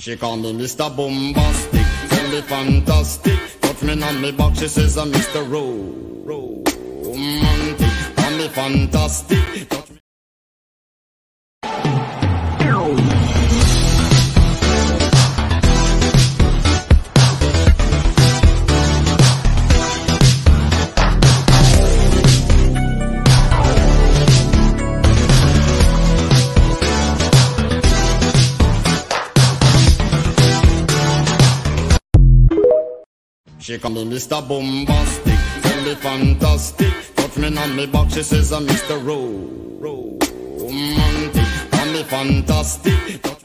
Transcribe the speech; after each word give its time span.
She 0.00 0.16
call 0.16 0.38
me 0.38 0.54
Mr. 0.54 0.88
Bombastic, 0.96 1.86
tell 2.08 2.28
me 2.30 2.40
fantastic. 2.40 3.38
Touch 3.60 3.82
me 3.82 4.02
on 4.02 4.22
me 4.22 4.32
back, 4.32 4.56
she 4.56 4.66
says 4.66 4.96
uh, 4.96 5.02
I'm 5.02 5.12
Mr. 5.12 5.44
Romantic, 7.04 8.16
call 8.16 8.30
me 8.30 8.48
fantastic. 8.48 9.68
Touch 9.68 9.89
She 33.70 33.78
call 33.78 33.92
me 33.92 34.04
Mr. 34.04 34.42
Bombastic, 34.48 35.38
tell 35.62 35.82
me 35.84 35.94
fantastic. 35.94 36.92
Touch 37.14 37.36
me 37.36 37.56
on 37.56 37.76
me 37.76 37.86
back, 37.86 38.10
she 38.10 38.24
says 38.24 38.52
I'm 38.52 38.66
Mr. 38.66 38.98
Romantic, 39.80 41.46
call 41.70 41.86
me 41.92 42.02
fantastic. 42.02 43.39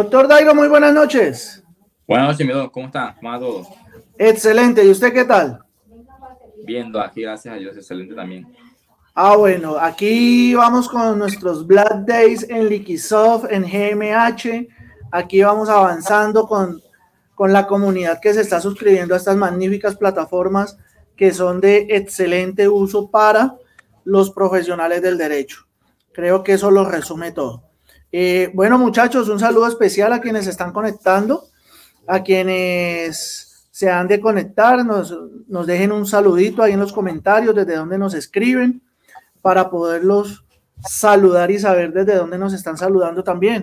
Doctor 0.00 0.28
Dairo, 0.28 0.54
muy 0.54 0.66
buenas 0.66 0.94
noches. 0.94 1.62
Buenas 2.08 2.28
noches, 2.28 2.46
mi 2.46 2.54
don. 2.54 2.70
¿Cómo 2.70 2.86
está? 2.86 3.14
¿Cómo 3.16 3.30
va 3.30 3.38
todo? 3.38 3.66
Excelente. 4.16 4.82
¿Y 4.82 4.88
usted 4.88 5.12
qué 5.12 5.26
tal? 5.26 5.58
Viendo 6.64 6.98
aquí, 6.98 7.20
gracias 7.20 7.54
a 7.54 7.58
Dios, 7.58 7.76
excelente 7.76 8.14
también. 8.14 8.50
Ah, 9.14 9.36
bueno, 9.36 9.76
aquí 9.78 10.54
vamos 10.54 10.88
con 10.88 11.18
nuestros 11.18 11.66
Black 11.66 12.06
Days 12.06 12.48
en 12.48 12.70
Liquisoft, 12.70 13.52
en 13.52 13.64
GMH. 13.64 14.68
Aquí 15.12 15.42
vamos 15.42 15.68
avanzando 15.68 16.46
con, 16.46 16.80
con 17.34 17.52
la 17.52 17.66
comunidad 17.66 18.20
que 18.22 18.32
se 18.32 18.40
está 18.40 18.58
suscribiendo 18.58 19.12
a 19.12 19.18
estas 19.18 19.36
magníficas 19.36 19.96
plataformas 19.96 20.78
que 21.14 21.30
son 21.30 21.60
de 21.60 21.88
excelente 21.90 22.70
uso 22.70 23.10
para 23.10 23.58
los 24.04 24.30
profesionales 24.30 25.02
del 25.02 25.18
derecho. 25.18 25.66
Creo 26.12 26.42
que 26.42 26.54
eso 26.54 26.70
lo 26.70 26.86
resume 26.86 27.32
todo. 27.32 27.69
Eh, 28.12 28.50
bueno, 28.54 28.78
muchachos, 28.78 29.28
un 29.28 29.38
saludo 29.38 29.68
especial 29.68 30.12
a 30.12 30.20
quienes 30.20 30.46
están 30.46 30.72
conectando, 30.72 31.44
a 32.06 32.22
quienes 32.22 33.68
se 33.70 33.90
han 33.90 34.08
de 34.08 34.20
conectar, 34.20 34.84
nos, 34.84 35.16
nos 35.48 35.66
dejen 35.66 35.92
un 35.92 36.06
saludito 36.06 36.62
ahí 36.62 36.72
en 36.72 36.80
los 36.80 36.92
comentarios 36.92 37.54
desde 37.54 37.76
donde 37.76 37.98
nos 37.98 38.14
escriben 38.14 38.82
para 39.40 39.70
poderlos 39.70 40.44
saludar 40.84 41.50
y 41.50 41.58
saber 41.58 41.92
desde 41.92 42.16
dónde 42.16 42.38
nos 42.38 42.52
están 42.52 42.76
saludando 42.76 43.22
también. 43.22 43.62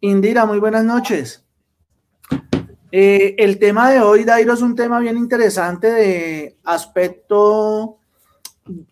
Indira, 0.00 0.44
muy 0.46 0.58
buenas 0.58 0.84
noches. 0.84 1.44
Eh, 2.92 3.34
el 3.38 3.58
tema 3.58 3.90
de 3.90 4.00
hoy, 4.00 4.24
Dairo, 4.24 4.52
es 4.52 4.62
un 4.62 4.76
tema 4.76 5.00
bien 5.00 5.16
interesante 5.16 5.90
de 5.90 6.56
aspecto, 6.64 7.98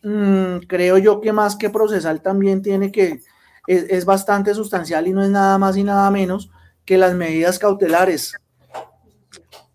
mm, 0.03 0.67
creo 0.67 0.99
yo 0.99 1.21
que 1.21 1.33
más 1.33 1.55
que 1.57 1.71
procesal 1.71 2.21
también 2.21 2.63
tiene 2.63 2.91
que, 2.91 3.21
es, 3.67 3.85
es 3.89 4.05
bastante 4.05 4.55
sustancial 4.55 5.07
y 5.07 5.13
no 5.13 5.23
es 5.23 5.31
nada 5.31 5.59
más 5.59 5.77
y 5.77 5.85
nada 5.85 6.11
menos 6.11 6.51
que 6.85 6.99
las 6.99 7.15
medidas 7.15 7.59
cautelares. 7.59 8.35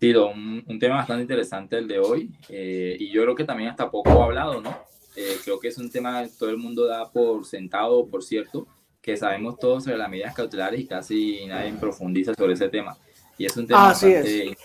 Don, 0.00 0.38
un, 0.38 0.64
un 0.66 0.78
tema 0.78 0.96
bastante 0.96 1.22
interesante 1.22 1.76
el 1.76 1.88
de 1.88 1.98
hoy 1.98 2.30
eh, 2.48 2.96
y 2.98 3.10
yo 3.10 3.22
creo 3.22 3.34
que 3.34 3.44
también 3.44 3.70
hasta 3.70 3.90
poco 3.90 4.22
hablado, 4.22 4.60
¿no? 4.60 4.70
Eh, 5.16 5.36
creo 5.42 5.58
que 5.58 5.68
es 5.68 5.78
un 5.78 5.90
tema 5.90 6.22
que 6.22 6.30
todo 6.38 6.50
el 6.50 6.56
mundo 6.56 6.86
da 6.86 7.10
por 7.10 7.44
sentado, 7.44 8.06
por 8.06 8.22
cierto, 8.22 8.68
que 9.02 9.16
sabemos 9.16 9.58
todos 9.58 9.84
sobre 9.84 9.98
las 9.98 10.08
medidas 10.08 10.34
cautelares 10.34 10.80
y 10.80 10.86
casi 10.86 11.46
nadie 11.46 11.72
profundiza 11.72 12.34
sobre 12.34 12.52
ese 12.52 12.68
tema. 12.68 12.96
Y 13.36 13.46
es 13.46 13.56
un 13.56 13.66
tema 13.66 13.90
Así 13.90 14.12
bastante 14.12 14.56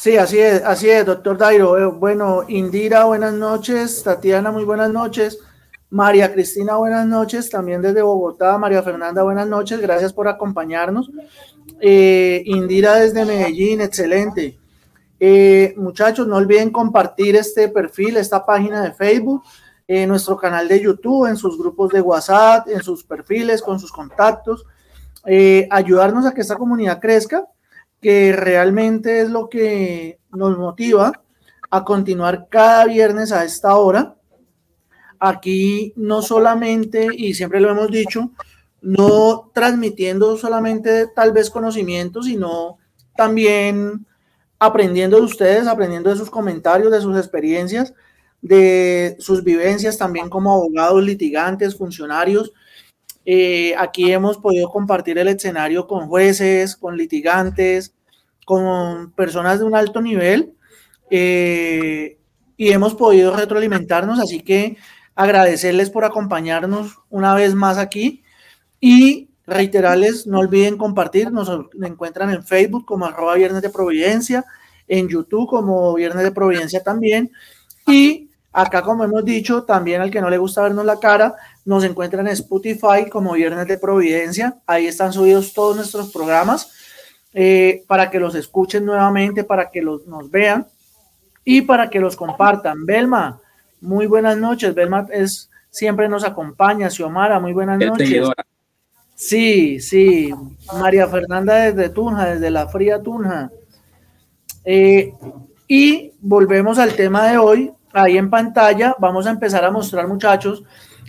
Sí, 0.00 0.16
así 0.16 0.38
es, 0.38 0.62
así 0.62 0.88
es, 0.88 1.04
doctor 1.04 1.36
Dairo. 1.36 1.76
Eh, 1.76 1.86
Bueno, 1.86 2.44
Indira, 2.46 3.06
buenas 3.06 3.32
noches. 3.32 4.04
Tatiana, 4.04 4.52
muy 4.52 4.62
buenas 4.62 4.92
noches. 4.92 5.40
María 5.90 6.32
Cristina, 6.32 6.76
buenas 6.76 7.04
noches. 7.04 7.50
También 7.50 7.82
desde 7.82 8.02
Bogotá. 8.02 8.56
María 8.58 8.80
Fernanda, 8.84 9.24
buenas 9.24 9.48
noches. 9.48 9.80
Gracias 9.80 10.12
por 10.12 10.28
acompañarnos. 10.28 11.10
Eh, 11.80 12.44
Indira 12.46 12.94
desde 12.94 13.24
Medellín, 13.24 13.80
excelente. 13.80 14.56
Eh, 15.18 15.74
muchachos, 15.76 16.28
no 16.28 16.36
olviden 16.36 16.70
compartir 16.70 17.34
este 17.34 17.66
perfil, 17.66 18.18
esta 18.18 18.46
página 18.46 18.84
de 18.84 18.92
Facebook, 18.92 19.42
en 19.88 20.08
nuestro 20.10 20.36
canal 20.36 20.68
de 20.68 20.80
YouTube, 20.80 21.26
en 21.26 21.36
sus 21.36 21.58
grupos 21.58 21.90
de 21.90 22.02
WhatsApp, 22.02 22.68
en 22.68 22.84
sus 22.84 23.02
perfiles, 23.02 23.60
con 23.62 23.80
sus 23.80 23.90
contactos. 23.90 24.64
Eh, 25.26 25.66
ayudarnos 25.72 26.24
a 26.24 26.32
que 26.32 26.42
esta 26.42 26.54
comunidad 26.54 27.00
crezca 27.00 27.48
que 28.00 28.32
realmente 28.32 29.20
es 29.20 29.30
lo 29.30 29.48
que 29.48 30.18
nos 30.30 30.56
motiva 30.56 31.12
a 31.70 31.84
continuar 31.84 32.48
cada 32.48 32.84
viernes 32.86 33.32
a 33.32 33.44
esta 33.44 33.76
hora. 33.76 34.16
Aquí 35.18 35.92
no 35.96 36.22
solamente, 36.22 37.08
y 37.12 37.34
siempre 37.34 37.60
lo 37.60 37.70
hemos 37.70 37.90
dicho, 37.90 38.30
no 38.80 39.50
transmitiendo 39.52 40.36
solamente 40.36 41.08
tal 41.08 41.32
vez 41.32 41.50
conocimientos, 41.50 42.26
sino 42.26 42.78
también 43.16 44.06
aprendiendo 44.58 45.16
de 45.16 45.22
ustedes, 45.22 45.66
aprendiendo 45.66 46.10
de 46.10 46.16
sus 46.16 46.30
comentarios, 46.30 46.92
de 46.92 47.00
sus 47.00 47.16
experiencias, 47.16 47.94
de 48.40 49.16
sus 49.18 49.42
vivencias 49.42 49.98
también 49.98 50.30
como 50.30 50.52
abogados, 50.52 51.02
litigantes, 51.02 51.76
funcionarios. 51.76 52.52
Eh, 53.30 53.74
aquí 53.76 54.10
hemos 54.10 54.38
podido 54.38 54.70
compartir 54.70 55.18
el 55.18 55.28
escenario 55.28 55.86
con 55.86 56.08
jueces, 56.08 56.76
con 56.76 56.96
litigantes, 56.96 57.94
con 58.46 59.12
personas 59.12 59.58
de 59.58 59.66
un 59.66 59.76
alto 59.76 60.00
nivel 60.00 60.54
eh, 61.10 62.16
y 62.56 62.70
hemos 62.70 62.94
podido 62.94 63.36
retroalimentarnos, 63.36 64.18
así 64.18 64.40
que 64.40 64.78
agradecerles 65.14 65.90
por 65.90 66.06
acompañarnos 66.06 67.00
una 67.10 67.34
vez 67.34 67.54
más 67.54 67.76
aquí. 67.76 68.22
Y 68.80 69.28
reiterarles, 69.46 70.26
no 70.26 70.38
olviden 70.38 70.78
compartir, 70.78 71.30
nos 71.30 71.50
encuentran 71.82 72.30
en 72.30 72.42
Facebook 72.42 72.86
como 72.86 73.04
arroba 73.04 73.34
Viernes 73.34 73.60
de 73.60 73.68
Providencia, 73.68 74.46
en 74.86 75.06
YouTube 75.06 75.50
como 75.50 75.92
Viernes 75.92 76.24
de 76.24 76.32
Providencia 76.32 76.82
también. 76.82 77.30
Y 77.86 78.30
acá 78.52 78.80
como 78.80 79.04
hemos 79.04 79.22
dicho, 79.24 79.64
también 79.64 80.00
al 80.00 80.10
que 80.10 80.22
no 80.22 80.30
le 80.30 80.38
gusta 80.38 80.62
vernos 80.62 80.86
la 80.86 80.98
cara, 80.98 81.36
nos 81.68 81.84
encuentran 81.84 82.26
en 82.26 82.32
Spotify 82.32 83.10
como 83.10 83.34
Viernes 83.34 83.66
de 83.66 83.76
Providencia, 83.76 84.56
ahí 84.66 84.86
están 84.86 85.12
subidos 85.12 85.52
todos 85.52 85.76
nuestros 85.76 86.10
programas 86.10 86.72
eh, 87.34 87.84
para 87.86 88.10
que 88.10 88.18
los 88.18 88.34
escuchen 88.34 88.86
nuevamente, 88.86 89.44
para 89.44 89.70
que 89.70 89.82
los, 89.82 90.06
nos 90.06 90.30
vean 90.30 90.66
y 91.44 91.60
para 91.60 91.90
que 91.90 92.00
los 92.00 92.16
compartan. 92.16 92.86
Belma, 92.86 93.38
muy 93.82 94.06
buenas 94.06 94.38
noches. 94.38 94.74
Belma 94.74 95.08
es, 95.10 95.50
siempre 95.68 96.08
nos 96.08 96.24
acompaña. 96.24 96.88
Xiomara, 96.88 97.38
muy 97.38 97.52
buenas 97.52 97.78
es 97.82 97.86
noches. 97.86 98.08
seguidora. 98.08 98.46
Sí, 99.14 99.78
sí. 99.78 100.32
María 100.72 101.06
Fernanda 101.06 101.54
desde 101.54 101.90
Tunja, 101.90 102.30
desde 102.30 102.50
la 102.50 102.66
fría 102.68 103.02
Tunja. 103.02 103.50
Eh, 104.64 105.12
y 105.66 106.14
volvemos 106.22 106.78
al 106.78 106.94
tema 106.94 107.28
de 107.28 107.36
hoy. 107.36 107.70
Ahí 107.92 108.16
en 108.16 108.30
pantalla 108.30 108.96
vamos 108.98 109.26
a 109.26 109.30
empezar 109.30 109.66
a 109.66 109.70
mostrar, 109.70 110.08
muchachos, 110.08 110.64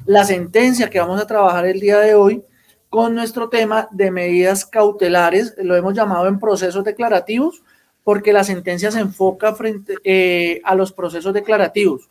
la 0.09 0.23
sentencia 0.23 0.89
que 0.89 0.99
vamos 0.99 1.21
a 1.21 1.27
trabajar 1.27 1.67
el 1.67 1.79
día 1.79 1.99
de 1.99 2.15
hoy 2.15 2.43
con 2.89 3.13
nuestro 3.13 3.47
tema 3.47 3.87
de 3.91 4.09
medidas 4.09 4.65
cautelares, 4.65 5.53
lo 5.59 5.75
hemos 5.75 5.93
llamado 5.93 6.27
en 6.27 6.39
procesos 6.39 6.83
declarativos, 6.83 7.61
porque 8.03 8.33
la 8.33 8.43
sentencia 8.43 8.89
se 8.89 9.01
enfoca 9.01 9.53
frente 9.53 9.97
eh, 10.03 10.61
a 10.63 10.73
los 10.73 10.91
procesos 10.93 11.31
declarativos. 11.31 12.09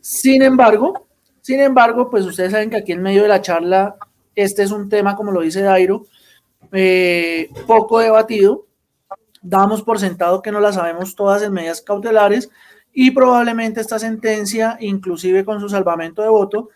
Sin 0.00 0.40
embargo, 0.40 1.06
sin 1.42 1.60
embargo, 1.60 2.08
pues 2.08 2.24
ustedes 2.24 2.52
saben 2.52 2.70
que 2.70 2.78
aquí 2.78 2.92
en 2.92 3.02
medio 3.02 3.24
de 3.24 3.28
la 3.28 3.42
charla, 3.42 3.96
este 4.34 4.62
es 4.62 4.70
un 4.70 4.88
tema, 4.88 5.14
como 5.14 5.30
lo 5.30 5.42
dice 5.42 5.60
Dairo, 5.60 6.06
eh, 6.72 7.50
poco 7.66 7.98
debatido. 7.98 8.64
Damos 9.42 9.82
por 9.82 9.98
sentado 9.98 10.40
que 10.40 10.50
no 10.50 10.60
la 10.60 10.72
sabemos 10.72 11.14
todas 11.14 11.42
en 11.42 11.52
medidas 11.52 11.82
cautelares 11.82 12.48
y 12.94 13.10
probablemente 13.10 13.82
esta 13.82 13.98
sentencia, 13.98 14.78
inclusive 14.80 15.44
con 15.44 15.60
su 15.60 15.68
salvamento 15.68 16.22
de 16.22 16.30
voto, 16.30 16.70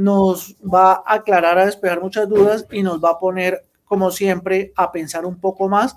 nos 0.00 0.56
va 0.62 1.02
a 1.04 1.16
aclarar, 1.16 1.58
a 1.58 1.66
despejar 1.66 2.00
muchas 2.00 2.26
dudas 2.26 2.64
y 2.72 2.82
nos 2.82 3.04
va 3.04 3.10
a 3.10 3.18
poner, 3.18 3.66
como 3.84 4.10
siempre, 4.10 4.72
a 4.74 4.92
pensar 4.92 5.26
un 5.26 5.38
poco 5.38 5.68
más 5.68 5.94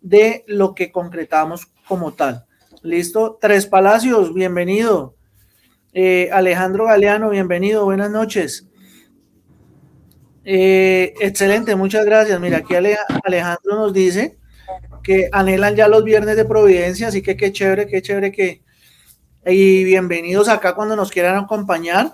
de 0.00 0.44
lo 0.48 0.74
que 0.74 0.90
concretamos 0.90 1.66
como 1.86 2.14
tal. 2.14 2.46
¿Listo? 2.82 3.38
Tres 3.40 3.66
Palacios, 3.66 4.34
bienvenido. 4.34 5.14
Eh, 5.92 6.30
Alejandro 6.32 6.86
Galeano, 6.86 7.30
bienvenido, 7.30 7.84
buenas 7.84 8.10
noches. 8.10 8.66
Eh, 10.44 11.14
excelente, 11.20 11.76
muchas 11.76 12.04
gracias. 12.04 12.40
Mira, 12.40 12.58
aquí 12.58 12.74
Alejandro 12.74 13.76
nos 13.76 13.92
dice 13.92 14.36
que 15.04 15.28
anhelan 15.30 15.76
ya 15.76 15.86
los 15.86 16.02
viernes 16.02 16.34
de 16.34 16.44
Providencia, 16.44 17.06
así 17.06 17.22
que 17.22 17.36
qué 17.36 17.52
chévere, 17.52 17.86
qué 17.86 18.02
chévere 18.02 18.32
que... 18.32 18.62
Y 19.46 19.84
bienvenidos 19.84 20.48
acá 20.48 20.74
cuando 20.74 20.96
nos 20.96 21.12
quieran 21.12 21.36
acompañar. 21.36 22.12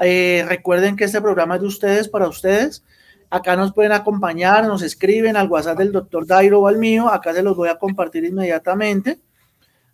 Eh, 0.00 0.44
recuerden 0.48 0.96
que 0.96 1.04
este 1.04 1.20
programa 1.20 1.56
es 1.56 1.60
de 1.60 1.66
ustedes, 1.66 2.08
para 2.08 2.28
ustedes. 2.28 2.84
Acá 3.30 3.56
nos 3.56 3.72
pueden 3.72 3.92
acompañar, 3.92 4.66
nos 4.66 4.82
escriben 4.82 5.36
al 5.36 5.48
WhatsApp 5.48 5.78
del 5.78 5.92
doctor 5.92 6.26
Dairo 6.26 6.60
o 6.60 6.68
al 6.68 6.78
mío. 6.78 7.08
Acá 7.08 7.32
se 7.32 7.42
los 7.42 7.56
voy 7.56 7.68
a 7.68 7.78
compartir 7.78 8.24
inmediatamente. 8.24 9.18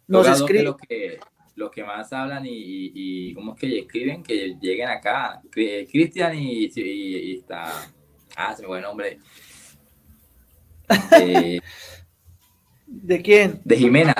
Nos 0.06 0.26
escriben. 0.26 0.66
Los 0.66 0.76
que, 0.76 1.20
los 1.54 1.70
que 1.70 1.84
más 1.84 2.12
hablan 2.12 2.44
y, 2.44 2.50
y, 2.94 3.34
cómo 3.34 3.54
es 3.54 3.60
que 3.60 3.78
escriben, 3.78 4.22
que 4.22 4.56
lleguen 4.60 4.88
acá. 4.88 5.40
Cristian 5.50 6.34
y, 6.34 6.70
y, 6.74 7.38
está. 7.38 7.72
Ah, 8.36 8.54
se 8.54 8.62
me 8.62 8.68
fue 8.68 8.78
el 8.78 8.84
nombre. 8.84 9.18
De, 11.10 11.62
¿De 12.86 13.22
quién? 13.22 13.60
De 13.64 13.76
Jimena. 13.76 14.14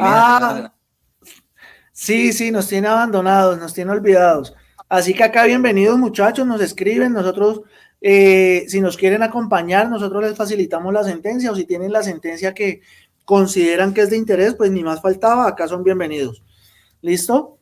ah, 0.00 0.72
sí, 1.92 2.32
sí, 2.32 2.50
nos 2.50 2.68
tiene 2.68 2.88
abandonados, 2.88 3.58
nos 3.58 3.74
tiene 3.74 3.90
olvidados. 3.90 4.54
Así 4.88 5.12
que 5.12 5.22
acá 5.22 5.44
bienvenidos 5.44 5.98
muchachos, 5.98 6.46
nos 6.46 6.62
escriben, 6.62 7.12
nosotros 7.12 7.60
eh, 8.00 8.64
si 8.68 8.80
nos 8.80 8.96
quieren 8.96 9.22
acompañar, 9.22 9.90
nosotros 9.90 10.22
les 10.22 10.36
facilitamos 10.36 10.94
la 10.94 11.04
sentencia 11.04 11.50
o 11.50 11.54
si 11.54 11.64
tienen 11.66 11.92
la 11.92 12.02
sentencia 12.02 12.54
que 12.54 12.80
consideran 13.26 13.92
que 13.92 14.02
es 14.02 14.10
de 14.10 14.16
interés, 14.16 14.54
pues 14.54 14.70
ni 14.70 14.82
más 14.82 15.02
faltaba, 15.02 15.46
acá 15.46 15.68
son 15.68 15.84
bienvenidos. 15.84 16.42
¿Listo? 17.02 17.58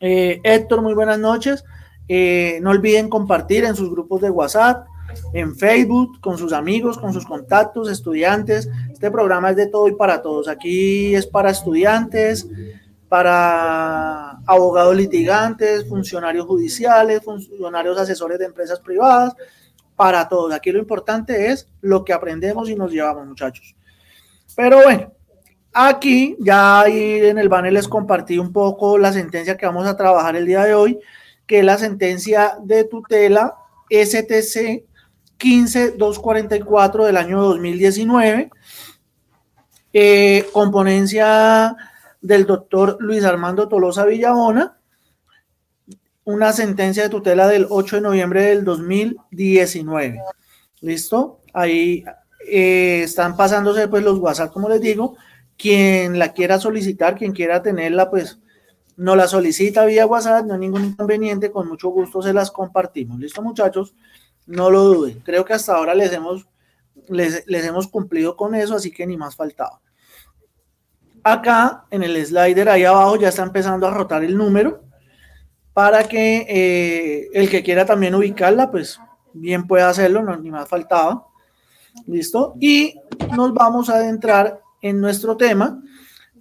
Eh, 0.00 0.40
Héctor, 0.44 0.82
muy 0.82 0.92
buenas 0.92 1.18
noches. 1.18 1.64
Eh, 2.06 2.58
no 2.60 2.70
olviden 2.70 3.08
compartir 3.08 3.64
en 3.64 3.74
sus 3.74 3.90
grupos 3.90 4.20
de 4.20 4.30
WhatsApp, 4.30 4.86
en 5.32 5.56
Facebook, 5.56 6.20
con 6.20 6.36
sus 6.36 6.52
amigos, 6.52 6.98
con 6.98 7.14
sus 7.14 7.24
contactos, 7.24 7.90
estudiantes. 7.90 8.68
Este 8.92 9.10
programa 9.10 9.50
es 9.50 9.56
de 9.56 9.66
todo 9.68 9.88
y 9.88 9.94
para 9.94 10.20
todos. 10.20 10.48
Aquí 10.48 11.14
es 11.14 11.26
para 11.26 11.50
estudiantes, 11.50 12.46
para 13.08 14.38
abogados 14.46 14.94
litigantes, 14.96 15.88
funcionarios 15.88 16.46
judiciales, 16.46 17.22
funcionarios 17.22 17.98
asesores 17.98 18.38
de 18.38 18.46
empresas 18.46 18.80
privadas, 18.80 19.34
para 19.96 20.28
todos. 20.28 20.52
Aquí 20.52 20.70
lo 20.70 20.78
importante 20.78 21.50
es 21.50 21.68
lo 21.80 22.04
que 22.04 22.12
aprendemos 22.12 22.70
y 22.70 22.76
nos 22.76 22.92
llevamos, 22.92 23.26
muchachos. 23.26 23.74
Pero 24.54 24.82
bueno, 24.82 25.12
aquí 25.72 26.36
ya 26.38 26.80
ahí 26.80 27.20
en 27.20 27.38
el 27.38 27.48
banner 27.48 27.72
les 27.72 27.88
compartí 27.88 28.38
un 28.38 28.52
poco 28.52 28.98
la 28.98 29.12
sentencia 29.12 29.56
que 29.56 29.66
vamos 29.66 29.86
a 29.86 29.96
trabajar 29.96 30.36
el 30.36 30.46
día 30.46 30.64
de 30.64 30.74
hoy, 30.74 31.00
que 31.46 31.60
es 31.60 31.64
la 31.64 31.78
sentencia 31.78 32.58
de 32.62 32.84
tutela 32.84 33.54
STC 33.90 34.84
15244 35.38 37.06
del 37.06 37.16
año 37.16 37.40
2019, 37.42 38.50
eh, 39.92 40.46
componencia 40.52 41.76
del 42.20 42.46
doctor 42.46 42.96
Luis 43.00 43.24
Armando 43.24 43.68
Tolosa 43.68 44.04
Villabona, 44.04 44.78
una 46.24 46.52
sentencia 46.52 47.04
de 47.04 47.08
tutela 47.08 47.48
del 47.48 47.66
8 47.68 47.96
de 47.96 48.02
noviembre 48.02 48.42
del 48.42 48.64
2019. 48.64 50.20
¿Listo? 50.80 51.40
Ahí 51.54 52.04
eh, 52.46 53.02
están 53.04 53.36
pasándose 53.36 53.88
pues 53.88 54.04
los 54.04 54.18
WhatsApp, 54.18 54.52
como 54.52 54.68
les 54.68 54.80
digo. 54.80 55.16
Quien 55.56 56.18
la 56.18 56.34
quiera 56.34 56.60
solicitar, 56.60 57.16
quien 57.16 57.32
quiera 57.32 57.62
tenerla, 57.62 58.10
pues 58.10 58.38
no 58.96 59.16
la 59.16 59.26
solicita 59.26 59.86
vía 59.86 60.06
WhatsApp, 60.06 60.44
no 60.44 60.54
hay 60.54 60.60
ningún 60.60 60.84
inconveniente, 60.84 61.50
con 61.50 61.66
mucho 61.66 61.88
gusto 61.88 62.20
se 62.20 62.32
las 62.32 62.50
compartimos. 62.50 63.18
¿Listo, 63.18 63.42
muchachos? 63.42 63.94
No 64.46 64.70
lo 64.70 64.82
duden. 64.84 65.20
Creo 65.20 65.44
que 65.44 65.54
hasta 65.54 65.74
ahora 65.74 65.94
les 65.94 66.12
hemos, 66.12 66.46
les, 67.08 67.44
les 67.46 67.64
hemos 67.64 67.88
cumplido 67.88 68.36
con 68.36 68.54
eso, 68.54 68.74
así 68.74 68.90
que 68.90 69.06
ni 69.06 69.16
más 69.16 69.34
faltaba. 69.34 69.80
Acá 71.32 71.84
en 71.90 72.02
el 72.02 72.24
slider 72.24 72.68
ahí 72.68 72.84
abajo 72.84 73.16
ya 73.16 73.28
está 73.28 73.42
empezando 73.42 73.86
a 73.86 73.90
rotar 73.90 74.24
el 74.24 74.36
número 74.36 74.82
para 75.72 76.04
que 76.04 76.46
eh, 76.48 77.28
el 77.34 77.48
que 77.48 77.62
quiera 77.62 77.84
también 77.84 78.14
ubicarla, 78.14 78.70
pues 78.70 78.98
bien 79.32 79.66
pueda 79.66 79.88
hacerlo, 79.88 80.22
no, 80.22 80.36
ni 80.36 80.50
más 80.50 80.68
faltaba. 80.68 81.26
¿Listo? 82.06 82.54
Y 82.60 82.94
nos 83.36 83.52
vamos 83.52 83.88
a 83.88 83.96
adentrar 83.96 84.60
en 84.80 85.00
nuestro 85.00 85.36
tema, 85.36 85.82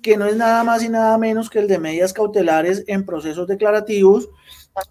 que 0.01 0.17
no 0.17 0.25
es 0.25 0.35
nada 0.35 0.63
más 0.63 0.83
y 0.83 0.89
nada 0.89 1.17
menos 1.17 1.49
que 1.49 1.59
el 1.59 1.67
de 1.67 1.79
medidas 1.79 2.13
cautelares 2.13 2.83
en 2.87 3.05
procesos 3.05 3.47
declarativos. 3.47 4.29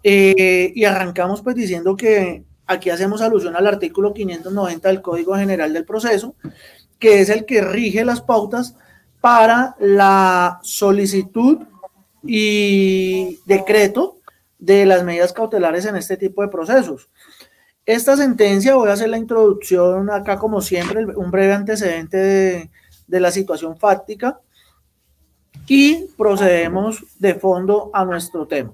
Eh, 0.03 0.71
y 0.75 0.85
arrancamos 0.85 1.41
pues 1.41 1.55
diciendo 1.55 1.95
que 1.95 2.45
aquí 2.65 2.89
hacemos 2.89 3.21
alusión 3.21 3.55
al 3.55 3.67
artículo 3.67 4.13
590 4.13 4.89
del 4.89 5.01
Código 5.01 5.35
General 5.35 5.73
del 5.73 5.85
Proceso, 5.85 6.35
que 6.99 7.21
es 7.21 7.29
el 7.29 7.45
que 7.45 7.61
rige 7.61 8.05
las 8.05 8.21
pautas 8.21 8.75
para 9.21 9.75
la 9.79 10.59
solicitud 10.63 11.59
y 12.23 13.39
decreto 13.45 14.17
de 14.59 14.85
las 14.85 15.03
medidas 15.03 15.33
cautelares 15.33 15.85
en 15.85 15.95
este 15.95 16.17
tipo 16.17 16.41
de 16.41 16.49
procesos. 16.49 17.09
Esta 17.85 18.17
sentencia, 18.17 18.75
voy 18.75 18.89
a 18.89 18.93
hacer 18.93 19.09
la 19.09 19.17
introducción 19.17 20.09
acá 20.09 20.37
como 20.37 20.61
siempre, 20.61 21.05
un 21.05 21.31
breve 21.31 21.53
antecedente 21.53 22.17
de, 22.17 22.69
la 23.19 23.31
situación 23.31 23.77
fáctica 23.77 24.41
y 25.67 26.07
procedemos 26.17 27.03
de 27.19 27.35
fondo 27.35 27.89
a 27.93 28.03
nuestro 28.03 28.45
tema. 28.45 28.73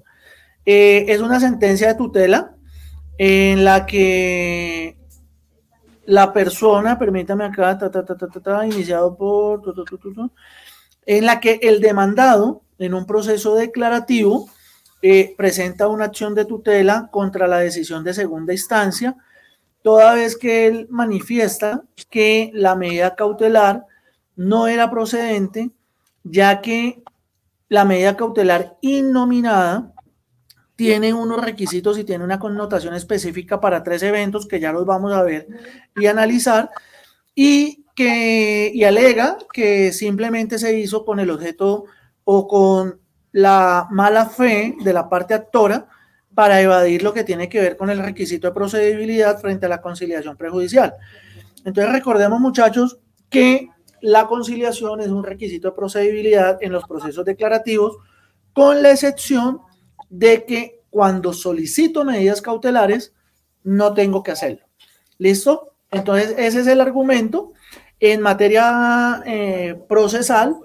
Eh, 0.66 1.06
es 1.10 1.22
una 1.22 1.40
sentencia 1.40 1.90
de 1.90 1.96
tutela 1.96 2.56
en 3.20 3.64
la 3.64 3.86
que 3.86 4.98
la 6.06 6.34
persona, 6.34 6.98
permítame 7.00 7.46
acá, 7.46 7.78
iniciado 8.66 9.16
por, 9.16 9.62
en 11.06 11.26
la 11.26 11.40
que 11.40 11.60
el 11.62 11.80
demandado 11.80 12.62
en 12.78 12.94
un 12.94 13.06
proceso 13.06 13.56
declarativo 13.56 14.50
eh, 15.02 15.34
presenta 15.38 15.88
una 15.88 16.06
acción 16.06 16.36
de 16.36 16.46
tutela 16.46 17.10
contra 17.12 17.48
la 17.48 17.60
decisión 17.60 18.04
de 18.04 18.14
segunda 18.14 18.54
instancia, 18.54 19.16
toda 19.82 20.16
vez 20.16 20.38
que 20.38 20.68
él 20.68 20.88
manifiesta 20.90 21.84
que 22.10 22.52
la 22.54 22.76
medida 22.76 23.16
cautelar 23.16 23.86
no 24.36 24.68
era 24.68 24.90
procedente, 24.90 25.72
ya 26.24 26.62
que 26.62 27.04
la 27.70 27.86
medida 27.86 28.16
cautelar 28.16 28.78
innominada 28.82 29.93
tiene 30.76 31.14
unos 31.14 31.44
requisitos 31.44 31.98
y 31.98 32.04
tiene 32.04 32.24
una 32.24 32.40
connotación 32.40 32.96
específica 32.96 33.60
para 33.60 33.84
tres 33.84 34.04
eventos 34.04 34.48
que 34.48 34.60
ya 34.60 34.72
los 34.72 34.86
vamos 34.86 35.14
a 35.14 35.24
ver 35.24 35.48
y 35.96 36.08
analizar 36.08 36.70
y 37.36 37.86
que 37.96 38.72
y 38.74 38.84
alega 38.84 39.38
que 39.52 39.92
simplemente 39.92 40.58
se 40.58 40.78
hizo 40.80 41.06
con 41.06 41.20
el 41.20 41.30
objeto 41.30 41.86
o 42.24 42.48
con 42.48 43.00
la 43.32 43.88
mala 43.92 44.28
fe 44.28 44.76
de 44.84 44.94
la 44.94 45.10
parte 45.10 45.34
actora 45.34 45.88
para 46.34 46.62
evadir 46.62 47.04
lo 47.04 47.14
que 47.14 47.24
tiene 47.24 47.50
que 47.50 47.62
ver 47.62 47.78
con 47.78 47.90
el 47.90 48.00
requisito 48.00 48.48
de 48.48 48.54
procedibilidad 48.54 49.40
frente 49.40 49.68
a 49.68 49.70
la 49.70 49.82
conciliación 49.82 50.36
prejudicial. 50.36 50.94
Entonces 51.66 51.94
recordemos 51.94 52.40
muchachos 52.40 52.98
que 53.30 53.70
la 54.02 54.28
conciliación 54.28 55.02
es 55.02 55.10
un 55.10 55.24
requisito 55.24 55.70
de 55.70 55.76
procedibilidad 55.76 56.58
en 56.62 56.72
los 56.72 56.84
procesos 56.86 57.24
declarativos 57.24 57.98
con 58.54 58.82
la 58.82 58.92
excepción 58.92 59.62
de 60.14 60.46
que 60.46 60.82
cuando 60.92 61.34
solicito 61.34 62.06
medidas 62.06 62.40
cautelares, 62.40 63.14
no 63.64 63.96
tengo 63.96 64.22
que 64.22 64.32
hacerlo. 64.32 64.64
¿Listo? 65.18 65.74
Entonces, 65.90 66.36
ese 66.38 66.60
es 66.62 66.68
el 66.68 66.82
argumento. 66.82 67.54
En 68.00 68.22
materia 68.22 69.24
eh, 69.26 69.76
procesal, 69.90 70.56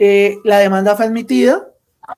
eh, 0.00 0.38
la 0.42 0.58
demanda 0.58 0.96
fue 0.96 1.06
admitida 1.06 1.68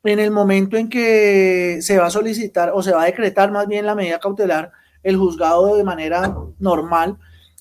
en 0.04 0.20
el 0.20 0.30
momento 0.30 0.78
en 0.78 0.88
que 0.88 1.80
se 1.82 1.98
va 1.98 2.06
a 2.06 2.10
solicitar 2.10 2.70
o 2.74 2.82
se 2.82 2.92
va 2.92 3.02
a 3.02 3.06
decretar 3.06 3.50
más 3.50 3.66
bien 3.66 3.84
la 3.84 3.94
medida 3.94 4.18
cautelar, 4.18 4.72
el 5.02 5.16
juzgado 5.16 5.76
de 5.76 5.84
manera 5.84 6.34
normal 6.58 7.18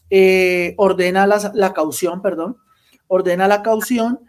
eh, 0.09 0.75
ordena 0.77 1.27
la, 1.27 1.73
caución, 1.73 2.21
perdón, 2.21 2.57
ordena 3.07 3.47
la 3.47 3.63
caución 3.63 4.21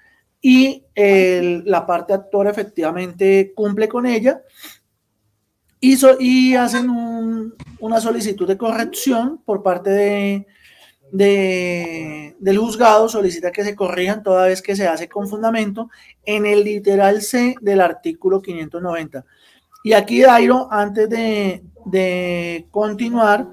y 0.49 0.83
la 0.97 1.85
parte 1.85 2.15
actora 2.15 2.51
efectivamente 2.51 3.53
cumple 3.55 3.87
con 3.87 4.07
ella. 4.07 4.43
Y, 5.79 6.55
hacen 6.55 6.89
una 7.81 8.01
solicitud 8.01 8.49
de 8.49 8.57
corrección 8.57 9.43
por 9.45 9.63
parte 9.63 9.91
de, 11.13 12.35
del 12.41 12.59
juzgado, 12.59 13.11
solicita 13.11 13.53
que 13.53 13.63
se 13.63 13.77
corrijan 13.77 14.23
toda 14.23 14.47
vez 14.47 14.63
que 14.63 14.75
se 14.75 14.89
hace 14.89 15.07
con 15.07 15.29
fundamento 15.29 15.91
en 16.25 16.47
el 16.47 16.65
literal 16.65 17.21
C 17.21 17.55
del 17.61 17.83
artículo 17.83 18.41
590. 18.41 19.27
Y 19.85 19.93
aquí, 19.93 20.23
Dairo, 20.23 20.67
antes 20.73 21.11
de, 21.11 22.67
continuar, 22.71 23.49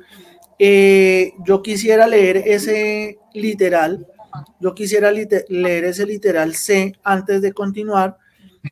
eh, 0.58 1.34
yo 1.46 1.62
quisiera 1.62 2.08
leer 2.08 2.38
ese 2.38 3.20
literal, 3.34 4.08
yo 4.60 4.74
quisiera 4.74 5.12
leer 5.12 5.86
ese 5.86 6.06
literal 6.06 6.56
C 6.56 6.94
antes 7.04 7.42
de 7.42 7.54
continuar 7.54 8.18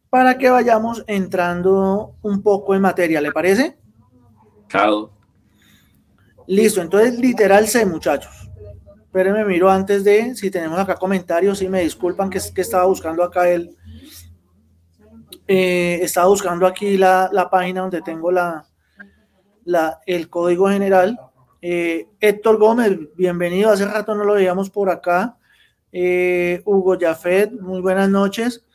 para 0.10 0.38
que 0.38 0.50
vayamos 0.50 1.04
entrando 1.08 2.16
un 2.22 2.42
poco 2.42 2.76
en 2.76 2.82
materia, 2.82 3.22
¿le 3.22 3.32
parece? 3.32 3.78
Claro. 4.68 5.12
Listo, 6.48 6.82
entonces 6.82 7.20
literal 7.20 7.68
C, 7.68 7.86
muchachos. 7.86 8.50
Espérenme, 9.04 9.46
miro 9.46 9.70
antes 9.70 10.04
de, 10.04 10.36
si 10.36 10.50
tenemos 10.50 10.80
acá 10.80 10.96
comentarios, 10.96 11.60
si 11.60 11.70
me 11.70 11.82
disculpan 11.82 12.30
que, 12.30 12.40
que 12.54 12.62
estaba 12.62 12.86
buscando 12.86 13.24
acá 13.24 13.48
el, 13.48 13.78
eh, 15.48 16.00
estaba 16.02 16.28
buscando 16.28 16.66
aquí 16.66 16.98
la, 16.98 17.48
página 17.52 17.82
donde 17.82 18.02
tengo 18.02 18.32
la, 18.32 18.66
la, 19.66 20.00
el 20.06 20.30
código 20.30 20.70
general. 20.70 21.20
Eh, 21.62 22.08
Héctor 22.20 22.58
Gómez, 22.58 22.98
bienvenido, 23.16 23.70
hace 23.70 23.86
rato 23.86 24.16
no 24.16 24.24
lo 24.24 24.34
veíamos 24.34 24.70
por 24.70 24.90
acá. 24.90 25.38
Eh, 25.96 26.64
Hugo 26.66 26.98
Jafet, 27.00 27.52
muy 27.52 27.80
buenas 27.80 28.10
noches. 28.10 28.66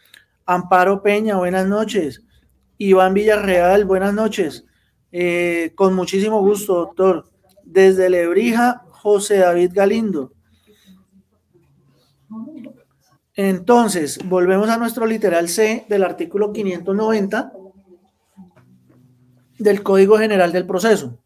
Amparo 0.46 1.02
Peña, 1.02 1.36
buenas 1.36 1.66
noches. 1.66 2.22
Iván 2.78 3.12
Villarreal, 3.12 3.84
buenas 3.84 4.14
noches. 4.14 4.64
Eh, 5.10 5.72
con 5.74 5.94
muchísimo 5.94 6.40
gusto, 6.40 6.76
doctor. 6.76 7.28
Desde 7.64 8.08
Lebrija, 8.08 8.84
José 8.90 9.38
David 9.38 9.72
Galindo. 9.74 10.32
Entonces, 13.34 14.20
volvemos 14.24 14.68
a 14.68 14.78
nuestro 14.78 15.04
literal 15.04 15.48
C 15.48 15.86
del 15.88 16.04
artículo 16.04 16.52
590 16.52 17.52
del 19.58 19.82
Código 19.82 20.18
General 20.18 20.52
del 20.52 20.66
Proceso. 20.66 21.18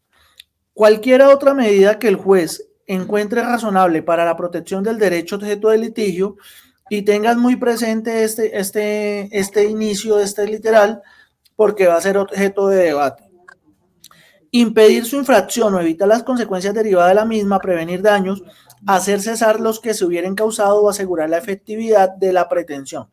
Cualquier 0.73 1.21
otra 1.21 1.53
medida 1.53 1.99
que 1.99 2.07
el 2.07 2.15
juez 2.15 2.67
encuentre 2.93 3.41
razonable 3.41 4.01
para 4.03 4.25
la 4.25 4.37
protección 4.37 4.83
del 4.83 4.97
derecho 4.97 5.35
objeto 5.35 5.69
de 5.69 5.77
litigio 5.77 6.37
y 6.89 7.03
tengan 7.03 7.39
muy 7.39 7.55
presente 7.55 8.23
este, 8.23 8.59
este, 8.59 9.29
este 9.37 9.65
inicio 9.65 10.19
este 10.19 10.45
literal 10.45 11.01
porque 11.55 11.87
va 11.87 11.95
a 11.95 12.01
ser 12.01 12.17
objeto 12.17 12.67
de 12.67 12.83
debate. 12.83 13.29
Impedir 14.51 15.05
su 15.05 15.17
infracción 15.17 15.73
o 15.73 15.79
evitar 15.79 16.07
las 16.07 16.23
consecuencias 16.23 16.73
derivadas 16.73 17.09
de 17.09 17.15
la 17.15 17.25
misma, 17.25 17.59
prevenir 17.59 18.01
daños, 18.01 18.43
hacer 18.85 19.21
cesar 19.21 19.59
los 19.59 19.79
que 19.79 19.93
se 19.93 20.05
hubieran 20.05 20.35
causado 20.35 20.81
o 20.81 20.89
asegurar 20.89 21.29
la 21.29 21.37
efectividad 21.37 22.09
de 22.09 22.33
la 22.33 22.49
pretensión. 22.49 23.09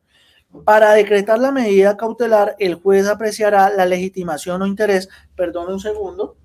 Para 0.65 0.93
decretar 0.93 1.39
la 1.39 1.53
medida 1.53 1.97
cautelar, 1.97 2.57
el 2.59 2.75
juez 2.75 3.07
apreciará 3.07 3.71
la 3.71 3.87
legitimación 3.87 4.63
o 4.63 4.67
interés. 4.67 5.09
Perdón 5.37 5.73
un 5.73 5.81
segundo. 5.81 6.37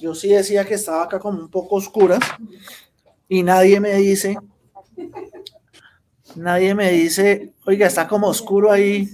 Yo 0.00 0.14
sí 0.14 0.28
decía 0.28 0.64
que 0.64 0.74
estaba 0.74 1.04
acá 1.04 1.18
como 1.18 1.38
un 1.38 1.50
poco 1.50 1.76
oscuras 1.76 2.20
y 3.28 3.42
nadie 3.42 3.80
me 3.80 3.94
dice 3.94 4.38
Nadie 6.36 6.74
me 6.74 6.90
dice, 6.92 7.54
oiga, 7.66 7.86
está 7.86 8.06
como 8.06 8.28
oscuro 8.28 8.70
ahí. 8.70 9.08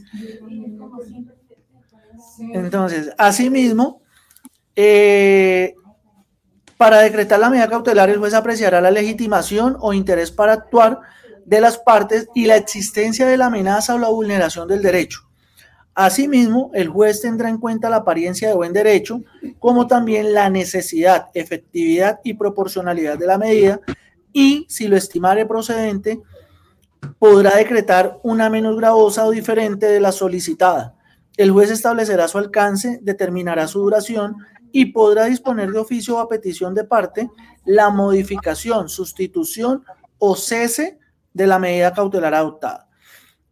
Entonces, 2.53 3.13
asimismo, 3.17 4.03
eh, 4.75 5.75
para 6.77 7.01
decretar 7.01 7.39
la 7.39 7.51
medida 7.51 7.69
cautelar, 7.69 8.11
el 8.11 8.19
juez 8.19 8.35
apreciará 8.35 8.81
la 8.81 8.91
legitimación 8.91 9.77
o 9.81 9.93
interés 9.93 10.31
para 10.33 10.55
actuar 10.55 11.01
de 11.45 11.61
las 11.61 11.79
partes 11.79 12.29
y 12.35 12.47
la 12.47 12.57
existencia 12.57 13.27
de 13.27 13.37
la 13.37 13.47
amenaza 13.47 13.95
o 13.95 13.99
la 13.99 14.09
vulneración 14.09 14.67
del 14.67 14.83
derecho. 14.83 15.24
Asimismo, 15.95 16.71
el 16.75 16.89
juez 16.89 17.21
tendrá 17.21 17.49
en 17.49 17.59
cuenta 17.59 17.89
la 17.89 17.97
apariencia 17.97 18.49
de 18.49 18.55
buen 18.55 18.73
derecho, 18.73 19.23
como 19.61 19.87
también 19.87 20.35
la 20.35 20.51
necesidad, 20.51 21.29
efectividad 21.35 22.21
y 22.25 22.35
proporcionalidad 22.35 23.17
de 23.17 23.27
la 23.27 23.39
medida, 23.39 23.81
y, 24.33 24.67
si 24.69 24.89
lo 24.89 24.97
estimare 24.97 25.47
procedente, 25.47 26.21
podrá 27.19 27.57
decretar 27.57 28.19
una 28.25 28.51
menos 28.51 28.77
gravosa 28.77 29.25
o 29.25 29.31
diferente 29.31 29.87
de 29.87 30.01
la 30.01 30.11
solicitada. 30.11 30.97
El 31.37 31.53
juez 31.53 31.71
establecerá 31.71 32.27
su 32.27 32.39
alcance, 32.39 32.99
determinará 33.03 33.69
su 33.69 33.81
duración 33.81 34.37
y 34.73 34.87
podrá 34.87 35.27
disponer 35.27 35.71
de 35.71 35.79
oficio 35.79 36.17
o 36.17 36.19
a 36.19 36.29
petición 36.29 36.75
de 36.75 36.85
parte 36.85 37.31
la 37.65 37.91
modificación, 37.91 38.89
sustitución 38.89 39.85
o 40.19 40.35
cese 40.35 40.99
de 41.33 41.47
la 41.47 41.59
medida 41.59 41.93
cautelar 41.93 42.35
adoptada. 42.35 42.84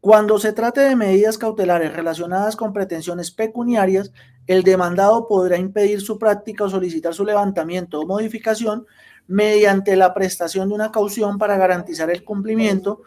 Cuando 0.03 0.41
se 0.41 0.53
trate 0.53 0.81
de 0.81 0.97
medidas 0.97 1.39
cautelares 1.39 1.93
relacionadas 1.93 2.57
con 2.57 2.73
pretensiones 2.73 3.31
pecuniarias, 3.31 4.11
el 4.49 4.65
demandado 4.65 5.29
podrá 5.29 5.59
impedir 5.59 6.01
su 6.01 6.19
práctica 6.19 6.65
o 6.65 6.69
solicitar 6.69 7.15
su 7.15 7.25
levantamiento 7.25 8.01
o 8.01 8.07
modificación 8.07 8.85
mediante 9.29 9.95
la 9.95 10.13
prestación 10.13 10.69
de 10.69 10.75
una 10.75 10.91
caución 10.91 11.39
para 11.39 11.57
garantizar 11.57 12.11
el 12.11 12.25
cumplimiento 12.25 13.03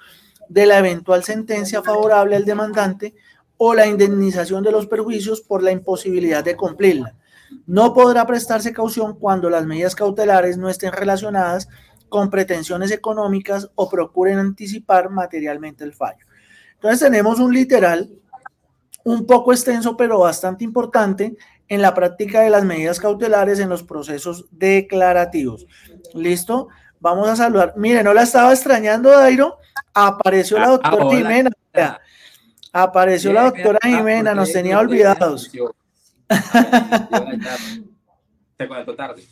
de 0.47 0.67
la 0.67 0.79
eventual 0.79 1.25
sentencia 1.25 1.83
favorable 1.83 2.37
al 2.37 2.45
demandante 2.45 3.13
o 3.57 3.73
la 3.73 3.87
indemnización 3.87 4.63
de 4.63 4.71
los 4.71 4.87
perjuicios 4.87 5.41
por 5.41 5.63
la 5.63 5.73
imposibilidad 5.73 6.45
de 6.45 6.55
cumplirla. 6.55 7.13
No 7.67 7.93
podrá 7.93 8.25
prestarse 8.25 8.71
caución 8.71 9.19
cuando 9.19 9.49
las 9.49 9.65
medidas 9.65 9.95
cautelares 9.95 10.57
no 10.57 10.69
estén 10.69 10.93
relacionadas 10.93 11.67
con 12.07 12.29
pretensiones 12.29 12.91
económicas 12.91 13.69
o 13.75 13.89
procuren 13.89 14.39
anticipar 14.39 15.09
materialmente 15.09 15.83
el 15.83 15.91
fallo. 15.91 16.24
Entonces 16.85 17.09
tenemos 17.09 17.39
un 17.39 17.51
literal 17.51 18.11
un 19.05 19.25
poco 19.25 19.51
extenso, 19.51 19.97
pero 19.97 20.19
bastante 20.19 20.63
importante 20.63 21.35
en 21.67 21.81
la 21.81 21.95
práctica 21.95 22.41
de 22.41 22.51
las 22.51 22.63
medidas 22.63 22.99
cautelares 22.99 23.57
en 23.57 23.69
los 23.69 23.81
procesos 23.81 24.45
declarativos. 24.51 25.65
¿Listo? 26.13 26.67
Vamos 26.99 27.27
a 27.27 27.35
saludar. 27.35 27.73
Mire, 27.75 28.03
no 28.03 28.13
la 28.13 28.21
estaba 28.21 28.53
extrañando, 28.53 29.09
Dairo. 29.09 29.57
Apareció 29.95 30.59
la 30.59 30.65
ah, 30.65 30.69
doctora 30.69 31.09
Jimena. 31.09 31.49
Apareció 32.71 33.33
la 33.33 33.45
doctora 33.45 33.79
Jimena, 33.81 34.35
nos 34.35 34.51
tenía 34.51 34.77
olvidados. 34.77 35.51
Te 38.57 38.67
conecto 38.67 38.95
tarde. 38.95 39.23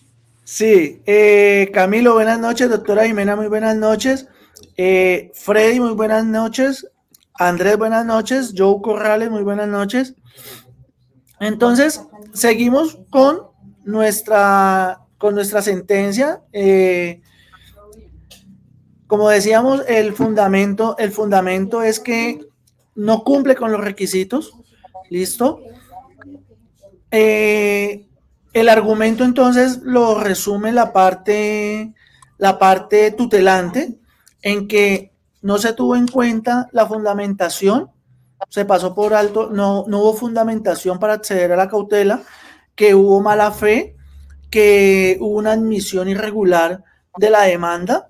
Sí, 0.43 1.03
eh, 1.05 1.69
Camilo, 1.71 2.15
buenas 2.15 2.39
noches, 2.39 2.67
doctora 2.67 3.05
Jimena, 3.05 3.35
muy 3.35 3.45
buenas 3.45 3.75
noches. 3.75 4.27
Eh, 4.75 5.31
Freddy, 5.35 5.79
muy 5.79 5.93
buenas 5.93 6.25
noches. 6.25 6.87
Andrés, 7.35 7.77
buenas 7.77 8.05
noches. 8.05 8.53
Joe 8.55 8.81
Corrales, 8.81 9.31
muy 9.31 9.41
buenas 9.41 9.67
noches. 9.67 10.15
Entonces, 11.39 12.01
seguimos 12.33 12.99
con 13.09 13.41
nuestra, 13.83 15.01
con 15.17 15.33
nuestra 15.33 15.61
sentencia. 15.61 16.43
Eh, 16.51 17.21
como 19.07 19.29
decíamos, 19.29 19.81
el 19.87 20.13
fundamento, 20.13 20.95
el 20.99 21.11
fundamento 21.11 21.81
es 21.81 21.99
que 21.99 22.39
no 22.95 23.23
cumple 23.23 23.55
con 23.55 23.71
los 23.71 23.81
requisitos. 23.81 24.53
¿Listo? 25.09 25.59
Eh, 27.09 28.07
el 28.53 28.69
argumento 28.69 29.23
entonces 29.23 29.79
lo 29.83 30.19
resume 30.19 30.71
la 30.71 30.93
parte, 30.93 31.93
la 32.37 32.59
parte 32.59 33.11
tutelante 33.11 33.97
en 34.43 34.67
que 34.67 35.12
no 35.43 35.59
se 35.59 35.73
tuvo 35.73 35.95
en 35.95 36.07
cuenta 36.07 36.67
la 36.71 36.87
fundamentación, 36.87 37.91
se 38.49 38.65
pasó 38.65 38.95
por 38.95 39.13
alto, 39.13 39.49
no, 39.51 39.85
no 39.87 39.99
hubo 39.99 40.13
fundamentación 40.15 40.99
para 40.99 41.13
acceder 41.13 41.51
a 41.51 41.57
la 41.57 41.69
cautela, 41.69 42.23
que 42.75 42.95
hubo 42.95 43.21
mala 43.21 43.51
fe, 43.51 43.95
que 44.49 45.17
hubo 45.19 45.37
una 45.37 45.51
admisión 45.51 46.09
irregular 46.09 46.83
de 47.17 47.29
la 47.29 47.43
demanda 47.43 48.09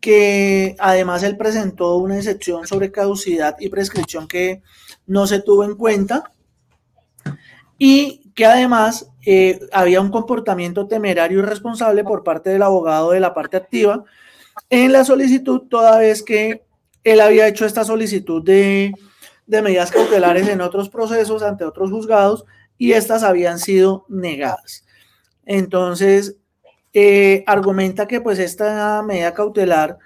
que 0.00 0.76
además 0.78 1.22
él 1.22 1.36
presentó 1.36 1.96
una 1.96 2.16
excepción 2.16 2.66
sobre 2.66 2.90
caducidad 2.90 3.56
y 3.58 3.68
prescripción 3.68 4.28
que 4.28 4.62
no 5.06 5.26
se 5.26 5.40
tuvo 5.40 5.64
en 5.64 5.76
cuenta 5.76 6.30
y 7.78 8.30
que 8.34 8.46
además 8.46 9.10
eh, 9.24 9.60
había 9.72 10.00
un 10.00 10.10
comportamiento 10.10 10.86
temerario 10.86 11.38
y 11.38 11.42
responsable 11.42 12.04
por 12.04 12.24
parte 12.24 12.50
del 12.50 12.62
abogado 12.62 13.12
de 13.12 13.20
la 13.20 13.34
parte 13.34 13.56
activa 13.56 14.04
en 14.70 14.92
la 14.92 15.04
solicitud, 15.04 15.62
toda 15.68 15.98
vez 15.98 16.22
que 16.22 16.64
él 17.04 17.20
había 17.20 17.46
hecho 17.46 17.66
esta 17.66 17.84
solicitud 17.84 18.42
de, 18.42 18.92
medidas 19.46 19.90
cautelares 19.90 20.48
en 20.48 20.60
otros 20.60 20.88
procesos 20.88 21.42
ante 21.42 21.64
otros 21.64 21.90
juzgados 21.90 22.44
y 22.78 22.92
estas 22.92 23.22
habían 23.22 23.58
sido 23.58 24.06
negadas. 24.08 24.84
Entonces, 25.44 26.36
eh, 26.92 27.44
argumenta 27.46 28.06
que 28.06 28.20
pues 28.20 28.38
esta 28.38 29.02
medida 29.02 29.34
cautelar 29.34 29.98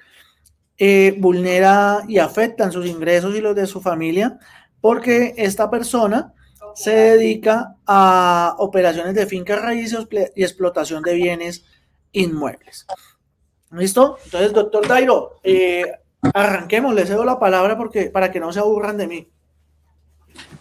eh, 0.76 1.14
vulnera 1.18 2.02
y 2.08 2.18
afecta 2.18 2.64
en 2.64 2.72
sus 2.72 2.86
ingresos 2.86 3.34
y 3.36 3.40
los 3.40 3.54
de 3.54 3.66
su 3.66 3.80
familia 3.80 4.38
porque 4.80 5.34
esta 5.36 5.70
persona 5.70 6.32
se 6.74 6.92
dedica 6.92 7.76
a 7.86 8.54
operaciones 8.58 9.14
de 9.14 9.26
fincas 9.26 9.60
raíces 9.60 10.06
y 10.34 10.42
explotación 10.42 11.02
de 11.02 11.14
bienes 11.14 11.64
inmuebles. 12.12 12.86
¿Listo? 13.70 14.18
Entonces, 14.24 14.52
doctor 14.52 14.86
Dairo, 14.86 15.36
eh, 15.42 15.84
arranquemos, 16.34 16.94
le 16.94 17.06
cedo 17.06 17.24
la 17.24 17.38
palabra 17.38 17.76
porque, 17.76 18.10
para 18.10 18.30
que 18.32 18.40
no 18.40 18.52
se 18.52 18.60
aburran 18.60 18.96
de 18.96 19.06
mí. 19.06 19.28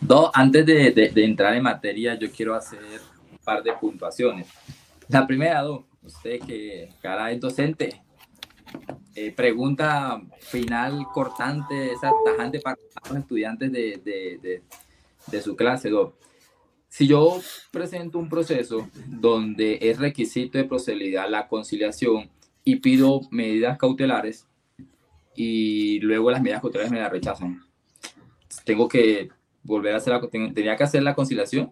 No, 0.01 0.31
antes 0.33 0.65
de, 0.65 0.91
de, 0.91 1.23
entrar 1.23 1.53
en 1.53 1.63
materia, 1.63 2.15
yo 2.15 2.31
quiero 2.31 2.55
hacer 2.55 2.79
un 3.31 3.37
par 3.43 3.63
de 3.63 3.73
puntuaciones. 3.73 4.47
La 5.07 5.25
primera, 5.25 5.61
dos, 5.61 5.85
usted 6.03 6.39
que 6.39 6.89
cara 7.01 7.31
es 7.31 7.39
docente, 7.39 8.01
eh, 9.15 9.31
pregunta 9.31 10.21
final 10.39 11.07
cortante, 11.13 11.91
esa 11.91 12.11
tajante 12.25 12.59
para 12.59 12.77
los 13.09 13.19
estudiantes 13.19 13.71
de, 13.71 14.01
de, 14.03 14.63
de 15.27 15.41
su 15.41 15.55
clase, 15.55 15.89
dos. 15.89 16.13
Si 16.89 17.07
yo 17.07 17.39
presento 17.71 18.17
un 18.17 18.29
proceso 18.29 18.89
donde 19.05 19.77
es 19.81 19.99
requisito 19.99 20.57
de 20.57 20.63
procedibilidad 20.63 21.29
la 21.29 21.47
conciliación 21.47 22.29
y 22.67 22.75
pido 22.75 23.21
medidas 23.31 23.77
cautelares 23.77 24.45
y 25.33 26.01
luego 26.01 26.29
las 26.29 26.41
medidas 26.41 26.59
cautelares 26.59 26.91
me 26.91 27.00
las 27.00 27.09
rechazan, 27.09 27.63
tengo 28.65 28.89
que 28.89 29.29
volver 29.63 29.93
a 29.93 29.97
hacer 30.00 30.12
la, 30.12 30.27
tenía 30.27 30.75
que 30.75 30.83
hacer 30.83 31.01
la 31.01 31.15
conciliación. 31.15 31.71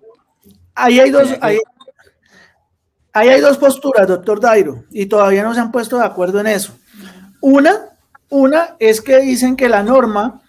Ahí 0.73 1.01
hay 1.01 1.09
dos, 1.09 1.35
ahí, 1.41 1.57
hay 3.11 3.41
dos 3.41 3.57
posturas, 3.57 4.07
doctor 4.07 4.39
Dairo, 4.39 4.85
y 4.89 5.07
todavía 5.07 5.43
no 5.43 5.53
se 5.53 5.59
han 5.59 5.73
puesto 5.73 5.97
de 5.97 6.05
acuerdo 6.05 6.39
en 6.39 6.47
eso. 6.47 6.77
Una, 7.41 7.89
una 8.29 8.77
es 8.79 9.01
que 9.01 9.19
dicen 9.19 9.57
que 9.57 9.67
la 9.67 9.83
norma 9.83 10.43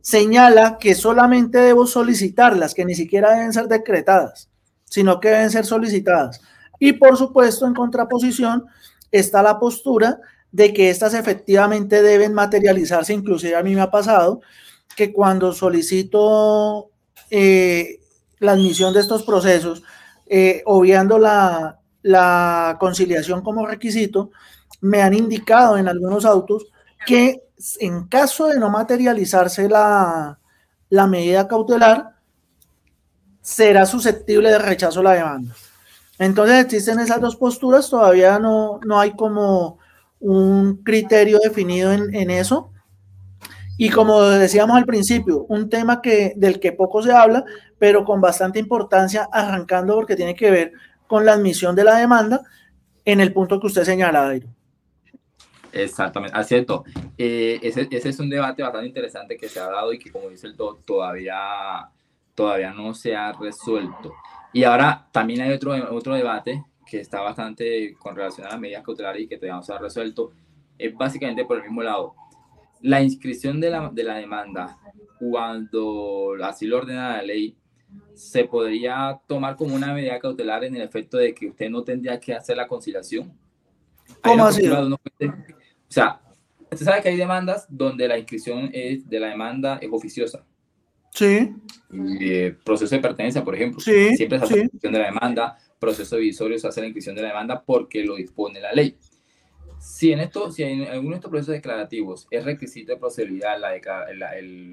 señala 0.00 0.78
que 0.78 0.96
solamente 0.96 1.58
debo 1.58 1.86
solicitarlas, 1.86 2.74
que 2.74 2.84
ni 2.84 2.96
siquiera 2.96 3.32
deben 3.32 3.52
ser 3.52 3.68
decretadas, 3.68 4.50
sino 4.86 5.20
que 5.20 5.28
deben 5.28 5.50
ser 5.50 5.64
solicitadas. 5.64 6.40
Y 6.80 6.94
por 6.94 7.16
supuesto, 7.16 7.64
en 7.64 7.74
contraposición, 7.74 8.66
está 9.18 9.42
la 9.42 9.58
postura 9.58 10.18
de 10.52 10.72
que 10.72 10.90
éstas 10.90 11.14
efectivamente 11.14 12.02
deben 12.02 12.34
materializarse. 12.34 13.12
Inclusive 13.12 13.56
a 13.56 13.62
mí 13.62 13.74
me 13.74 13.80
ha 13.80 13.90
pasado 13.90 14.40
que 14.96 15.12
cuando 15.12 15.52
solicito 15.52 16.90
eh, 17.30 18.00
la 18.38 18.52
admisión 18.52 18.94
de 18.94 19.00
estos 19.00 19.24
procesos, 19.24 19.82
eh, 20.26 20.62
obviando 20.66 21.18
la, 21.18 21.78
conciliación 22.78 23.42
como 23.42 23.66
requisito, 23.66 24.30
me 24.80 25.02
han 25.02 25.14
indicado 25.14 25.78
en 25.78 25.88
algunos 25.88 26.24
autos 26.24 26.66
que 27.06 27.44
en 27.80 28.08
caso 28.08 28.48
de 28.48 28.58
no 28.58 28.68
materializarse 28.68 29.68
la 29.68 30.38
medida 31.08 31.48
cautelar, 31.48 32.14
será 33.44 33.84
susceptible 33.84 34.50
de 34.50 34.58
rechazo 34.58 35.02
la 35.02 35.12
demanda. 35.12 35.54
Entonces 36.18 36.64
existen 36.64 37.00
esas 37.00 37.20
dos 37.20 37.36
posturas, 37.36 37.90
todavía 37.90 38.38
no, 38.38 38.80
no 38.84 39.00
hay 39.00 39.12
como 39.12 39.78
un 40.20 40.82
criterio 40.82 41.38
definido 41.42 41.92
en, 41.92 42.14
en, 42.14 42.30
eso. 42.30 42.70
Y 43.76 43.90
como 43.90 44.22
decíamos 44.22 44.76
al 44.76 44.86
principio, 44.86 45.44
un 45.48 45.68
tema 45.68 46.00
que, 46.00 46.32
del 46.36 46.60
que 46.60 46.72
poco 46.72 47.02
se 47.02 47.12
habla, 47.12 47.44
pero 47.78 48.04
con 48.04 48.20
bastante 48.20 48.58
importancia, 48.58 49.28
arrancando 49.32 49.94
porque 49.94 50.16
tiene 50.16 50.34
que 50.34 50.50
ver 50.50 50.72
con 51.06 51.26
la 51.26 51.32
admisión 51.32 51.74
de 51.74 51.84
la 51.84 51.96
demanda 51.96 52.42
en 53.04 53.20
el 53.20 53.32
punto 53.32 53.60
que 53.60 53.66
usted 53.66 53.84
señala, 53.84 54.22
Dairo. 54.22 54.48
Exactamente, 55.72 56.38
acierto. 56.38 56.84
Eh, 57.18 57.58
ese, 57.62 57.88
ese, 57.90 58.08
es 58.10 58.20
un 58.20 58.30
debate 58.30 58.62
bastante 58.62 58.86
interesante 58.86 59.36
que 59.36 59.48
se 59.48 59.58
ha 59.58 59.68
dado 59.68 59.92
y 59.92 59.98
que, 59.98 60.10
como 60.10 60.28
dice 60.28 60.46
el 60.46 60.56
doctor, 60.56 60.84
todavía, 60.84 61.88
todavía 62.34 62.72
no 62.72 62.94
se 62.94 63.16
ha 63.16 63.32
resuelto. 63.32 64.12
Y 64.54 64.62
ahora 64.62 65.08
también 65.10 65.40
hay 65.40 65.50
otro, 65.50 65.72
otro 65.92 66.14
debate 66.14 66.64
que 66.86 67.00
está 67.00 67.20
bastante 67.20 67.94
con 67.98 68.14
relación 68.14 68.46
a 68.46 68.50
las 68.50 68.60
medidas 68.60 68.84
cautelares 68.84 69.22
y 69.22 69.26
que 69.26 69.36
todavía 69.36 69.56
no 69.56 69.62
se 69.64 69.72
ha 69.72 69.78
resuelto. 69.78 70.30
Es 70.78 70.94
básicamente 70.94 71.44
por 71.44 71.56
el 71.56 71.64
mismo 71.64 71.82
lado. 71.82 72.14
La 72.80 73.02
inscripción 73.02 73.60
de 73.60 73.70
la, 73.70 73.90
de 73.92 74.04
la 74.04 74.14
demanda, 74.14 74.78
cuando 75.18 76.36
así 76.44 76.66
lo 76.66 76.78
ordena 76.78 77.16
la 77.16 77.22
ley, 77.22 77.56
se 78.14 78.44
podría 78.44 79.20
tomar 79.26 79.56
como 79.56 79.74
una 79.74 79.92
medida 79.92 80.20
cautelar 80.20 80.62
en 80.62 80.76
el 80.76 80.82
efecto 80.82 81.16
de 81.16 81.34
que 81.34 81.48
usted 81.48 81.68
no 81.68 81.82
tendría 81.82 82.20
que 82.20 82.32
hacer 82.32 82.56
la 82.56 82.68
conciliación. 82.68 83.36
¿Cómo 84.22 84.46
así? 84.46 84.68
O 84.68 84.98
sea, 85.88 86.20
usted 86.70 86.84
sabe 86.84 87.02
que 87.02 87.08
hay 87.08 87.16
demandas 87.16 87.66
donde 87.68 88.06
la 88.06 88.18
inscripción 88.18 88.70
es 88.72 89.08
de 89.08 89.18
la 89.18 89.28
demanda 89.28 89.78
es 89.80 89.88
oficiosa. 89.90 90.44
Sí. 91.14 91.54
Eh, 92.20 92.56
proceso 92.64 92.94
de 92.94 93.00
pertenencia, 93.00 93.44
por 93.44 93.54
ejemplo. 93.54 93.80
Sí, 93.80 94.16
siempre 94.16 94.38
se 94.38 94.44
hace 94.44 94.56
la 94.56 94.62
inscripción 94.62 94.92
de 94.92 94.98
la 94.98 95.06
demanda. 95.06 95.58
Proceso 95.78 96.16
divisorio 96.16 96.58
se 96.58 96.66
hace 96.66 96.80
la 96.80 96.88
inscripción 96.88 97.14
de 97.14 97.22
la 97.22 97.28
demanda 97.28 97.62
porque 97.64 98.04
lo 98.04 98.16
dispone 98.16 98.60
la 98.60 98.72
ley. 98.72 98.96
Si 99.78 100.12
en 100.12 100.20
esto, 100.20 100.50
si 100.50 100.62
en 100.62 100.82
alguno 100.88 101.10
de 101.10 101.16
estos 101.16 101.30
procesos 101.30 101.54
declarativos 101.54 102.26
es 102.30 102.44
requisito 102.44 102.92
de 102.92 102.98
procedibilidad 102.98 103.60
la, 103.60 103.76
la, 104.14 104.32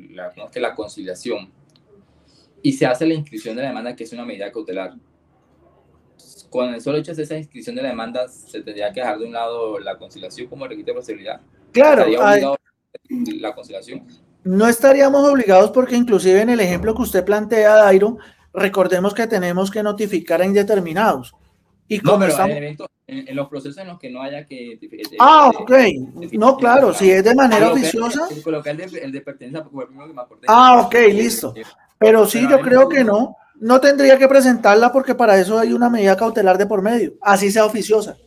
la, 0.09 0.49
la 0.55 0.75
conciliación 0.75 1.51
y 2.63 2.73
se 2.73 2.85
hace 2.85 3.05
la 3.05 3.13
inscripción 3.13 3.55
de 3.55 3.63
la 3.63 3.69
demanda, 3.69 3.95
que 3.95 4.05
es 4.05 4.13
una 4.13 4.25
medida 4.25 4.51
cautelar, 4.51 4.93
con 6.49 6.73
el 6.73 6.81
solo 6.81 6.97
hecho 6.97 7.13
de 7.13 7.23
esa 7.23 7.37
inscripción 7.37 7.75
de 7.75 7.81
la 7.81 7.89
demanda, 7.89 8.27
se 8.27 8.61
tendría 8.61 8.91
que 8.91 8.99
dejar 8.99 9.19
de 9.19 9.25
un 9.25 9.33
lado 9.33 9.79
la 9.79 9.97
conciliación 9.97 10.47
como 10.47 10.65
requisito 10.65 10.91
de 10.91 10.93
procedibilidad. 10.93 11.41
Claro. 11.71 12.05
la 13.09 13.53
conciliación. 13.53 14.05
No 14.43 14.67
estaríamos 14.67 15.27
obligados 15.27 15.71
porque 15.71 15.95
inclusive 15.95 16.41
en 16.41 16.49
el 16.49 16.59
ejemplo 16.59 16.95
que 16.95 17.01
usted 17.03 17.23
plantea, 17.23 17.75
Dairo, 17.75 18.17
recordemos 18.53 19.13
que 19.13 19.27
tenemos 19.27 19.69
que 19.69 19.83
notificar 19.83 20.41
a 20.41 20.45
indeterminados. 20.45 21.33
Y 21.87 21.99
no, 21.99 22.17
pero 22.17 22.33
en, 23.07 23.35
los 23.35 23.49
procesos 23.49 23.77
en 23.77 23.87
los 23.87 23.99
que 23.99 24.09
no 24.09 24.21
haya 24.21 24.45
que... 24.45 24.79
ah, 25.19 25.51
ok. 25.53 25.71
no, 26.31 26.55
claro, 26.55 26.93
si 26.93 27.11
es 27.11 27.23
de 27.23 27.35
manera 27.35 27.71
oficiosa... 27.71 28.27
El 28.29 29.11
de, 29.11 29.21
pertenencia, 29.21 29.65
Ah, 30.47 30.83
ok, 30.85 30.95
listo. 31.11 31.53
Pero 31.97 32.25
sí, 32.25 32.47
yo 32.49 32.61
creo 32.61 32.87
que 32.87 33.03
no 33.03 33.35
no 33.61 33.79
tendría 33.79 34.17
que 34.17 34.27
presentarla 34.27 34.91
porque 34.91 35.13
para 35.13 35.39
eso 35.39 35.59
hay 35.59 35.71
una 35.71 35.87
medida 35.87 36.17
cautelar 36.17 36.57
de 36.57 36.65
por 36.65 36.81
medio, 36.81 37.13
así 37.21 37.51
sea 37.51 37.63
oficiosa. 37.63 38.17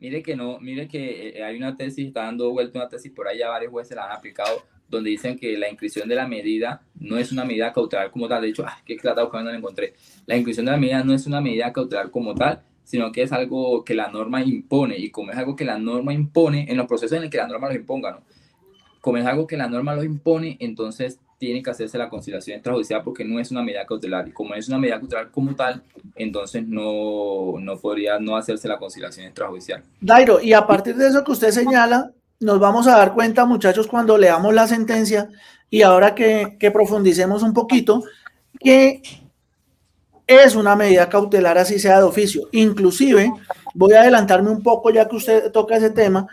Mire 0.00 0.22
que 0.24 0.34
no, 0.34 0.58
mire 0.58 0.88
que 0.88 1.28
eh, 1.28 1.44
hay 1.44 1.56
una 1.56 1.76
tesis, 1.76 2.08
está 2.08 2.24
dando 2.24 2.50
vuelta 2.50 2.80
una 2.80 2.88
tesis 2.88 3.12
por 3.12 3.28
allá, 3.28 3.48
varios 3.48 3.70
jueces 3.70 3.94
la 3.94 4.06
han 4.06 4.12
aplicado, 4.12 4.64
donde 4.90 5.10
dicen 5.10 5.38
que 5.38 5.56
la 5.56 5.68
inscripción 5.68 6.08
de 6.08 6.16
la 6.16 6.26
medida 6.26 6.82
no 6.98 7.16
es 7.16 7.32
una 7.32 7.44
medida 7.44 7.72
cautelar 7.72 8.10
como 8.10 8.28
tal. 8.28 8.42
De 8.42 8.48
hecho, 8.48 8.64
ah, 8.66 8.78
qué 8.84 8.96
trata 8.96 9.22
buscando 9.22 9.46
no 9.46 9.52
la 9.52 9.58
encontré. 9.58 9.94
La 10.26 10.36
inscripción 10.36 10.66
de 10.66 10.72
la 10.72 10.78
medida 10.78 11.04
no 11.04 11.14
es 11.14 11.26
una 11.26 11.40
medida 11.40 11.72
cautelar 11.72 12.10
como 12.10 12.34
tal, 12.34 12.60
sino 12.84 13.12
que 13.12 13.22
es 13.22 13.32
algo 13.32 13.84
que 13.84 13.94
la 13.94 14.08
norma 14.08 14.42
impone. 14.42 14.98
Y 14.98 15.10
como 15.10 15.30
es 15.30 15.38
algo 15.38 15.54
que 15.54 15.64
la 15.64 15.78
norma 15.78 16.12
impone, 16.12 16.66
en 16.68 16.76
los 16.76 16.86
procesos 16.86 17.16
en 17.16 17.24
el 17.24 17.30
que 17.30 17.38
la 17.38 17.46
norma 17.46 17.68
lo 17.68 17.74
imponga, 17.74 18.10
¿no? 18.10 18.22
Como 19.00 19.16
es 19.16 19.24
algo 19.24 19.46
que 19.46 19.56
la 19.56 19.68
norma 19.68 19.94
lo 19.94 20.04
impone, 20.04 20.58
entonces 20.60 21.18
tiene 21.38 21.62
que 21.62 21.70
hacerse 21.70 21.96
la 21.96 22.10
conciliación 22.10 22.56
extrajudicial 22.56 23.02
porque 23.02 23.24
no 23.24 23.40
es 23.40 23.50
una 23.50 23.62
medida 23.62 23.86
cautelar. 23.86 24.28
Y 24.28 24.32
como 24.32 24.54
es 24.54 24.68
una 24.68 24.78
medida 24.78 24.98
cautelar 24.98 25.30
como 25.30 25.54
tal, 25.54 25.82
entonces 26.16 26.66
no, 26.66 27.54
no 27.58 27.78
podría 27.78 28.18
no 28.18 28.36
hacerse 28.36 28.68
la 28.68 28.78
conciliación 28.78 29.24
extrajudicial. 29.24 29.82
Dairo, 30.02 30.38
y 30.42 30.52
a 30.52 30.66
partir 30.66 30.96
de 30.96 31.08
eso 31.08 31.24
que 31.24 31.32
usted 31.32 31.50
señala, 31.50 32.12
nos 32.40 32.58
vamos 32.58 32.86
a 32.86 32.96
dar 32.96 33.14
cuenta, 33.14 33.44
muchachos, 33.44 33.86
cuando 33.86 34.18
leamos 34.18 34.52
la 34.54 34.66
sentencia 34.66 35.28
y 35.68 35.82
ahora 35.82 36.14
que, 36.14 36.56
que 36.58 36.70
profundicemos 36.70 37.42
un 37.42 37.54
poquito, 37.54 38.02
que 38.58 39.02
es 40.26 40.54
una 40.54 40.74
medida 40.76 41.08
cautelar 41.08 41.58
así 41.58 41.78
sea 41.78 41.98
de 41.98 42.04
oficio. 42.04 42.48
Inclusive, 42.52 43.32
voy 43.74 43.92
a 43.92 44.00
adelantarme 44.00 44.50
un 44.50 44.62
poco 44.62 44.90
ya 44.90 45.08
que 45.08 45.16
usted 45.16 45.52
toca 45.52 45.76
ese 45.76 45.90
tema, 45.90 46.26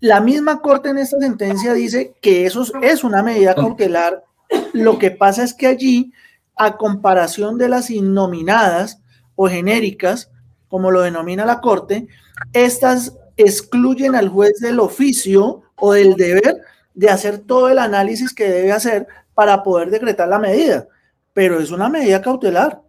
la 0.00 0.20
misma 0.20 0.60
corte 0.60 0.88
en 0.88 0.98
esta 0.98 1.18
sentencia 1.18 1.74
dice 1.74 2.14
que 2.20 2.46
eso 2.46 2.64
es 2.82 3.04
una 3.04 3.22
medida 3.22 3.54
cautelar 3.54 4.24
lo 4.72 4.98
que 4.98 5.10
pasa 5.10 5.42
es 5.42 5.54
que 5.54 5.66
allí, 5.66 6.12
a 6.56 6.76
comparación 6.76 7.58
de 7.58 7.68
las 7.68 7.90
innominadas 7.90 9.00
o 9.34 9.48
genéricas, 9.48 10.30
como 10.68 10.90
lo 10.90 11.00
denomina 11.00 11.46
la 11.46 11.60
Corte, 11.60 12.08
estas 12.52 13.16
excluyen 13.42 14.14
al 14.14 14.28
juez 14.28 14.60
del 14.60 14.80
oficio 14.80 15.62
o 15.76 15.92
del 15.92 16.14
deber 16.14 16.56
de 16.94 17.10
hacer 17.10 17.38
todo 17.38 17.68
el 17.68 17.78
análisis 17.78 18.34
que 18.34 18.48
debe 18.48 18.72
hacer 18.72 19.06
para 19.34 19.62
poder 19.62 19.90
decretar 19.90 20.28
la 20.28 20.38
medida, 20.38 20.86
pero 21.32 21.60
es 21.60 21.70
una 21.70 21.88
medida 21.88 22.20
cautelar. 22.20 22.82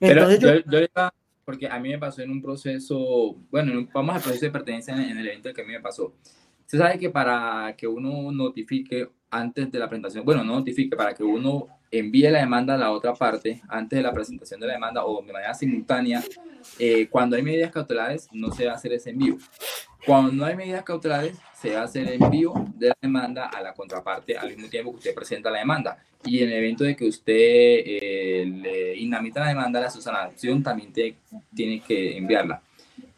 Entonces 0.00 0.40
yo, 0.40 0.50
porque 1.44 1.68
a 1.68 1.78
mí 1.78 1.90
me 1.90 1.98
pasó 1.98 2.22
en 2.22 2.30
un 2.30 2.42
proceso, 2.42 3.36
bueno, 3.50 3.88
vamos 3.94 4.16
al 4.16 4.22
proceso 4.22 4.46
de 4.46 4.50
pertenencia 4.50 4.92
en, 4.94 5.16
el 5.16 5.28
evento 5.28 5.54
que 5.54 5.62
a 5.62 5.64
mí 5.64 5.72
me 5.72 5.80
pasó. 5.80 6.14
Se 6.64 6.76
sabe 6.76 6.98
que 6.98 7.10
para 7.10 7.74
que 7.76 7.86
uno 7.86 8.32
notifique 8.32 9.08
antes 9.30 9.70
de 9.70 9.78
la 9.78 9.88
presentación, 9.88 10.24
bueno, 10.24 10.44
no 10.44 10.54
notifique, 10.54 10.96
para 10.96 11.14
que 11.14 11.22
uno 11.22 11.66
envíe 11.90 12.28
la 12.30 12.40
demanda 12.40 12.74
a 12.74 12.78
la 12.78 12.90
otra 12.90 13.14
parte 13.14 13.62
antes 13.68 13.96
de 13.96 14.02
la 14.02 14.12
presentación 14.12 14.60
de 14.60 14.66
la 14.66 14.74
demanda 14.74 15.04
o 15.04 15.22
de 15.22 15.32
manera 15.32 15.54
simultánea, 15.54 16.22
eh, 16.78 17.08
cuando 17.08 17.36
hay 17.36 17.42
medidas 17.42 17.70
cautelares 17.70 18.28
no 18.32 18.50
se 18.52 18.66
va 18.66 18.72
a 18.72 18.74
hacer 18.76 18.92
ese 18.92 19.10
envío. 19.10 19.38
Cuando 20.04 20.32
no 20.32 20.44
hay 20.44 20.54
medidas 20.54 20.84
cautelares, 20.84 21.36
se 21.54 21.74
va 21.74 21.80
a 21.80 21.84
hacer 21.84 22.06
el 22.06 22.22
envío 22.22 22.52
de 22.76 22.88
la 22.88 22.96
demanda 23.00 23.46
a 23.46 23.60
la 23.60 23.74
contraparte 23.74 24.36
al 24.36 24.50
mismo 24.50 24.68
tiempo 24.68 24.92
que 24.92 24.98
usted 24.98 25.14
presenta 25.14 25.50
la 25.50 25.58
demanda. 25.58 25.98
Y 26.24 26.42
en 26.42 26.50
el 26.50 26.54
evento 26.54 26.84
de 26.84 26.94
que 26.94 27.06
usted 27.06 27.34
eh, 27.34 28.44
le 28.46 28.96
inamita 28.96 29.40
la 29.40 29.48
demanda, 29.48 29.80
la 29.80 29.90
subsanación 29.90 30.62
también 30.62 30.92
tiene 30.92 31.80
que 31.80 32.16
enviarla. 32.16 32.62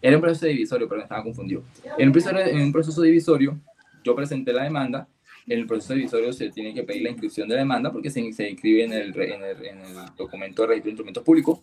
Era 0.00 0.16
un 0.16 0.22
proceso 0.22 0.46
divisorio, 0.46 0.88
pero 0.88 0.98
me 0.98 1.02
estaba 1.02 1.22
confundido. 1.22 1.62
En 1.98 2.08
un, 2.08 2.12
proceso, 2.12 2.38
en 2.38 2.60
un 2.60 2.72
proceso 2.72 3.02
divisorio, 3.02 3.58
yo 4.04 4.14
presenté 4.14 4.52
la 4.52 4.62
demanda. 4.62 5.08
En 5.48 5.60
el 5.60 5.66
proceso 5.66 5.94
divisorio 5.94 6.32
se 6.32 6.50
tiene 6.50 6.74
que 6.74 6.82
pedir 6.82 7.02
la 7.02 7.10
inscripción 7.10 7.48
de 7.48 7.54
la 7.54 7.60
demanda 7.60 7.90
porque 7.90 8.10
se, 8.10 8.32
se 8.32 8.50
inscribe 8.50 8.84
en 8.84 8.92
el, 8.92 9.20
en, 9.20 9.42
el, 9.42 9.64
en 9.64 9.80
el, 9.80 9.94
documento 10.16 10.62
de 10.62 10.68
registro 10.68 10.88
de 10.88 10.90
instrumentos 10.90 11.24
públicos 11.24 11.60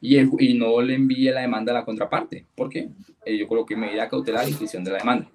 y, 0.00 0.18
y 0.18 0.54
no 0.54 0.80
le 0.80 0.94
envíe 0.94 1.30
la 1.30 1.42
demanda 1.42 1.72
a 1.72 1.76
la 1.76 1.84
contraparte. 1.84 2.46
¿Por 2.54 2.68
qué? 2.68 2.88
Eh, 3.24 3.36
yo 3.36 3.46
coloqué 3.46 3.76
medida 3.76 4.08
cautelar 4.08 4.44
de 4.44 4.50
inscripción 4.50 4.82
de 4.82 4.92
la 4.92 4.98
demanda. 4.98 5.30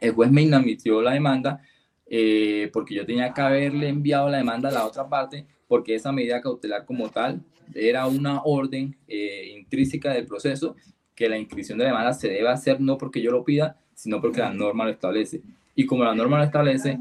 El 0.00 0.12
juez 0.12 0.30
me 0.30 0.42
inadmitió 0.42 1.02
la 1.02 1.12
demanda 1.12 1.60
eh, 2.06 2.70
porque 2.72 2.94
yo 2.94 3.06
tenía 3.06 3.32
que 3.32 3.40
haberle 3.40 3.88
enviado 3.88 4.28
la 4.28 4.38
demanda 4.38 4.68
a 4.68 4.72
la 4.72 4.86
otra 4.86 5.08
parte 5.08 5.46
porque 5.66 5.94
esa 5.94 6.12
medida 6.12 6.40
cautelar 6.40 6.84
como 6.84 7.08
tal 7.08 7.42
era 7.74 8.06
una 8.06 8.42
orden 8.44 8.96
eh, 9.08 9.54
intrínseca 9.58 10.12
del 10.12 10.26
proceso 10.26 10.76
que 11.14 11.28
la 11.28 11.38
inscripción 11.38 11.78
de 11.78 11.86
demanda 11.86 12.12
se 12.12 12.28
debe 12.28 12.48
hacer 12.48 12.80
no 12.80 12.98
porque 12.98 13.22
yo 13.22 13.30
lo 13.30 13.44
pida, 13.44 13.78
sino 13.94 14.20
porque 14.20 14.40
la 14.40 14.52
norma 14.52 14.84
lo 14.84 14.90
establece. 14.90 15.42
Y 15.74 15.86
como 15.86 16.04
la 16.04 16.14
norma 16.14 16.38
lo 16.38 16.44
establece, 16.44 16.98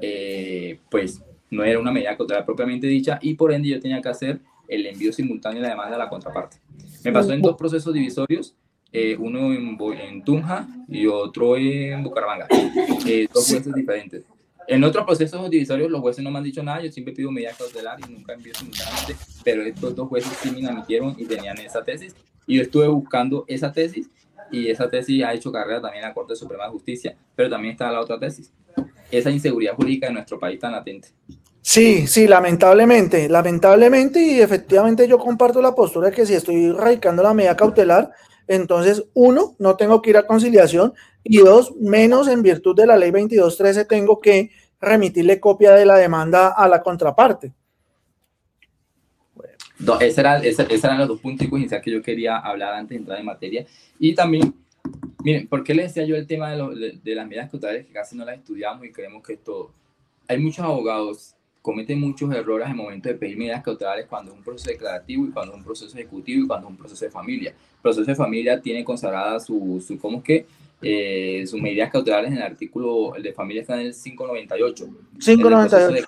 eh, 0.00 0.80
pues 0.90 1.22
no 1.50 1.64
era 1.64 1.78
una 1.78 1.92
medida 1.92 2.16
cautelar 2.16 2.44
propiamente 2.44 2.86
dicha 2.86 3.18
y 3.22 3.34
por 3.34 3.52
ende 3.52 3.68
yo 3.68 3.80
tenía 3.80 4.00
que 4.00 4.08
hacer 4.08 4.40
el 4.68 4.86
envío 4.86 5.12
simultáneo 5.12 5.60
de 5.60 5.68
la 5.68 5.74
demanda 5.74 5.96
a 5.96 5.98
la 5.98 6.08
contraparte. 6.08 6.58
Me 7.04 7.12
pasó 7.12 7.32
en 7.32 7.40
dos 7.40 7.56
procesos 7.56 7.94
divisorios, 7.94 8.56
eh, 8.92 9.16
uno 9.18 9.52
en, 9.52 9.78
en, 10.00 10.24
Tunja 10.24 10.66
y 10.88 11.06
otro 11.06 11.56
en 11.56 12.02
Bucaramanga, 12.02 12.48
eh, 13.06 13.28
dos 13.32 13.48
jueces 13.48 13.72
diferentes. 13.74 14.24
En 14.68 14.82
otros 14.82 15.04
procesos 15.04 15.48
divisorios 15.48 15.88
los 15.90 16.00
jueces 16.00 16.24
no 16.24 16.30
me 16.32 16.38
han 16.38 16.44
dicho 16.44 16.62
nada, 16.62 16.82
yo 16.82 16.90
siempre 16.90 17.14
pido 17.14 17.30
medida 17.30 17.52
cautelar 17.56 17.98
y 18.00 18.12
nunca 18.12 18.32
envío 18.32 18.52
simultáneamente, 18.54 19.14
pero 19.44 19.62
estos 19.62 19.94
dos 19.94 20.08
jueces 20.08 20.36
sí 20.42 20.50
me 20.50 20.66
admitieron 20.66 21.14
y 21.16 21.24
tenían 21.24 21.56
esa 21.58 21.84
tesis 21.84 22.16
y 22.48 22.56
yo 22.56 22.62
estuve 22.62 22.88
buscando 22.88 23.44
esa 23.46 23.72
tesis 23.72 24.10
y 24.50 24.68
esa 24.68 24.88
tesis 24.88 25.24
ha 25.24 25.32
hecho 25.32 25.52
carrera 25.52 25.80
también 25.80 26.04
en 26.04 26.08
la 26.08 26.14
Corte 26.14 26.36
Suprema 26.36 26.64
de 26.64 26.70
Justicia, 26.70 27.16
pero 27.34 27.50
también 27.50 27.72
está 27.72 27.90
la 27.90 28.00
otra 28.00 28.18
tesis, 28.18 28.52
esa 29.10 29.30
inseguridad 29.30 29.74
jurídica 29.74 30.08
en 30.08 30.14
nuestro 30.14 30.38
país 30.38 30.58
tan 30.60 30.72
latente. 30.72 31.08
Sí, 31.60 32.06
sí, 32.06 32.28
lamentablemente, 32.28 33.28
lamentablemente 33.28 34.22
y 34.22 34.40
efectivamente 34.40 35.08
yo 35.08 35.18
comparto 35.18 35.60
la 35.60 35.74
postura 35.74 36.10
de 36.10 36.14
que 36.14 36.24
si 36.24 36.34
estoy 36.34 36.70
radicando 36.70 37.24
la 37.24 37.34
medida 37.34 37.56
cautelar, 37.56 38.12
entonces 38.46 39.04
uno, 39.14 39.56
no 39.58 39.76
tengo 39.76 40.00
que 40.00 40.10
ir 40.10 40.16
a 40.16 40.26
conciliación 40.26 40.94
y 41.24 41.38
dos, 41.38 41.74
menos 41.80 42.28
en 42.28 42.42
virtud 42.42 42.76
de 42.76 42.86
la 42.86 42.96
ley 42.96 43.10
2213 43.10 43.84
tengo 43.84 44.20
que 44.20 44.50
remitirle 44.80 45.40
copia 45.40 45.72
de 45.72 45.86
la 45.86 45.96
demanda 45.96 46.48
a 46.48 46.68
la 46.68 46.82
contraparte. 46.82 47.52
Esos 49.78 50.18
eran, 50.18 50.98
los 50.98 51.08
dos 51.08 51.20
puntos 51.20 51.46
iniciales 51.46 51.84
que 51.84 51.90
yo 51.90 52.02
quería 52.02 52.38
hablar 52.38 52.74
antes 52.74 52.90
de 52.90 52.96
entrar 52.96 53.18
en 53.18 53.26
materia. 53.26 53.66
Y 53.98 54.14
también, 54.14 54.54
miren, 55.22 55.46
¿por 55.48 55.62
qué 55.62 55.74
les 55.74 55.94
decía 55.94 56.06
yo 56.06 56.16
el 56.16 56.26
tema 56.26 56.50
de, 56.50 56.98
de, 57.02 57.14
las 57.14 57.26
medidas 57.26 57.50
cautelares 57.50 57.86
que 57.86 57.92
casi 57.92 58.16
no 58.16 58.24
las 58.24 58.38
estudiamos 58.38 58.84
y 58.86 58.92
creemos 58.92 59.22
que 59.22 59.34
es 59.34 59.44
todo? 59.44 59.70
Hay 60.28 60.38
muchos 60.38 60.64
abogados 60.64 61.36
cometen 61.66 62.00
muchos 62.00 62.32
errores 62.32 62.66
en 62.66 62.70
el 62.70 62.76
momento 62.76 63.08
de 63.08 63.16
pedir 63.16 63.36
medidas 63.36 63.60
cautelares 63.60 64.06
cuando 64.06 64.30
es 64.30 64.38
un 64.38 64.44
proceso 64.44 64.70
declarativo 64.70 65.26
y 65.26 65.30
cuando 65.30 65.52
es 65.52 65.58
un 65.58 65.64
proceso 65.64 65.98
ejecutivo 65.98 66.44
y 66.44 66.46
cuando 66.46 66.68
es 66.68 66.70
un 66.70 66.76
proceso 66.76 67.04
de 67.04 67.10
familia. 67.10 67.50
El 67.50 67.82
proceso 67.82 68.06
de 68.06 68.14
familia 68.14 68.60
tiene 68.60 68.84
consagrada 68.84 69.40
su, 69.40 69.84
su 69.84 69.98
¿cómo 69.98 70.18
es 70.18 70.22
que? 70.22 70.46
Eh, 70.80 71.44
sus 71.44 71.60
medidas 71.60 71.90
cautelares 71.90 72.30
en 72.30 72.36
el 72.36 72.44
artículo, 72.44 73.16
el 73.16 73.22
de 73.24 73.32
familia 73.32 73.62
está 73.62 73.80
en 73.80 73.88
el 73.88 73.94
598. 73.94 74.86
598 75.18 76.06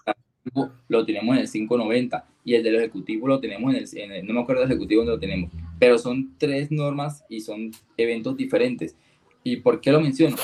lo 0.88 1.04
tenemos 1.04 1.37
en 1.37 1.42
el 1.42 1.50
590 1.50 2.24
y 2.48 2.54
el 2.54 2.62
del 2.62 2.76
ejecutivo 2.76 3.28
lo 3.28 3.40
tenemos 3.40 3.74
en 3.74 4.11
el, 4.11 4.26
no 4.26 4.32
me 4.32 4.40
acuerdo 4.40 4.62
del 4.62 4.70
ejecutivo 4.70 5.02
donde 5.02 5.12
lo 5.12 5.20
tenemos, 5.20 5.50
pero 5.78 5.98
son 5.98 6.32
tres 6.38 6.70
normas 6.70 7.22
y 7.28 7.42
son 7.42 7.72
eventos 7.98 8.38
diferentes. 8.38 8.96
¿Y 9.44 9.56
por 9.56 9.82
qué 9.82 9.92
lo 9.92 10.00
menciono? 10.00 10.34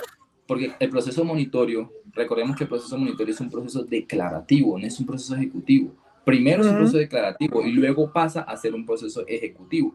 Porque 0.47 0.73
el 0.79 0.91
proceso 0.91 1.25
monitorio, 1.25 1.91
recordemos 2.13 2.59
que 2.59 2.65
el 2.65 2.69
proceso 2.69 2.99
monitorio 2.99 3.33
es 3.33 3.41
un 3.41 3.49
proceso 3.49 3.85
declarativo, 3.85 4.79
no 4.79 4.87
es 4.87 5.01
un 5.01 5.07
proceso 5.07 5.35
ejecutivo. 5.35 5.95
Primero 6.27 6.61
es 6.61 6.69
un 6.69 6.77
proceso 6.77 6.99
declarativo 6.99 7.65
y 7.65 7.73
luego 7.73 8.13
pasa 8.13 8.43
a 8.43 8.55
ser 8.59 8.75
un 8.75 8.85
proceso 8.85 9.27
ejecutivo. 9.27 9.95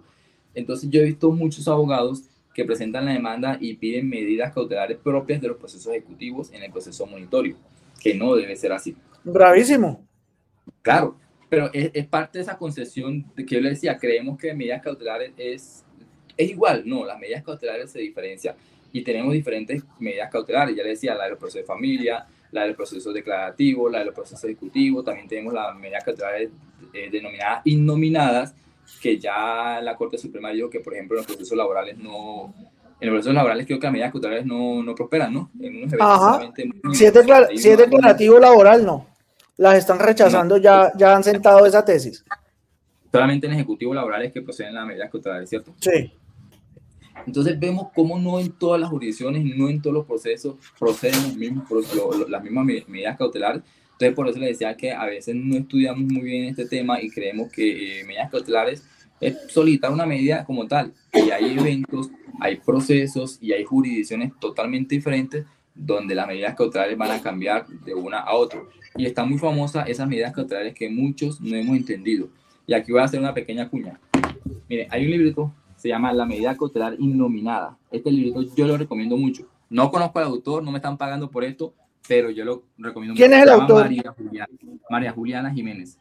Entonces 0.56 0.90
yo 0.90 1.02
he 1.02 1.06
visto 1.06 1.30
muchos 1.30 1.68
abogados 1.68 2.24
que 2.56 2.66
presentan 2.66 3.06
la 3.06 3.14
demanda 3.14 3.60
y 3.62 3.76
piden 3.76 4.10
medidas 4.10 4.52
cautelares 4.52 4.98
propias 4.98 5.42
de 5.42 5.50
los 5.50 5.58
procesos 5.58 5.94
ejecutivos 5.94 6.52
en 6.54 6.64
el 6.64 6.72
proceso 6.72 7.06
monitorio, 7.06 7.56
que 8.02 8.16
no 8.16 8.36
debe 8.36 8.56
ser 8.56 8.72
así. 8.72 8.96
Bravísimo. 9.24 10.04
Claro, 10.82 11.19
pero 11.50 11.70
es, 11.74 11.92
es, 11.94 12.08
parte 12.08 12.38
de 12.38 12.44
esa 12.44 12.58
concesión 12.58 13.26
de 13.36 13.46
que 13.46 13.56
yo 13.56 13.62
le 13.62 13.72
decía, 13.72 13.98
creemos 13.98 14.38
que 14.38 14.54
medidas 14.54 14.82
cautelares 14.82 15.34
es, 15.38 15.84
es 16.38 16.50
igual, 16.50 16.84
no, 16.86 17.06
las 17.06 17.20
medidas 17.20 17.44
cautelares 17.44 17.92
se 17.92 18.00
diferencian 18.00 18.56
y 18.92 19.02
tenemos 19.02 19.34
diferentes 19.34 19.84
medidas 20.00 20.30
cautelares, 20.32 20.76
ya 20.76 20.84
le 20.84 20.90
decía, 20.90 21.16
la 21.16 21.26
del 21.26 21.38
proceso 21.38 21.60
de 21.60 21.66
familia, 21.66 22.26
la 22.52 22.64
del 22.64 22.76
proceso 22.76 23.12
declarativo, 23.12 23.90
la 23.90 24.00
del 24.00 24.14
proceso 24.14 24.48
ejecutivo, 24.48 25.04
también 25.04 25.28
tenemos 25.28 25.54
las 25.54 25.76
medidas 25.76 26.04
cautelares 26.04 26.50
eh, 26.94 27.10
denominadas 27.12 27.62
innominadas, 27.66 28.56
que 29.02 29.20
ya 29.20 29.80
la 29.82 29.96
Corte 29.96 30.18
Suprema 30.18 30.50
dijo 30.50 30.70
que, 30.70 30.80
por 30.80 30.94
ejemplo, 30.94 31.18
en 31.18 31.20
los 31.20 31.28
procesos 31.28 31.58
laborales 31.58 31.98
no, 31.98 32.54
en 33.00 33.08
los 33.08 33.16
procesos 33.16 33.36
laborales 33.36 33.66
creo 33.66 33.80
que 33.80 33.86
las 33.86 33.94
medidas 33.94 34.12
cautelares 34.12 34.46
no, 34.46 34.82
no 34.82 34.96
prosperan, 34.96 35.34
¿no? 35.34 35.52
En 35.60 35.84
unos 35.84 35.94
Ajá. 36.00 36.52
Si 36.94 37.06
es, 37.06 37.14
si 37.56 37.70
es 37.70 37.78
declarativo 37.78 38.40
laboral, 38.40 38.86
no. 38.86 39.09
Las 39.60 39.76
están 39.76 40.00
rechazando, 40.00 40.56
ya, 40.56 40.90
ya 40.96 41.14
han 41.14 41.22
sentado 41.22 41.66
esa 41.66 41.84
tesis. 41.84 42.24
Solamente 43.12 43.46
en 43.46 43.52
ejecutivo 43.52 43.94
laboral 43.94 44.24
es 44.24 44.32
que 44.32 44.42
proceden 44.42 44.74
las 44.74 44.88
medidas 44.88 45.12
cautelares, 45.12 45.50
¿cierto? 45.50 45.74
Sí. 45.82 46.14
Entonces 47.28 47.60
vemos 47.60 47.90
cómo 47.94 48.18
no 48.18 48.40
en 48.40 48.54
todas 48.54 48.80
las 48.80 48.90
jurisdicciones, 48.90 49.44
no 49.58 49.68
en 49.68 49.82
todos 49.82 49.94
los 49.94 50.06
procesos 50.06 50.56
proceden 50.80 51.22
los 51.24 51.36
mismos, 51.36 51.66
las 52.30 52.42
mismas 52.42 52.66
medidas 52.88 53.18
cautelares. 53.18 53.62
Entonces 53.92 54.16
por 54.16 54.30
eso 54.30 54.40
les 54.40 54.52
decía 54.52 54.78
que 54.78 54.94
a 54.94 55.06
veces 55.06 55.36
no 55.36 55.58
estudiamos 55.58 56.10
muy 56.10 56.22
bien 56.22 56.46
este 56.46 56.66
tema 56.66 57.02
y 57.02 57.10
creemos 57.10 57.52
que 57.52 58.00
eh, 58.00 58.06
medidas 58.06 58.32
cautelares 58.32 58.88
es 59.20 59.36
solicitar 59.50 59.92
una 59.92 60.06
medida 60.06 60.46
como 60.46 60.68
tal. 60.68 60.94
Y 61.12 61.32
hay 61.32 61.60
eventos, 61.60 62.10
hay 62.40 62.56
procesos 62.56 63.38
y 63.42 63.52
hay 63.52 63.66
jurisdicciones 63.66 64.32
totalmente 64.40 64.96
diferentes 64.96 65.46
donde 65.76 66.16
las 66.16 66.28
medidas 66.28 66.56
cautelares 66.56 66.98
van 66.98 67.12
a 67.12 67.22
cambiar 67.22 67.68
de 67.68 67.94
una 67.94 68.20
a 68.20 68.34
otra. 68.36 68.62
Y 68.96 69.06
está 69.06 69.24
muy 69.24 69.38
famosa 69.38 69.84
esas 69.84 70.08
medidas 70.08 70.34
cautelares 70.34 70.74
que 70.74 70.90
muchos 70.90 71.40
no 71.40 71.56
hemos 71.56 71.78
entendido. 71.78 72.30
Y 72.68 72.74
aquí 72.74 72.92
voy 72.92 73.02
a 73.02 73.06
hacer 73.06 73.20
una 73.20 73.34
pequeña 73.34 73.70
cuña. 73.70 74.00
Mire, 74.68 74.88
hay 74.92 75.06
un 75.06 75.12
librito, 75.12 75.54
se 75.76 75.90
llama 75.90 76.14
La 76.14 76.26
medida 76.26 76.56
cautelar 76.56 76.96
innominada. 77.00 77.78
Este 77.92 78.12
librito 78.12 78.42
yo 78.56 78.68
lo 78.68 78.78
recomiendo 78.78 79.18
mucho. 79.18 79.48
No 79.70 79.90
conozco 79.90 80.20
al 80.20 80.26
autor, 80.26 80.64
no 80.64 80.72
me 80.72 80.78
están 80.78 80.98
pagando 80.98 81.30
por 81.30 81.44
esto, 81.44 81.74
pero 82.08 82.30
yo 82.30 82.44
lo 82.44 82.64
recomiendo 82.78 83.16
¿Quién 83.16 83.34
es 83.34 83.44
el 83.44 83.50
autor? 83.50 83.84
María 83.84 84.14
Juliana, 84.16 84.48
María 84.90 85.12
Juliana 85.12 85.52
Jiménez. 85.52 85.98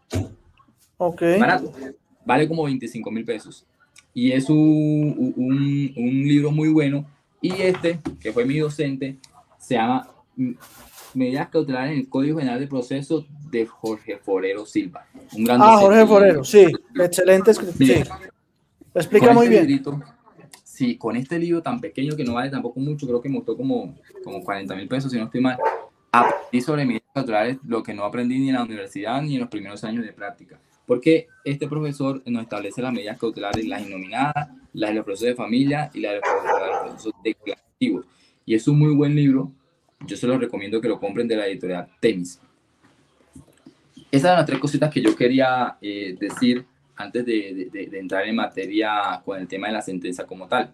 Ok. 0.97 1.23
Barato. 1.39 1.73
Vale 2.25 2.49
como 2.49 2.65
25 2.65 3.11
mil 3.11 3.25
pesos. 3.25 3.67
Y 4.13 4.33
es 4.33 4.51
un, 4.51 5.35
un, 5.37 5.93
un 5.97 6.23
libro 6.23 6.51
muy 6.51 6.69
bueno. 6.69 7.07
Y 7.41 7.53
este, 7.53 8.01
que 8.21 8.33
fue 8.33 8.45
mi 8.45 8.59
docente, 8.59 9.17
se 9.69 9.75
llama 9.75 10.09
Medidas 11.13 11.49
cautelares 11.49 11.93
en 11.93 11.99
el 11.99 12.09
Código 12.09 12.39
General 12.39 12.59
de 12.59 12.67
Proceso 12.67 13.27
de 13.51 13.67
Jorge 13.67 14.17
Forero 14.17 14.65
Silva. 14.65 15.07
Un 15.37 15.45
gran 15.45 15.61
ah, 15.61 15.77
Jorge 15.79 16.07
Forero, 16.07 16.43
sí, 16.43 16.67
excelente. 16.99 17.53
Sí. 17.53 18.03
Lo 18.95 19.01
explica 19.01 19.35
muy 19.35 19.45
este 19.45 19.57
bien. 19.57 19.67
Librito, 19.67 20.01
sí, 20.65 20.97
con 20.97 21.17
este 21.17 21.39
libro 21.39 21.61
tan 21.61 21.83
pequeño 21.83 22.17
que 22.17 22.25
no 22.25 22.35
vale 22.35 22.51
tampoco 22.51 22.81
mucho, 22.81 23.07
creo 23.07 23.21
que 23.21 23.29
me 23.29 23.37
costó 23.37 23.59
como, 23.59 23.95
como 24.25 24.43
40 24.43 24.75
mil 24.75 24.89
pesos, 24.89 25.13
si 25.13 25.19
no 25.19 25.25
estoy 25.25 25.43
mal, 25.43 25.59
aprendí 26.13 26.63
sobre 26.63 26.87
medidas 26.87 27.07
cautelares 27.13 27.59
lo 27.67 27.83
que 27.83 27.93
no 27.93 28.05
aprendí 28.05 28.39
ni 28.39 28.49
en 28.49 28.55
la 28.55 28.65
universidad 28.65 29.21
ni 29.21 29.35
en 29.35 29.41
los 29.41 29.51
primeros 29.51 29.85
años 29.85 30.03
de 30.03 30.15
práctica. 30.15 30.59
Porque 30.87 31.27
este 31.45 31.69
profesor 31.69 32.23
nos 32.25 32.45
establece 32.45 32.81
las 32.81 32.95
medidas 32.95 33.19
cautelares, 33.19 33.67
las 33.67 33.83
innominadas, 33.87 34.49
las 34.73 34.91
de 34.91 34.97
los 34.97 35.05
procesos 35.05 35.29
de 35.29 35.35
familia 35.35 35.91
y 35.93 36.01
las 36.01 36.13
de 36.13 36.21
los 36.21 36.81
procesos 36.85 37.13
declarativos. 37.23 38.07
Y 38.47 38.55
es 38.55 38.67
un 38.67 38.79
muy 38.79 38.95
buen 38.95 39.15
libro 39.15 39.53
yo 40.07 40.17
se 40.17 40.27
los 40.27 40.41
recomiendo 40.41 40.81
que 40.81 40.89
lo 40.89 40.99
compren 40.99 41.29
de 41.29 41.37
la 41.37 41.47
editorial 41.47 41.89
Temis. 42.01 42.41
Esas 44.11 44.25
eran 44.25 44.37
las 44.39 44.47
tres 44.47 44.59
cositas 44.59 44.91
que 44.91 45.03
yo 45.03 45.15
quería 45.15 45.77
eh, 45.81 46.17
decir 46.19 46.65
antes 46.97 47.25
de, 47.25 47.69
de, 47.71 47.99
entrar 47.99 48.27
en 48.27 48.35
materia 48.35 49.21
con 49.25 49.39
el 49.39 49.47
tema 49.47 49.69
de 49.69 49.75
la 49.75 49.83
sentencia 49.83 50.27
como 50.27 50.49
tal. 50.49 50.73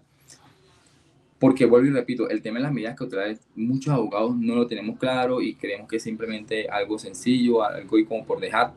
porque 1.38 1.66
vuelvo 1.66 1.88
y 1.88 1.90
repito, 1.90 2.28
el 2.30 2.40
tema 2.40 2.58
de 2.58 2.62
las 2.62 2.72
medidas 2.72 2.96
cautelares, 2.96 3.40
muchos 3.54 3.92
abogados 3.92 4.34
no 4.36 4.54
lo 4.54 4.66
tenemos 4.66 4.98
claro 4.98 5.42
y 5.42 5.54
creemos 5.56 5.88
que 5.88 5.96
es 5.96 6.02
simplemente 6.02 6.66
algo 6.68 6.98
sencillo, 6.98 7.62
algo 7.62 7.98
y 7.98 8.06
como 8.06 8.24
por 8.24 8.40
dejar. 8.40 8.72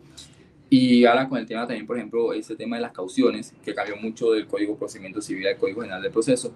Y 0.69 1.05
ahora 1.05 1.29
con 1.29 1.37
el 1.37 1.45
tema 1.45 1.65
también, 1.65 1.87
por 1.87 1.95
ejemplo, 1.95 2.33
ese 2.33 2.55
tema 2.55 2.75
de 2.75 2.81
las 2.81 2.91
cauciones, 2.91 3.53
que 3.63 3.73
cambió 3.73 3.95
mucho 3.95 4.31
del 4.31 4.47
Código 4.47 4.73
de 4.73 4.79
Procedimiento 4.79 5.21
Civil 5.21 5.47
al 5.47 5.55
Código 5.57 5.81
General 5.81 6.01
del 6.01 6.11
Proceso. 6.11 6.53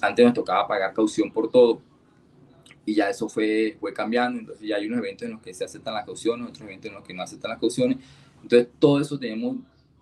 Antes 0.00 0.24
nos 0.24 0.34
tocaba 0.34 0.68
pagar 0.68 0.92
caución 0.92 1.32
por 1.32 1.50
todo 1.50 1.80
y 2.86 2.94
ya 2.94 3.10
eso 3.10 3.28
fue, 3.28 3.76
fue 3.78 3.92
cambiando. 3.92 4.38
Entonces 4.38 4.66
ya 4.66 4.76
hay 4.76 4.86
unos 4.86 5.00
eventos 5.00 5.26
en 5.26 5.32
los 5.32 5.42
que 5.42 5.52
se 5.52 5.64
aceptan 5.64 5.92
las 5.92 6.06
cauciones, 6.06 6.48
otros 6.48 6.62
eventos 6.62 6.88
en 6.88 6.94
los 6.94 7.04
que 7.04 7.12
no 7.12 7.22
aceptan 7.22 7.50
las 7.50 7.60
cauciones. 7.60 7.98
Entonces 8.42 8.68
todo 8.78 9.00
eso 9.00 9.18
tenemos 9.18 9.56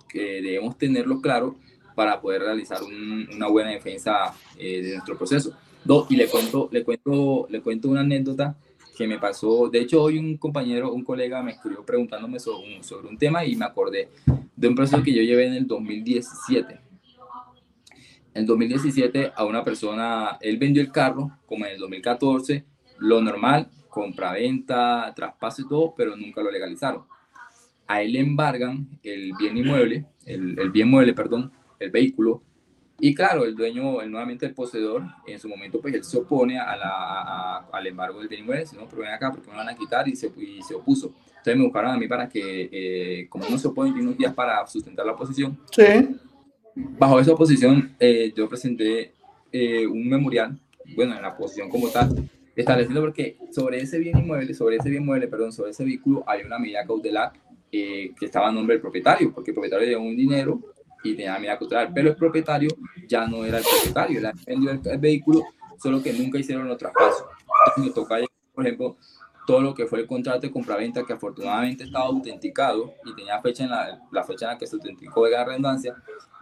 que 0.09 0.43
debemos 0.43 0.77
tenerlo 0.79 1.21
claro 1.21 1.57
para 1.97 2.21
poder 2.21 2.43
realizar 2.43 2.81
una 2.83 3.49
buena 3.49 3.71
defensa 3.71 4.35
eh, 4.59 4.83
de 4.83 4.93
nuestro 4.93 5.17
proceso. 5.17 5.57
Dos, 5.85 6.11
y 6.11 6.17
le 6.17 6.29
cuento, 6.29 6.69
le, 6.71 6.85
cuento, 6.85 7.47
le 7.49 7.61
cuento 7.61 7.89
una 7.89 8.01
anécdota 8.01 8.57
que 8.97 9.07
me 9.07 9.19
pasó. 9.19 9.69
De 9.69 9.81
hecho, 9.81 10.03
hoy 10.03 10.19
un 10.19 10.37
compañero, 10.37 10.93
un 10.93 11.05
colega 11.05 11.43
me 11.43 11.53
escribió 11.53 11.85
preguntándome 11.85 12.39
sobre 12.39 12.77
un, 12.77 12.85
sobre 12.85 13.09
un 13.09 13.19
tema 13.19 13.45
y 13.45 13.57
me 13.57 13.65
acordé 13.65 14.09
de 14.57 14.69
un 14.69 14.75
proceso 14.75 15.03
que 15.03 15.13
yo 15.13 15.23
llevé 15.23 15.47
en 15.47 15.55
el 15.55 15.67
2017. 15.67 16.81
En 18.35 18.47
2017 18.47 19.33
a 19.35 19.45
una 19.45 19.63
persona, 19.63 20.39
él 20.41 20.57
vendió 20.59 20.83
el 20.83 20.91
carro 20.91 21.31
como 21.47 21.67
en 21.67 21.73
el 21.73 21.79
2014, 21.79 22.65
lo 22.99 23.21
normal, 23.21 23.69
compra-venta, 23.89 25.13
traspaso 25.15 25.63
y 25.63 25.69
todo, 25.69 25.95
pero 25.97 26.17
nunca 26.17 26.43
lo 26.43 26.51
legalizaron. 26.51 27.05
A 27.87 28.03
él 28.03 28.13
le 28.13 28.21
embargan 28.21 28.89
el 29.03 29.33
bien 29.39 29.57
inmueble, 29.57 30.07
el, 30.25 30.59
el 30.59 30.71
bien 30.71 30.89
mueble, 30.89 31.13
perdón, 31.13 31.53
el 31.79 31.91
vehículo. 31.91 32.43
Y 33.01 33.15
claro, 33.15 33.45
el 33.45 33.55
dueño, 33.55 34.01
el, 34.01 34.11
nuevamente 34.11 34.47
el 34.47 34.55
poseedor, 34.55 35.03
en 35.27 35.39
su 35.39 35.49
momento, 35.49 35.81
pues 35.81 35.95
él 35.95 36.05
se 36.05 36.17
opone 36.17 36.59
a 36.59 36.77
la, 36.77 37.57
al 37.71 37.87
embargo 37.87 38.21
del 38.21 38.29
bien 38.29 38.43
inmueble, 38.43 38.65
no, 38.75 38.87
pero 38.89 39.03
ven 39.03 39.11
acá 39.11 39.31
porque 39.31 39.51
me 39.51 39.57
van 39.57 39.69
a 39.69 39.75
quitar 39.75 40.09
y 40.09 40.17
se, 40.17 40.33
y 40.39 40.63
se 40.63 40.75
opuso. 40.75 41.13
Entonces 41.29 41.57
me 41.57 41.65
buscaron 41.65 41.91
a 41.91 41.99
mí 41.99 42.09
para 42.09 42.29
que, 42.29 42.71
eh, 42.73 43.27
como 43.29 43.47
no 43.49 43.59
se 43.59 43.69
opone, 43.69 43.91
tiene 43.91 44.07
unos 44.07 44.19
días 44.19 44.33
para 44.33 44.67
sustentar 44.67 45.05
la 45.05 45.13
oposición. 45.13 45.59
Sí. 45.71 46.17
Bajo 46.75 47.21
esa 47.21 47.33
oposición, 47.33 47.95
eh, 48.01 48.33
yo 48.35 48.49
presenté 48.49 49.13
eh, 49.53 49.87
un 49.87 50.09
memorial, 50.09 50.59
bueno, 50.97 51.15
en 51.15 51.23
la 51.23 51.37
posición 51.37 51.69
como 51.69 51.89
tal, 51.89 52.29
establecido 52.63 53.01
porque 53.01 53.37
sobre 53.51 53.79
ese 53.81 53.99
bien 53.99 54.19
inmueble, 54.19 54.55
sobre 54.55 54.77
ese 54.77 54.89
bien 54.91 55.03
inmueble, 55.03 55.29
perdón, 55.29 55.53
sobre 55.53 55.71
ese 55.71 55.85
vehículo 55.85 56.25
hay 56.27 56.43
una 56.43 56.59
medida 56.59 56.87
cautelar 56.87 57.33
que 57.71 58.15
estaba 58.21 58.49
a 58.49 58.53
nombre 58.53 58.75
del 58.75 58.81
propietario, 58.81 59.33
porque 59.33 59.51
el 59.51 59.55
propietario 59.55 59.89
dio 59.89 60.01
un 60.01 60.17
dinero 60.17 60.61
y 61.03 61.15
tenía 61.15 61.35
medida 61.39 61.59
cautelar, 61.59 61.91
pero 61.93 62.11
el 62.11 62.17
propietario 62.17 62.71
ya 63.09 63.27
no 63.27 63.45
era 63.45 63.59
el 63.59 63.65
propietario, 63.65 64.21
él 64.21 64.33
vendió 64.47 64.93
el, 64.93 64.99
vehículo, 64.99 65.43
solo 65.83 66.03
que 66.03 66.13
nunca 66.13 66.39
hicieron 66.39 66.69
los 66.69 66.79
traspasos. 66.79 67.27
Entonces, 67.67 67.85
nos 67.85 67.95
toca, 67.95 68.17
por 68.55 68.65
ejemplo, 68.65 68.97
todo 69.47 69.61
lo 69.61 69.75
que 69.75 69.87
fue 69.87 70.01
el 70.01 70.07
contrato 70.07 70.41
de 70.41 70.51
compraventa 70.51 71.05
que 71.05 71.13
afortunadamente 71.13 71.85
estaba 71.85 72.07
autenticado 72.07 72.95
y 73.05 73.15
tenía 73.15 73.41
fecha 73.43 73.65
en 73.65 73.71
la, 73.71 74.01
la 74.11 74.25
fecha 74.25 74.47
en 74.47 74.53
la 74.53 74.59
que 74.59 74.67
se 74.67 74.77
autenticó 74.77 75.25
de 75.25 75.33
la 75.33 75.45
redundancia, 75.45 75.95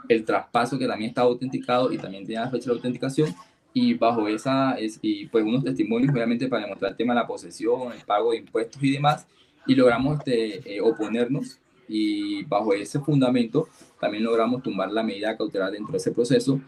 el 0.09 0.25
traspaso 0.25 0.79
que 0.79 0.87
también 0.87 1.09
estaba 1.09 1.29
autenticado 1.29 1.93
y 1.93 1.99
también 1.99 2.25
tenía 2.25 2.49
fecha 2.49 2.67
de 2.67 2.77
autenticación 2.77 3.35
y 3.75 3.95
bajo 3.95 4.29
esa, 4.29 4.75
es, 4.75 4.99
y 5.03 5.27
pues 5.27 5.45
unos 5.45 5.65
testimonios 5.65 6.13
obviamente 6.13 6.49
para 6.49 6.65
demostrar 6.65 6.93
el 6.93 6.97
tema 6.97 7.15
de 7.15 7.21
la 7.21 7.27
posesión, 7.27 7.93
el 7.93 8.05
pago 8.05 8.33
de 8.33 8.39
impuestos 8.39 8.83
y 8.83 8.93
demás, 8.93 9.27
y 9.67 9.75
logramos 9.75 10.19
este, 10.19 10.77
eh, 10.77 10.81
oponernos 10.81 11.59
y 11.89 12.45
bajo 12.45 12.75
ese 12.75 13.01
fundamento 13.01 13.69
también 14.01 14.25
logramos 14.25 14.63
tumbar 14.63 14.91
la 14.91 15.03
medida 15.03 15.37
cautelar 15.37 15.71
dentro 15.71 15.93
de 15.93 15.99
ese 15.99 16.13
proceso, 16.13 16.61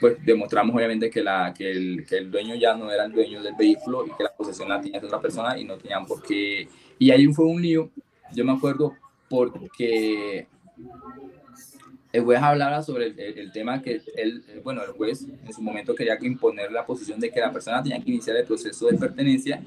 pues 0.00 0.16
demostramos 0.24 0.74
obviamente 0.76 1.10
que, 1.10 1.22
la, 1.22 1.52
que, 1.52 1.70
el, 1.70 2.06
que 2.06 2.18
el 2.18 2.30
dueño 2.30 2.54
ya 2.54 2.74
no 2.74 2.90
era 2.90 3.04
el 3.04 3.12
dueño 3.12 3.42
del 3.42 3.54
vehículo 3.58 4.06
y 4.06 4.10
que 4.12 4.22
la 4.22 4.34
posesión 4.34 4.68
la 4.68 4.80
tenía 4.80 5.00
otra 5.02 5.20
persona 5.20 5.58
y 5.58 5.64
no 5.64 5.76
tenían 5.76 6.06
por 6.06 6.22
qué. 6.22 6.68
Y 6.98 7.10
ahí 7.10 7.26
fue 7.32 7.46
un 7.46 7.60
lío, 7.60 7.90
yo 8.32 8.44
me 8.44 8.52
acuerdo 8.52 8.94
porque 9.28 10.46
el 12.18 12.24
juez 12.24 12.40
hablaba 12.40 12.82
sobre 12.82 13.06
el, 13.06 13.18
el, 13.18 13.52
tema 13.52 13.82
que 13.82 14.02
él, 14.16 14.44
bueno, 14.62 14.82
el 14.82 14.92
juez 14.92 15.26
en 15.44 15.52
su 15.52 15.62
momento 15.62 15.94
quería 15.94 16.18
que 16.18 16.26
imponer 16.26 16.70
la 16.70 16.86
posición 16.86 17.18
de 17.18 17.30
que 17.30 17.40
la 17.40 17.52
persona 17.52 17.82
tenía 17.82 18.00
que 18.00 18.10
iniciar 18.10 18.36
el 18.36 18.44
proceso 18.44 18.86
de 18.86 18.98
pertenencia 18.98 19.62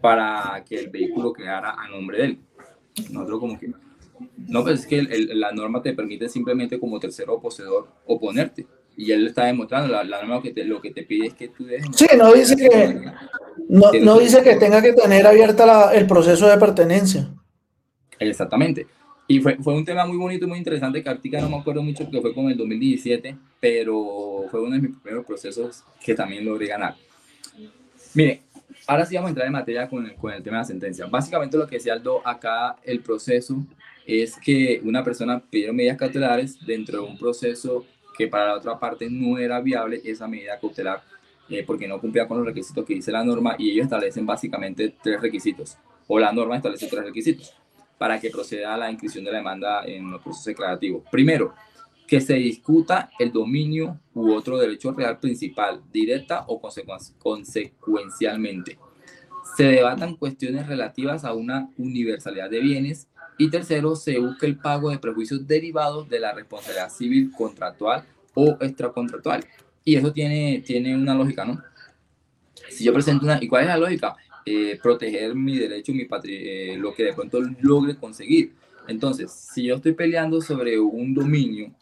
para 0.00 0.64
que 0.66 0.78
el 0.78 0.88
vehículo 0.88 1.32
quedara 1.32 1.72
a 1.72 1.88
nombre 1.88 2.18
de 2.18 2.24
él. 2.24 2.38
Nosotros 3.10 3.40
como 3.40 3.58
que 3.58 3.72
no, 4.36 4.62
pues 4.62 4.80
es 4.80 4.86
que 4.86 5.02
la 5.34 5.52
norma 5.52 5.82
te 5.82 5.94
permite 5.94 6.28
simplemente 6.28 6.78
como 6.78 6.98
tercero 7.00 7.40
poseedor 7.40 7.88
oponerte. 8.06 8.66
Y 8.96 9.12
él 9.12 9.28
está 9.28 9.46
demostrando, 9.46 9.88
la, 9.88 10.04
norma 10.04 10.36
lo 10.36 10.42
que, 10.42 10.52
te, 10.52 10.64
lo 10.64 10.80
que 10.80 10.90
te 10.90 11.04
pide 11.04 11.28
es 11.28 11.34
que 11.34 11.48
tú 11.48 11.64
dejes... 11.64 11.88
Sí, 11.94 12.06
no 12.18 12.32
dice 12.34 12.54
que, 12.56 13.02
no, 13.68 13.90
no 14.02 14.18
dice 14.18 14.42
que 14.42 14.56
tenga 14.56 14.82
que 14.82 14.92
tener 14.92 15.26
abierta 15.26 15.94
el 15.94 16.06
proceso 16.06 16.48
de 16.48 16.58
pertenencia. 16.58 17.32
Exactamente. 18.18 18.86
Y 19.30 19.38
fue, 19.38 19.54
fue 19.58 19.74
un 19.74 19.84
tema 19.84 20.04
muy 20.04 20.16
bonito 20.16 20.44
y 20.44 20.48
muy 20.48 20.58
interesante 20.58 21.04
que 21.04 21.08
Artica 21.08 21.40
no 21.40 21.48
me 21.48 21.56
acuerdo 21.56 21.84
mucho 21.84 22.02
porque 22.02 22.20
fue 22.20 22.34
con 22.34 22.50
el 22.50 22.56
2017, 22.56 23.36
pero 23.60 24.46
fue 24.50 24.60
uno 24.60 24.74
de 24.74 24.80
mis 24.80 24.98
primeros 24.98 25.24
procesos 25.24 25.84
que 26.04 26.16
también 26.16 26.44
logré 26.44 26.66
ganar. 26.66 26.96
Mire, 28.12 28.42
ahora 28.88 29.06
sí 29.06 29.14
vamos 29.14 29.28
a 29.28 29.30
entrar 29.30 29.46
en 29.46 29.52
materia 29.52 29.88
con 29.88 30.04
el, 30.04 30.16
con 30.16 30.32
el 30.32 30.42
tema 30.42 30.56
de 30.56 30.62
la 30.62 30.64
sentencia. 30.64 31.06
Básicamente 31.06 31.56
lo 31.56 31.68
que 31.68 31.76
decía 31.76 31.92
Aldo 31.92 32.26
acá, 32.26 32.74
el 32.82 33.02
proceso 33.02 33.64
es 34.04 34.36
que 34.36 34.80
una 34.82 35.04
persona 35.04 35.40
pidió 35.48 35.72
medidas 35.72 35.96
cautelares 35.96 36.58
dentro 36.66 37.00
de 37.00 37.08
un 37.08 37.16
proceso 37.16 37.86
que 38.18 38.26
para 38.26 38.46
la 38.46 38.54
otra 38.56 38.80
parte 38.80 39.08
no 39.08 39.38
era 39.38 39.60
viable 39.60 40.00
esa 40.04 40.26
medida 40.26 40.58
cautelar 40.58 41.04
eh, 41.48 41.62
porque 41.64 41.86
no 41.86 42.00
cumplía 42.00 42.26
con 42.26 42.38
los 42.38 42.46
requisitos 42.46 42.84
que 42.84 42.94
dice 42.94 43.12
la 43.12 43.22
norma 43.22 43.54
y 43.56 43.70
ellos 43.70 43.84
establecen 43.84 44.26
básicamente 44.26 44.92
tres 45.00 45.20
requisitos 45.20 45.78
o 46.08 46.18
la 46.18 46.32
norma 46.32 46.56
establece 46.56 46.88
tres 46.88 47.04
requisitos 47.04 47.54
para 48.00 48.18
que 48.18 48.30
proceda 48.30 48.72
a 48.72 48.78
la 48.78 48.90
inscripción 48.90 49.26
de 49.26 49.30
la 49.30 49.36
demanda 49.36 49.84
en 49.84 50.10
los 50.10 50.22
procesos 50.22 50.46
declarativos. 50.46 51.02
Primero, 51.10 51.52
que 52.08 52.18
se 52.22 52.32
discuta 52.32 53.10
el 53.18 53.30
dominio 53.30 54.00
u 54.14 54.32
otro 54.32 54.56
derecho 54.56 54.92
real 54.92 55.18
principal, 55.18 55.82
directa 55.92 56.46
o 56.46 56.62
consecuencialmente. 57.18 58.78
Se 59.54 59.64
debatan 59.64 60.16
cuestiones 60.16 60.66
relativas 60.66 61.26
a 61.26 61.34
una 61.34 61.68
universalidad 61.76 62.48
de 62.48 62.60
bienes 62.60 63.06
y 63.36 63.50
tercero, 63.50 63.94
se 63.94 64.18
busca 64.18 64.46
el 64.46 64.56
pago 64.56 64.88
de 64.88 64.98
prejuicios 64.98 65.46
derivados 65.46 66.08
de 66.08 66.20
la 66.20 66.32
responsabilidad 66.32 66.88
civil 66.88 67.30
contractual 67.36 68.02
o 68.32 68.56
extracontractual. 68.62 69.44
Y 69.84 69.96
eso 69.96 70.10
tiene, 70.10 70.62
tiene 70.64 70.96
una 70.96 71.14
lógica, 71.14 71.44
¿no? 71.44 71.62
Si 72.70 72.82
yo 72.82 72.94
presento 72.94 73.26
una... 73.26 73.38
¿Y 73.42 73.46
cuál 73.46 73.64
es 73.64 73.68
la 73.68 73.76
lógica? 73.76 74.16
Eh, 74.46 74.78
proteger 74.82 75.34
mi 75.34 75.58
derecho, 75.58 75.92
mi 75.92 76.06
patria, 76.06 76.38
eh, 76.40 76.76
lo 76.76 76.94
que 76.94 77.04
de 77.04 77.12
pronto 77.12 77.40
logre 77.60 77.96
conseguir. 77.96 78.54
Entonces, 78.88 79.30
si 79.30 79.64
yo 79.64 79.76
estoy 79.76 79.92
peleando 79.92 80.40
sobre 80.40 80.80
un 80.80 81.14
dominio, 81.14 81.72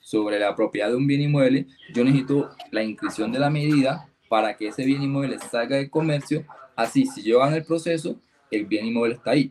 sobre 0.00 0.38
la 0.38 0.54
propiedad 0.56 0.88
de 0.88 0.96
un 0.96 1.06
bien 1.06 1.20
inmueble, 1.20 1.66
yo 1.94 2.04
necesito 2.04 2.50
la 2.70 2.82
inscripción 2.82 3.30
de 3.30 3.38
la 3.38 3.50
medida 3.50 4.08
para 4.28 4.56
que 4.56 4.68
ese 4.68 4.84
bien 4.84 5.02
inmueble 5.02 5.38
salga 5.38 5.76
de 5.76 5.88
comercio. 5.88 6.44
Así, 6.74 7.06
si 7.06 7.22
yo 7.22 7.38
gano 7.38 7.56
el 7.56 7.64
proceso, 7.64 8.20
el 8.50 8.66
bien 8.66 8.86
inmueble 8.86 9.14
está 9.14 9.30
ahí. 9.30 9.50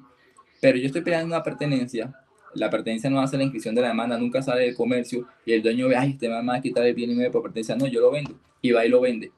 Pero 0.62 0.78
yo 0.78 0.88
estoy 0.88 1.02
peleando 1.02 1.28
una 1.28 1.44
pertenencia, 1.44 2.14
la 2.54 2.70
pertenencia 2.70 3.10
no 3.10 3.20
hace 3.20 3.38
la 3.38 3.44
inscripción 3.44 3.76
de 3.76 3.82
la 3.82 3.90
demanda, 3.90 4.18
nunca 4.18 4.42
sale 4.42 4.64
del 4.64 4.76
comercio 4.76 5.28
y 5.46 5.54
el 5.54 5.62
dueño 5.62 5.88
ve, 5.88 5.96
ay, 5.96 6.12
este 6.12 6.28
me 6.28 6.42
va 6.42 6.56
a 6.56 6.62
quitar 6.62 6.86
el 6.86 6.94
bien 6.94 7.12
inmueble 7.12 7.32
por 7.32 7.44
pertenencia, 7.44 7.76
no, 7.76 7.88
yo 7.88 8.02
lo 8.02 8.12
vendo 8.12 8.38
y 8.62 8.72
va 8.72 8.86
y 8.86 8.90
lo 8.90 9.02
vende. 9.02 9.32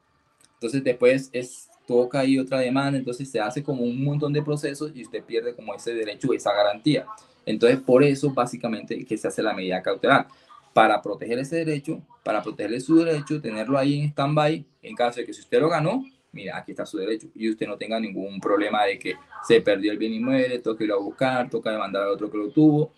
Entonces 0.54 0.84
después 0.84 1.30
es 1.32 1.69
toca 1.90 2.20
ahí 2.20 2.38
otra 2.38 2.60
demanda, 2.60 2.96
entonces 2.96 3.28
se 3.28 3.40
hace 3.40 3.64
como 3.64 3.82
un 3.82 4.04
montón 4.04 4.32
de 4.32 4.42
procesos 4.42 4.92
y 4.94 5.02
usted 5.02 5.24
pierde 5.24 5.56
como 5.56 5.74
ese 5.74 5.92
derecho, 5.92 6.32
esa 6.32 6.54
garantía. 6.54 7.04
Entonces 7.44 7.80
por 7.80 8.04
eso 8.04 8.32
básicamente 8.32 9.04
que 9.04 9.18
se 9.18 9.26
hace 9.26 9.42
la 9.42 9.52
medida 9.52 9.82
cautelar, 9.82 10.28
para 10.72 11.02
proteger 11.02 11.40
ese 11.40 11.56
derecho, 11.56 12.00
para 12.22 12.44
protegerle 12.44 12.80
su 12.80 12.94
derecho, 12.94 13.40
tenerlo 13.40 13.76
ahí 13.76 13.98
en 13.98 14.10
stand-by, 14.10 14.64
en 14.82 14.94
caso 14.94 15.18
de 15.18 15.26
que 15.26 15.34
si 15.34 15.40
usted 15.40 15.58
lo 15.58 15.68
ganó, 15.68 16.04
mira, 16.30 16.58
aquí 16.58 16.70
está 16.70 16.86
su 16.86 16.96
derecho 16.96 17.26
y 17.34 17.50
usted 17.50 17.66
no 17.66 17.76
tenga 17.76 17.98
ningún 17.98 18.38
problema 18.38 18.84
de 18.84 18.96
que 18.96 19.14
se 19.42 19.60
perdió 19.60 19.90
el 19.90 19.98
bien 19.98 20.12
inmueble, 20.12 20.60
toca 20.60 20.84
irlo 20.84 20.94
a 20.94 21.00
buscar, 21.00 21.50
toca 21.50 21.72
demandar 21.72 22.04
al 22.04 22.10
otro 22.10 22.30
que 22.30 22.38
lo 22.38 22.50
tuvo 22.50 22.92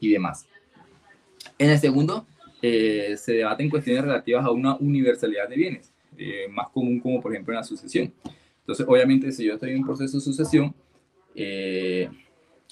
y 0.00 0.10
demás. 0.10 0.46
En 1.58 1.68
el 1.68 1.78
segundo, 1.78 2.26
eh, 2.62 3.14
se 3.18 3.34
debaten 3.34 3.68
cuestiones 3.68 4.04
relativas 4.04 4.42
a 4.46 4.50
una 4.50 4.74
universalidad 4.76 5.50
de 5.50 5.56
bienes, 5.56 5.92
eh, 6.16 6.48
más 6.50 6.68
común 6.70 6.98
como 6.98 7.20
por 7.20 7.30
ejemplo 7.32 7.52
en 7.52 7.58
la 7.58 7.64
sucesión. 7.64 8.10
Entonces, 8.68 8.84
obviamente, 8.86 9.32
si 9.32 9.46
yo 9.46 9.54
estoy 9.54 9.70
en 9.70 9.78
un 9.78 9.86
proceso 9.86 10.18
de 10.18 10.22
sucesión, 10.22 10.74
eh, 11.34 12.10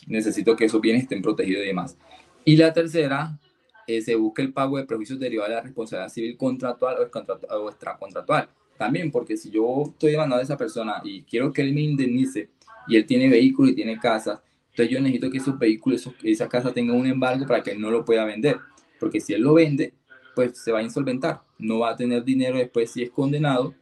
necesito 0.06 0.54
que 0.54 0.66
esos 0.66 0.78
bienes 0.78 1.04
estén 1.04 1.22
protegidos 1.22 1.64
y 1.64 1.68
demás. 1.68 1.96
Y 2.44 2.54
la 2.58 2.70
tercera, 2.70 3.40
se 3.86 4.14
busca 4.14 4.42
el 4.42 4.52
pago 4.52 4.76
de 4.76 4.84
prejuicios 4.84 5.18
derivados 5.18 5.48
de 5.48 5.54
la 5.54 5.62
responsabilidad 5.62 6.12
civil 6.12 6.36
contractual 6.36 6.96
o, 6.98 7.68
extracontractual 7.70 8.50
también, 8.76 9.10
porque 9.10 9.38
si 9.38 9.48
yo 9.50 9.84
estoy 9.86 10.10
demandando 10.10 10.40
a 10.40 10.42
esa 10.42 10.58
persona 10.58 11.00
y 11.02 11.22
quiero 11.22 11.50
que 11.50 11.62
él 11.62 11.72
me 11.72 11.80
indemnice 11.80 12.50
y 12.88 12.96
él 12.96 13.06
tiene 13.06 13.30
vehículo 13.30 13.70
y 13.70 13.74
tiene 13.74 13.98
casa, 13.98 14.42
entonces 14.72 14.90
yo 14.90 15.00
necesito 15.00 15.30
que 15.30 15.38
esos 15.38 15.58
vehículos, 15.58 16.10
esa 16.22 16.46
casa 16.46 16.74
tengan 16.74 16.96
un 16.96 17.06
embargo 17.06 17.46
para 17.46 17.62
que 17.62 17.70
él 17.70 17.80
no 17.80 17.90
lo 17.90 18.04
pueda 18.04 18.26
vender. 18.26 18.58
Porque 19.00 19.18
si 19.18 19.32
él 19.32 19.40
lo 19.40 19.54
vende, 19.54 19.94
pues 20.34 20.58
se 20.58 20.72
va 20.72 20.80
a 20.80 20.82
insolventar. 20.82 21.40
No 21.58 21.78
va 21.78 21.92
a 21.92 21.96
tener 21.96 22.22
dinero 22.22 22.58
después 22.58 22.90
si 22.90 23.02
es 23.02 23.10
condenado 23.10 23.74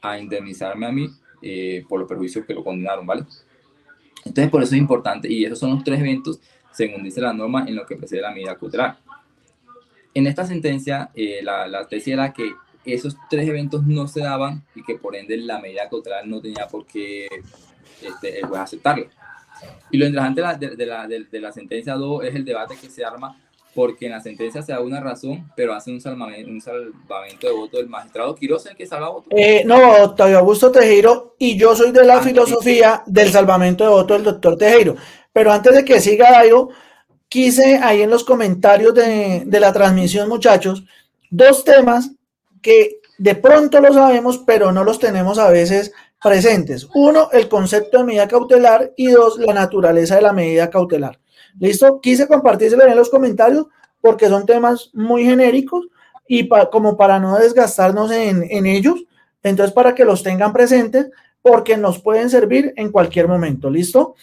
a 0.00 0.18
indemnizarme 0.18 0.86
a 0.86 0.92
mí 0.92 1.10
eh, 1.42 1.84
por 1.88 2.00
los 2.00 2.08
perjuicios 2.08 2.44
que 2.44 2.54
lo 2.54 2.64
condenaron, 2.64 3.06
¿vale? 3.06 3.24
Entonces, 4.24 4.50
por 4.50 4.62
eso 4.62 4.74
es 4.74 4.80
importante. 4.80 5.32
Y 5.32 5.44
esos 5.44 5.58
son 5.58 5.70
los 5.70 5.84
tres 5.84 6.00
eventos, 6.00 6.40
según 6.72 7.02
dice 7.02 7.20
la 7.20 7.32
norma, 7.32 7.64
en 7.66 7.74
lo 7.74 7.86
que 7.86 7.96
precede 7.96 8.20
la 8.20 8.32
medida 8.32 8.56
cautelar. 8.56 8.98
En 10.14 10.26
esta 10.26 10.46
sentencia, 10.46 11.10
eh, 11.14 11.40
la, 11.42 11.66
la 11.68 11.86
tesis 11.86 12.14
era 12.14 12.32
que 12.32 12.52
esos 12.84 13.16
tres 13.28 13.48
eventos 13.48 13.84
no 13.86 14.08
se 14.08 14.20
daban 14.20 14.64
y 14.74 14.82
que 14.82 14.96
por 14.96 15.14
ende 15.14 15.36
la 15.36 15.60
medida 15.60 15.88
cautelar 15.88 16.26
no 16.26 16.40
tenía 16.40 16.66
por 16.66 16.86
qué 16.86 17.28
este, 18.02 18.38
el 18.38 18.46
juez 18.46 18.60
aceptarla. 18.60 19.06
Y 19.90 19.98
lo 19.98 20.06
interesante 20.06 20.76
de 20.76 20.86
la, 20.86 21.06
de, 21.06 21.24
de 21.24 21.40
la 21.40 21.52
sentencia 21.52 21.94
2 21.94 22.24
es 22.24 22.34
el 22.34 22.44
debate 22.44 22.76
que 22.80 22.88
se 22.88 23.04
arma 23.04 23.36
porque 23.78 24.06
en 24.06 24.10
la 24.10 24.20
sentencia 24.20 24.60
se 24.60 24.72
da 24.72 24.80
una 24.80 24.98
razón, 24.98 25.52
pero 25.54 25.72
hace 25.72 25.92
un 25.92 26.00
salvamento, 26.00 26.50
un 26.50 26.60
salvamento 26.60 27.46
de 27.46 27.52
voto 27.52 27.76
del 27.76 27.88
magistrado 27.88 28.34
Quiroz, 28.34 28.66
el 28.66 28.74
que 28.74 28.88
salva 28.88 29.08
voto. 29.08 29.28
Eh, 29.30 29.62
no, 29.64 30.02
Octavio 30.02 30.38
Augusto 30.38 30.72
Tejero, 30.72 31.36
y 31.38 31.56
yo 31.56 31.76
soy 31.76 31.92
de 31.92 32.04
la 32.04 32.16
ah, 32.16 32.20
filosofía 32.20 33.04
del 33.06 33.30
salvamento 33.30 33.84
de 33.84 33.90
voto 33.90 34.14
del 34.14 34.24
doctor 34.24 34.56
Tejero. 34.56 34.96
Pero 35.32 35.52
antes 35.52 35.76
de 35.76 35.84
que 35.84 36.00
siga 36.00 36.32
Dairo, 36.32 36.70
quise 37.28 37.76
ahí 37.76 38.02
en 38.02 38.10
los 38.10 38.24
comentarios 38.24 38.94
de, 38.94 39.44
de 39.46 39.60
la 39.60 39.72
transmisión, 39.72 40.28
muchachos, 40.28 40.82
dos 41.30 41.62
temas 41.62 42.10
que 42.60 42.98
de 43.16 43.36
pronto 43.36 43.80
lo 43.80 43.94
sabemos, 43.94 44.38
pero 44.38 44.72
no 44.72 44.82
los 44.82 44.98
tenemos 44.98 45.38
a 45.38 45.50
veces 45.50 45.92
presentes. 46.20 46.88
Uno, 46.96 47.28
el 47.30 47.48
concepto 47.48 47.98
de 47.98 48.04
medida 48.04 48.26
cautelar 48.26 48.92
y 48.96 49.06
dos, 49.06 49.38
la 49.38 49.54
naturaleza 49.54 50.16
de 50.16 50.22
la 50.22 50.32
medida 50.32 50.68
cautelar. 50.68 51.20
¿Listo? 51.58 52.00
Quise 52.00 52.26
compartírselo 52.26 52.84
en 52.84 52.96
los 52.96 53.10
comentarios 53.10 53.66
porque 54.00 54.28
son 54.28 54.46
temas 54.46 54.90
muy 54.92 55.24
genéricos 55.24 55.88
y 56.26 56.48
como 56.70 56.96
para 56.96 57.18
no 57.18 57.38
desgastarnos 57.38 58.10
en, 58.12 58.46
en, 58.50 58.66
ellos, 58.66 59.04
entonces 59.42 59.72
para 59.72 59.94
que 59.94 60.04
los 60.04 60.22
tengan 60.22 60.52
presentes 60.52 61.08
porque 61.40 61.76
nos 61.76 62.00
pueden 62.00 62.28
servir 62.28 62.72
en 62.76 62.92
cualquier 62.92 63.26
momento, 63.26 63.70
¿listo? 63.70 64.14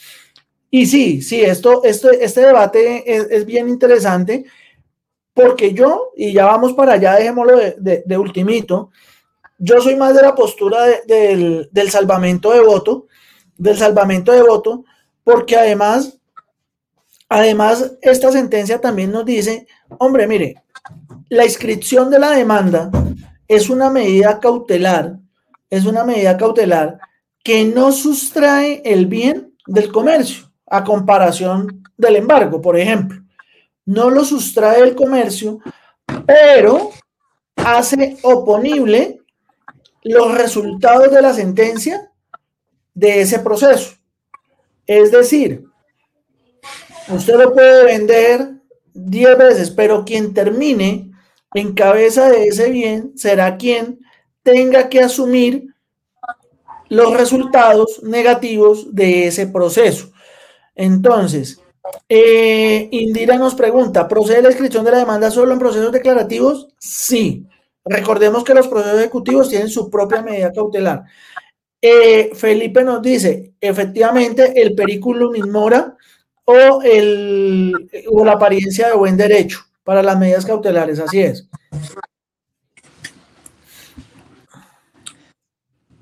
Y 0.70 0.86
sí, 0.86 1.22
sí, 1.22 1.42
esto, 1.42 1.84
esto 1.84 2.12
este 2.12 2.42
debate 2.42 3.04
es, 3.08 3.46
bien 3.46 3.70
interesante 3.70 4.46
porque 5.34 5.74
yo, 5.74 6.12
y 6.16 6.34
ya 6.34 6.46
vamos 6.46 6.74
para 6.74 6.94
allá, 6.94 7.16
dejémoslo 7.16 7.58
de, 7.58 8.04
de, 8.06 8.18
ultimito, 8.18 8.92
yo 9.58 9.82
soy 9.82 9.96
más 9.96 10.16
de 10.16 10.22
la 10.22 10.36
postura 10.36 10.84
de, 10.84 11.02
del, 11.08 11.70
del 11.72 11.92
salvamento 11.92 12.52
de 12.52 12.62
voto, 12.62 13.08
del 13.58 13.78
salvamento 13.78 14.32
de 14.32 14.42
voto, 14.42 14.86
porque 15.24 15.56
además 15.56 16.20
Además, 17.36 17.98
esta 18.02 18.32
sentencia 18.32 18.80
también 18.80 19.12
nos 19.12 19.26
dice, 19.26 19.68
hombre, 19.98 20.26
mire, 20.26 20.64
la 21.28 21.44
inscripción 21.44 22.10
de 22.10 22.18
la 22.18 22.30
demanda 22.30 22.90
es 23.46 23.70
una 23.70 23.90
medida 23.90 24.40
cautelar, 24.40 25.18
es 25.70 25.84
una 25.84 26.06
medida 26.06 26.38
cautelar 26.38 26.98
que 27.44 27.66
no 27.66 27.92
sustrae 27.92 28.82
el 28.86 29.08
bien 29.08 29.54
del 29.68 29.92
comercio, 29.92 30.50
a 30.66 30.86
comparación 30.86 31.84
del 31.98 32.16
embargo, 32.16 32.62
por 32.62 32.80
ejemplo. 32.80 33.22
No 33.84 34.10
lo 34.10 34.24
sustrae 34.24 34.80
el 34.80 34.96
comercio, 34.96 35.60
pero 36.26 36.92
hace 37.58 38.16
oponible 38.22 39.20
los 40.06 40.34
resultados 40.38 41.12
de 41.12 41.22
la 41.22 41.34
sentencia 41.34 42.10
de 42.94 43.20
ese 43.20 43.40
proceso. 43.40 43.96
Es 44.88 45.12
decir, 45.12 45.65
Usted 47.10 47.36
lo 47.36 47.54
puede 47.54 47.86
vender 47.86 48.56
10 48.94 49.38
veces, 49.38 49.72
pero 49.72 50.06
quien 50.06 50.34
termine 50.34 51.12
en 51.54 51.74
cabeza 51.74 52.30
de 52.30 52.48
ese 52.48 52.70
bien 52.70 53.14
será 53.16 53.58
quien 53.58 54.00
tenga 54.44 54.90
que 54.90 55.02
asumir 55.02 55.76
los 56.90 57.16
resultados 57.16 58.02
negativos 58.04 58.94
de 58.94 59.28
ese 59.28 59.48
proceso. 59.48 60.12
Entonces, 60.76 61.60
eh, 62.10 62.88
Indira 62.92 63.38
nos 63.38 63.56
pregunta, 63.56 64.08
¿procede 64.08 64.42
la 64.42 64.50
inscripción 64.50 64.84
de 64.86 64.92
la 64.92 65.00
demanda 65.00 65.32
solo 65.32 65.54
en 65.54 65.60
procesos 65.60 65.92
declarativos? 65.92 66.68
Sí. 66.80 67.46
Recordemos 67.84 68.44
que 68.44 68.56
los 68.56 68.68
procesos 68.68 69.00
ejecutivos 69.00 69.50
tienen 69.50 69.70
su 69.70 69.90
propia 69.90 70.22
medida 70.22 70.52
cautelar. 70.52 71.04
Eh, 71.82 72.32
Felipe 72.34 72.84
nos 72.84 73.02
dice, 73.02 73.54
efectivamente, 73.62 74.60
el 74.60 74.74
periculum 74.74 75.36
in 75.36 75.52
mora 75.52 75.96
o, 76.46 76.82
el, 76.84 77.90
o 78.10 78.24
la 78.24 78.34
apariencia 78.34 78.88
de 78.88 78.96
buen 78.96 79.18
derecho 79.18 79.60
para 79.84 80.02
las 80.02 80.18
medidas 80.18 80.46
cautelares, 80.46 81.00
así 81.00 81.22
es. 81.22 81.48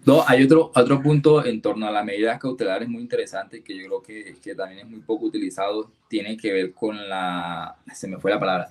No, 0.06 0.22
hay 0.28 0.44
otro, 0.44 0.72
otro 0.76 1.02
punto 1.02 1.46
en 1.46 1.62
torno 1.62 1.88
a 1.88 1.92
las 1.92 2.04
medidas 2.04 2.38
cautelares 2.38 2.90
muy 2.90 3.02
interesante 3.02 3.64
que 3.64 3.78
yo 3.78 3.86
creo 3.86 4.04
que, 4.04 4.36
que, 4.42 4.54
también 4.54 4.80
es 4.80 4.90
muy 4.90 5.00
poco 5.00 5.26
utilizado. 5.26 5.92
Tiene 6.10 6.36
que 6.36 6.52
ver 6.52 6.74
con 6.74 7.08
la. 7.08 7.78
Se 7.94 8.10
me 8.10 8.18
fue 8.18 8.32
la 8.32 8.40
palabra. 8.40 8.70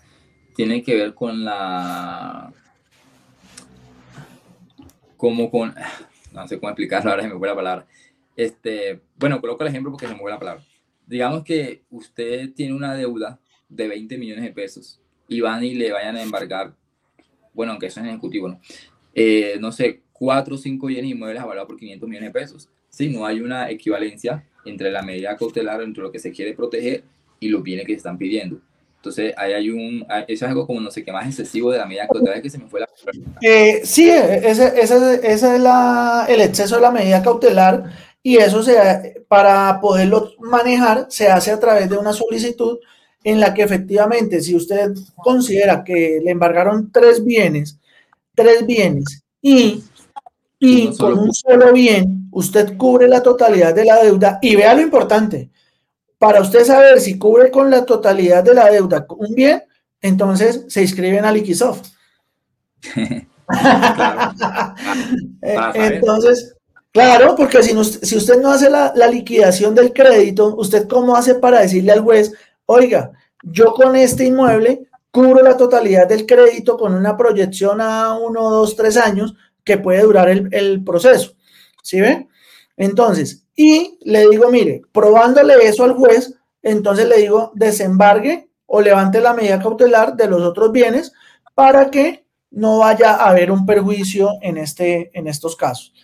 Tiene 0.55 0.83
que 0.83 0.95
ver 0.95 1.15
con 1.15 1.43
la. 1.43 2.53
Como 5.17 5.51
con. 5.51 5.75
No 6.33 6.49
sé 6.49 6.59
cómo 6.59 6.71
explicarlo, 6.71 7.11
ahora 7.11 7.23
se 7.25 7.29
me 7.29 7.39
fue 7.39 7.47
la 7.47 7.55
palabra. 7.55 7.87
Este, 8.35 9.03
bueno, 9.19 9.39
coloco 9.39 9.63
el 9.65 9.69
ejemplo 9.69 9.93
porque 9.93 10.07
se 10.07 10.15
me 10.15 10.19
fue 10.19 10.31
la 10.31 10.39
palabra 10.39 10.65
digamos 11.13 11.45
que 11.45 11.83
usted 11.91 12.55
tiene 12.55 12.73
una 12.73 12.95
deuda 12.95 13.39
de 13.69 13.87
20 13.87 14.17
millones 14.17 14.45
de 14.45 14.51
pesos 14.51 14.99
y 15.29 15.43
van 15.43 15.63
y 15.63 15.75
le 15.75 15.93
vayan 15.93 16.17
a 16.17 16.23
embargar, 16.23 16.73
bueno, 17.53 17.73
aunque 17.73 17.89
eso 17.89 18.01
es 18.01 18.07
ejecutivo, 18.07 18.49
¿no? 18.49 18.59
Eh, 19.15 19.59
no 19.61 19.73
sé, 19.73 20.01
cuatro 20.15 20.55
o 20.55 20.59
cinco 20.59 20.87
bienes 20.87 21.11
inmuebles 21.11 21.43
avalados 21.43 21.69
por 21.69 21.79
500 21.79 22.09
millones 22.09 22.33
de 22.33 22.41
pesos. 22.41 22.71
Si 22.89 23.11
no 23.11 23.27
hay 23.27 23.41
una 23.43 23.71
equivalencia 23.71 24.43
entre 24.65 24.91
la 24.91 25.03
medida 25.03 25.37
cautelar, 25.37 25.83
entre 25.83 26.03
lo 26.03 26.11
que 26.11 26.19
se 26.19 26.33
quiere 26.33 26.55
proteger 26.55 27.05
y 27.41 27.49
los 27.49 27.63
bienes 27.63 27.85
que 27.85 27.93
se 27.93 27.99
están 27.99 28.17
pidiendo. 28.17 28.59
Entonces, 28.97 29.35
ahí 29.37 29.53
hay 29.53 29.69
un, 29.69 30.07
eso 30.29 30.45
es 30.47 30.51
algo 30.51 30.67
como 30.67 30.81
no 30.81 30.91
sé 30.91 31.05
qué 31.05 31.13
más 31.13 31.27
excesivo 31.27 31.71
de 31.73 31.79
la 31.79 31.85
medida 31.85 32.09
cautelar 32.09 32.41
que 32.41 32.49
se 32.49 32.57
me 32.57 32.69
fue 32.69 32.81
la... 32.81 32.89
Eh, 33.43 33.83
sí, 33.85 34.09
ese, 34.09 34.81
ese, 34.81 35.21
ese 35.23 35.57
es 35.57 35.61
la, 35.61 36.25
el 36.27 36.41
exceso 36.41 36.77
de 36.77 36.81
la 36.81 36.91
medida 36.91 37.23
cautelar 37.23 38.12
y 38.23 38.37
eso 38.37 38.63
se, 38.63 39.25
para 39.29 39.81
poderlo 39.81 40.33
manejar 40.41 41.07
se 41.09 41.29
hace 41.29 41.51
a 41.51 41.59
través 41.59 41.91
de 41.91 41.99
una 41.99 42.13
solicitud 42.13 42.79
en 43.25 43.41
la 43.41 43.53
que 43.53 43.63
efectivamente 43.63 44.41
si 44.41 44.55
usted 44.55 44.93
considera 45.17 45.83
que 45.83 46.21
le 46.23 46.31
embargaron 46.31 46.91
tres 46.93 47.25
bienes, 47.25 47.79
tres 48.35 48.65
bienes 48.65 49.23
y, 49.41 49.83
y 50.59 50.97
con 50.97 51.19
un 51.19 51.33
solo 51.33 51.73
bien 51.73 52.29
usted 52.31 52.77
cubre 52.77 53.09
la 53.09 53.23
totalidad 53.23 53.75
de 53.75 53.85
la 53.85 54.03
deuda 54.03 54.39
y 54.41 54.55
vea 54.57 54.75
lo 54.75 54.83
importante, 54.83 55.51
para 56.19 56.41
usted 56.41 56.65
saber 56.65 57.01
si 57.01 57.19
cubre 57.19 57.51
con 57.51 57.71
la 57.71 57.85
totalidad 57.85 58.45
de 58.45 58.55
la 58.55 58.71
deuda 58.71 59.05
un 59.09 59.35
bien, 59.35 59.65
entonces 60.01 60.65
se 60.69 60.83
inscriben 60.83 61.25
a 61.25 61.33
Liquisoft. 61.33 61.89
Entonces, 65.43 66.55
Claro, 66.93 67.35
porque 67.37 67.63
si, 67.63 67.75
usted 68.17 68.39
no 68.41 68.53
hace 68.53 68.69
la, 68.69 68.93
liquidación 69.11 69.75
del 69.75 69.95
crédito, 69.95 70.55
¿usted 70.57 70.87
cómo 70.87 71.17
hace 71.17 71.37
para 71.37 71.61
decirle 71.61 71.93
al 71.93 72.01
juez, 72.01 72.33
oiga, 72.67 73.13
yo 73.43 73.73
con 73.73 73.97
este 73.97 74.27
inmueble 74.27 74.89
cubro 75.11 75.43
la 75.43 75.57
totalidad 75.57 76.07
del 76.07 76.27
crédito 76.27 76.77
con 76.77 76.95
una 76.95 77.17
proyección 77.17 77.81
a 77.81 78.15
uno, 78.19 78.51
dos, 78.51 78.77
tres 78.77 78.99
años 78.99 79.35
que 79.65 79.79
puede 79.79 80.03
durar 80.03 80.29
el, 80.29 80.85
proceso? 80.85 81.33
¿Sí 81.83 81.99
ven? 81.99 82.29
Entonces, 82.77 83.47
y 83.57 83.99
le 84.03 84.29
digo, 84.29 84.51
mire, 84.51 84.83
probándole 84.93 85.55
eso 85.67 85.85
al 85.85 85.95
juez, 85.95 86.35
entonces 86.63 87.09
le 87.09 87.19
digo, 87.19 87.53
desembargue 87.55 88.51
o 88.67 88.83
levante 88.83 89.23
la 89.23 89.33
medida 89.33 89.63
cautelar 89.63 90.15
de 90.15 90.29
los 90.29 90.43
otros 90.43 90.71
bienes 90.73 91.13
para 91.55 91.91
que 91.91 92.27
no 92.51 92.81
vaya 92.81 93.15
a 93.15 93.31
haber 93.31 93.51
un 93.51 93.65
perjuicio 93.65 94.33
en, 94.43 94.59
este, 94.59 95.11
en 95.19 95.27
estos 95.27 95.57
casos. 95.57 95.95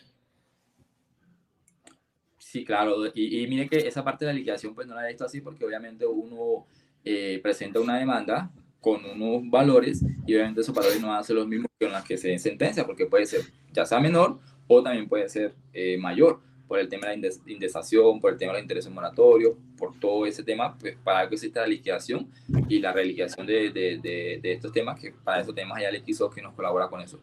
Sí, 2.59 2.65
claro. 2.65 3.07
Y, 3.15 3.47
mire 3.47 3.69
que 3.69 3.77
esa 3.87 4.03
parte 4.03 4.25
de 4.25 4.33
la 4.33 4.37
liquidación 4.37 4.75
pues 4.75 4.87
no 4.89 4.95
la 4.97 5.05
he 5.05 5.09
visto 5.09 5.25
así 5.25 5.41
porque 5.41 5.65
obviamente 5.65 6.05
uno 6.05 6.67
eh, 7.05 7.39
presenta 7.41 7.79
una 7.79 7.99
demanda 7.99 8.51
con 8.81 9.05
unos 9.05 9.49
valores 9.49 10.03
y 10.27 10.35
obviamente 10.35 10.63
esos 10.63 10.75
valores 10.75 11.01
no 11.01 11.23
ser 11.23 11.37
los 11.37 11.47
mismos 11.47 11.71
que 11.79 11.87
en 11.87 11.93
las 11.93 12.05
que 12.05 12.17
se 12.17 12.29
den 12.29 12.41
sentencia 12.41 12.85
porque 12.85 13.07
puede 13.07 13.27
ser 13.27 13.43
ya 13.73 13.87
sea 13.87 14.01
menor 14.01 14.41
o 14.67 14.83
también 14.83 15.09
puede 15.09 15.29
ser 15.29 15.55
eh, 15.73 15.97
mayor 15.99 16.41
por 16.67 16.81
el 16.81 16.89
tema 16.89 17.09
de 17.09 17.17
la 17.17 17.29
indexación, 17.47 18.21
por 18.21 18.33
el 18.33 18.39
tema 18.39 18.53
de 18.53 18.59
los 18.59 18.63
intereses 18.63 18.93
moratorios, 18.93 19.55
por 19.77 19.99
todo 20.01 20.27
ese 20.27 20.43
tema, 20.43 20.77
pues 20.77 20.97
para 21.03 21.29
que 21.29 21.37
exista 21.37 21.61
la 21.61 21.69
liquidación 21.69 22.29
y 22.69 22.81
la 22.81 22.93
reliquidación 22.93 23.47
de, 23.47 23.71
de 23.71 24.53
estos 24.53 24.73
temas, 24.73 25.01
que 25.01 25.13
para 25.13 25.41
esos 25.41 25.55
temas 25.55 25.79
hay 25.79 25.85
el 25.85 26.03
XO 26.05 26.29
que 26.29 26.43
nos 26.43 26.55
colabora 26.55 26.89
con 26.89 27.01
eso. 27.01 27.21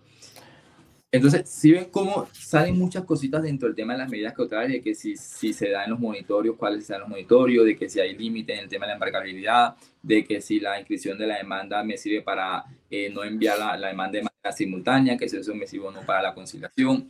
Entonces, 1.11 1.49
si 1.49 1.71
ven 1.71 1.85
cómo 1.91 2.27
salen 2.33 2.77
muchas 2.77 3.05
cositas 3.05 3.41
dentro 3.41 3.67
del 3.67 3.75
tema 3.75 3.93
de 3.93 3.99
las 3.99 4.09
medidas 4.09 4.33
cautelares, 4.33 4.71
de 4.71 4.81
que 4.81 4.93
si, 4.93 5.15
si 5.15 5.53
se 5.53 5.69
da 5.69 5.85
en 5.85 5.91
los 5.91 5.99
monitorios, 5.99 6.57
cuáles 6.57 6.85
se 6.85 6.93
dan 6.93 7.01
los 7.01 7.09
monitorios, 7.09 7.65
de 7.65 7.75
que 7.77 7.87
si 7.87 7.99
hay 7.99 8.17
límite 8.17 8.53
en 8.53 8.59
el 8.59 8.67
tema 8.67 8.85
de 8.85 8.89
la 8.89 8.93
embargabilidad, 8.95 9.75
de 10.01 10.25
que 10.25 10.41
si 10.41 10.59
la 10.59 10.77
inscripción 10.77 11.17
de 11.17 11.27
la 11.27 11.37
demanda 11.37 11.83
me 11.83 11.97
sirve 11.97 12.21
para 12.21 12.65
eh, 12.89 13.09
no 13.13 13.23
enviar 13.23 13.57
la, 13.57 13.77
la, 13.77 13.87
demanda 13.87 14.17
de 14.17 14.23
manera 14.23 14.51
simultánea, 14.51 15.17
que 15.17 15.25
es 15.25 15.45
submisivo 15.45 15.89
no 15.89 16.01
para 16.01 16.21
la 16.21 16.33
conciliación. 16.33 17.07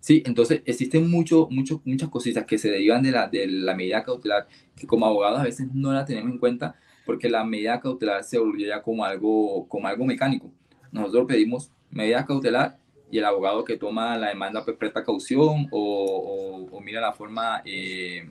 Sí, 0.00 0.22
entonces 0.24 0.62
existen 0.64 1.10
mucho, 1.10 1.46
mucho, 1.50 1.82
muchas 1.84 2.08
cositas 2.08 2.46
que 2.46 2.56
se 2.56 2.70
derivan 2.70 3.02
de 3.02 3.10
la, 3.10 3.28
de 3.28 3.46
la 3.46 3.74
medida 3.74 4.02
cautelar 4.02 4.48
que 4.74 4.86
como 4.86 5.04
abogados 5.06 5.40
a 5.40 5.44
veces 5.44 5.68
no 5.74 5.92
la 5.92 6.06
tenemos 6.06 6.32
en 6.32 6.38
cuenta 6.38 6.74
porque 7.04 7.28
la 7.28 7.44
medida 7.44 7.80
cautelar 7.80 8.24
se 8.24 8.38
volvía 8.38 8.80
como 8.80 9.04
algo, 9.04 9.68
como 9.68 9.88
algo 9.88 10.06
mecánico. 10.06 10.50
Nosotros 10.90 11.26
pedimos 11.26 11.70
medida 11.90 12.24
cautelar 12.24 12.79
y 13.10 13.18
el 13.18 13.24
abogado 13.24 13.64
que 13.64 13.76
toma 13.76 14.16
la 14.16 14.28
demanda 14.28 14.64
pues, 14.64 14.76
presta 14.76 15.04
caución 15.04 15.66
o, 15.70 16.80
mira 16.82 17.00
la 17.00 17.12
forma 17.12 17.62
eh, 17.64 18.28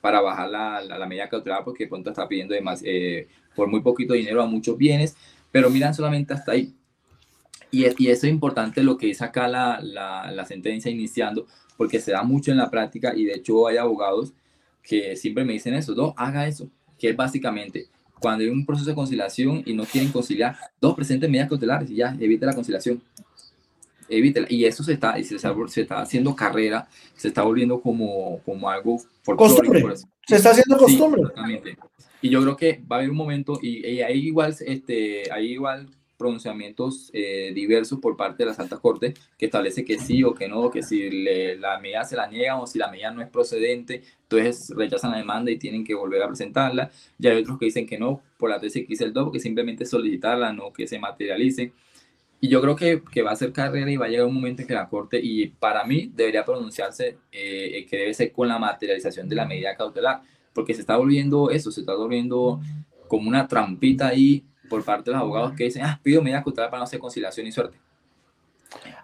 para 0.00 0.20
bajar 0.20 0.50
la, 0.50 0.80
la, 0.82 1.06
medida 1.06 1.28
cautelar 1.28 1.64
porque 1.64 1.86
pronto 1.86 2.10
está 2.10 2.28
pidiendo 2.28 2.54
eh, 2.84 3.26
por 3.56 3.68
muy 3.68 3.80
poquito 3.80 4.14
dinero 4.14 4.42
a 4.42 4.46
muchos 4.46 4.76
bienes, 4.78 5.16
pero 5.50 5.70
miran 5.70 5.94
solamente 5.94 6.32
hasta 6.34 6.52
ahí. 6.52 6.74
Y, 7.70 7.86
y 8.02 8.08
eso 8.08 8.26
es 8.26 8.32
importante 8.32 8.82
lo 8.82 8.96
que 8.96 9.06
dice 9.06 9.24
acá 9.24 9.48
la, 9.48 10.44
sentencia 10.46 10.90
iniciando, 10.90 11.46
porque 11.76 12.00
se 12.00 12.12
da 12.12 12.22
mucho 12.22 12.50
en 12.50 12.58
la 12.58 12.70
práctica 12.70 13.14
y 13.14 13.24
de 13.24 13.34
hecho 13.34 13.66
hay 13.66 13.76
abogados 13.76 14.32
que 14.82 15.16
siempre 15.16 15.44
me 15.44 15.54
dicen 15.54 15.74
eso, 15.74 15.94
dos, 15.94 16.14
haga 16.16 16.46
eso, 16.46 16.68
que 16.98 17.10
es 17.10 17.16
básicamente 17.16 17.88
cuando 18.20 18.42
hay 18.42 18.50
un 18.50 18.64
proceso 18.64 18.90
de 18.90 18.96
conciliación 18.96 19.62
y 19.66 19.74
no 19.74 19.84
quieren 19.84 20.10
conciliar, 20.10 20.56
dos, 20.80 20.94
presentes 20.94 21.28
medidas 21.28 21.48
cautelares 21.48 21.90
y 21.90 21.96
ya, 21.96 22.16
evite 22.18 22.46
la 22.46 22.54
conciliación. 22.54 23.02
Evítela. 24.08 24.46
Y 24.50 24.64
eso 24.64 24.82
se 24.82 24.94
está, 24.94 25.22
se 25.22 25.36
está, 25.36 25.54
se 25.68 25.80
está 25.82 26.00
haciendo 26.00 26.34
carrera, 26.34 26.88
se 27.14 27.28
está 27.28 27.42
volviendo 27.42 27.80
como, 27.80 28.40
como 28.44 28.70
algo 28.70 29.00
costumbre. 29.24 29.82
Se 30.26 30.36
está 30.36 30.50
haciendo 30.50 30.76
costumbre. 30.76 31.22
Y 32.20 32.30
yo 32.30 32.42
creo 32.42 32.56
que 32.56 32.80
va 32.90 32.96
a 32.96 32.98
haber 32.98 33.10
un 33.10 33.16
momento, 33.16 33.58
y, 33.62 33.86
y 33.86 34.02
hay 34.02 34.26
igual, 34.26 34.54
este, 34.60 35.30
hay 35.30 35.52
igual 35.52 35.88
pronunciamientos 36.18 37.10
eh, 37.14 37.52
diversos 37.54 38.00
por 38.00 38.16
parte 38.16 38.42
de 38.42 38.50
las 38.50 38.58
altas 38.58 38.80
cortes 38.80 39.14
que 39.38 39.46
establece 39.46 39.84
que 39.84 39.98
sí 39.98 40.24
o 40.24 40.34
que 40.34 40.48
no, 40.48 40.68
que 40.70 40.82
si 40.82 41.08
la 41.56 41.78
medida 41.78 42.04
se 42.04 42.16
la 42.16 42.26
niegan 42.26 42.58
o 42.58 42.66
si 42.66 42.78
la 42.78 42.90
medida 42.90 43.12
no 43.12 43.22
es 43.22 43.28
procedente, 43.28 44.02
entonces 44.22 44.70
rechazan 44.76 45.12
la 45.12 45.18
demanda 45.18 45.50
y 45.50 45.56
tienen 45.56 45.84
que 45.84 45.94
volver 45.94 46.22
a 46.22 46.26
presentarla. 46.26 46.90
Ya 47.18 47.30
hay 47.30 47.38
otros 47.38 47.58
que 47.58 47.66
dicen 47.66 47.86
que 47.86 47.98
no, 47.98 48.20
por 48.36 48.50
la 48.50 48.60
tesis 48.60 48.86
que 48.86 48.92
hice 48.92 49.04
el 49.04 49.12
2, 49.12 49.32
que 49.32 49.40
simplemente 49.40 49.86
solicitarla, 49.86 50.52
no 50.52 50.72
que 50.72 50.86
se 50.88 50.98
materialice. 50.98 51.72
Y 52.40 52.48
yo 52.48 52.60
creo 52.60 52.76
que, 52.76 53.02
que, 53.10 53.22
va 53.22 53.32
a 53.32 53.36
ser 53.36 53.52
carrera 53.52 53.90
y 53.90 53.96
va 53.96 54.06
a 54.06 54.08
llegar 54.08 54.26
un 54.26 54.34
momento 54.34 54.62
en 54.62 54.68
que 54.68 54.74
la 54.74 54.88
Corte, 54.88 55.18
y 55.20 55.48
para 55.48 55.84
mí 55.84 56.10
debería 56.14 56.44
pronunciarse 56.44 57.18
eh, 57.32 57.84
que 57.90 57.96
debe 57.96 58.14
ser 58.14 58.32
con 58.32 58.46
la 58.46 58.58
materialización 58.58 59.28
de 59.28 59.34
la 59.34 59.44
medida 59.44 59.74
cautelar, 59.74 60.22
porque 60.54 60.74
se 60.74 60.80
está 60.80 60.96
volviendo 60.96 61.50
eso, 61.50 61.72
se 61.72 61.80
está 61.80 61.94
volviendo 61.94 62.60
como 63.08 63.28
una 63.28 63.48
trampita 63.48 64.08
ahí 64.08 64.44
por 64.68 64.84
parte 64.84 65.10
de 65.10 65.14
los 65.14 65.22
abogados 65.22 65.52
que 65.56 65.64
dicen, 65.64 65.82
ah, 65.84 65.98
pido 66.02 66.22
medida 66.22 66.44
cautelar 66.44 66.70
para 66.70 66.80
no 66.80 66.84
hacer 66.84 67.00
conciliación 67.00 67.46
y 67.46 67.52
suerte. 67.52 67.78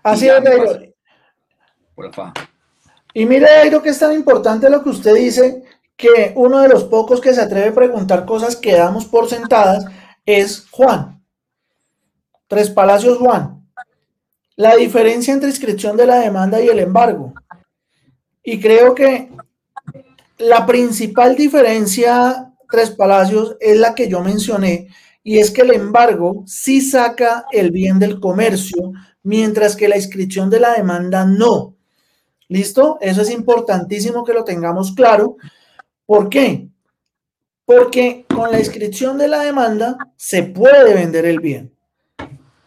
Así 0.03 0.29
es, 0.29 0.35
Por 1.95 2.05
la 2.05 2.13
faja. 2.13 2.35
Y 3.15 3.27
mire, 3.27 3.47
Dairo, 3.47 3.83
que 3.83 3.91
es 3.91 3.99
tan 3.99 4.13
importante 4.13 4.69
lo 4.69 4.83
que 4.83 4.91
usted 4.91 5.15
dice, 5.15 5.63
que 5.97 6.33
uno 6.35 6.61
de 6.61 6.69
los 6.69 6.85
pocos 6.85 7.21
que 7.21 7.33
se 7.33 7.41
atreve 7.41 7.69
a 7.69 7.75
preguntar 7.75 8.25
cosas 8.27 8.57
que 8.57 8.73
damos 8.73 9.07
por 9.07 9.29
sentadas 9.29 9.87
es 10.27 10.69
Juan. 10.71 11.24
Tres 12.47 12.71
Palacios 12.71 13.19
Juan. 13.19 13.67
La 14.57 14.77
diferencia 14.77 15.33
entre 15.33 15.49
inscripción 15.49 15.97
de 15.97 16.07
la 16.07 16.21
demanda 16.21 16.61
y 16.61 16.69
el 16.69 16.79
embargo. 16.79 17.35
Y 18.43 18.61
creo 18.61 18.95
que 18.95 19.31
la 20.39 20.67
principal 20.67 21.37
diferencia, 21.37 22.53
Tres 22.71 22.91
Palacios, 22.91 23.57
es 23.61 23.79
la 23.79 23.95
que 23.95 24.09
yo 24.09 24.21
mencioné, 24.21 24.89
y 25.23 25.39
es 25.39 25.51
que 25.51 25.63
el 25.63 25.73
embargo 25.73 26.45
sí 26.47 26.81
saca 26.81 27.47
el 27.51 27.71
bien 27.71 27.99
del 27.99 28.21
comercio, 28.21 28.93
mientras 29.23 29.75
que 29.75 29.89
la 29.89 29.97
inscripción 29.97 30.51
de 30.51 30.61
la 30.61 30.75
demanda 30.75 31.25
no. 31.25 31.75
¿Listo? 32.49 32.99
Eso 33.01 33.23
es 33.23 33.31
importantísimo 33.31 34.23
que 34.23 34.35
lo 34.35 34.45
tengamos 34.45 34.93
claro. 34.93 35.37
¿Por 36.05 36.29
qué? 36.29 36.69
Porque 37.65 38.27
con 38.29 38.53
la 38.53 38.59
inscripción 38.59 39.17
de 39.17 39.29
la 39.29 39.41
demanda 39.41 39.97
se 40.17 40.43
puede 40.43 40.93
vender 40.95 41.25
el 41.25 41.41
bien. 41.41 41.74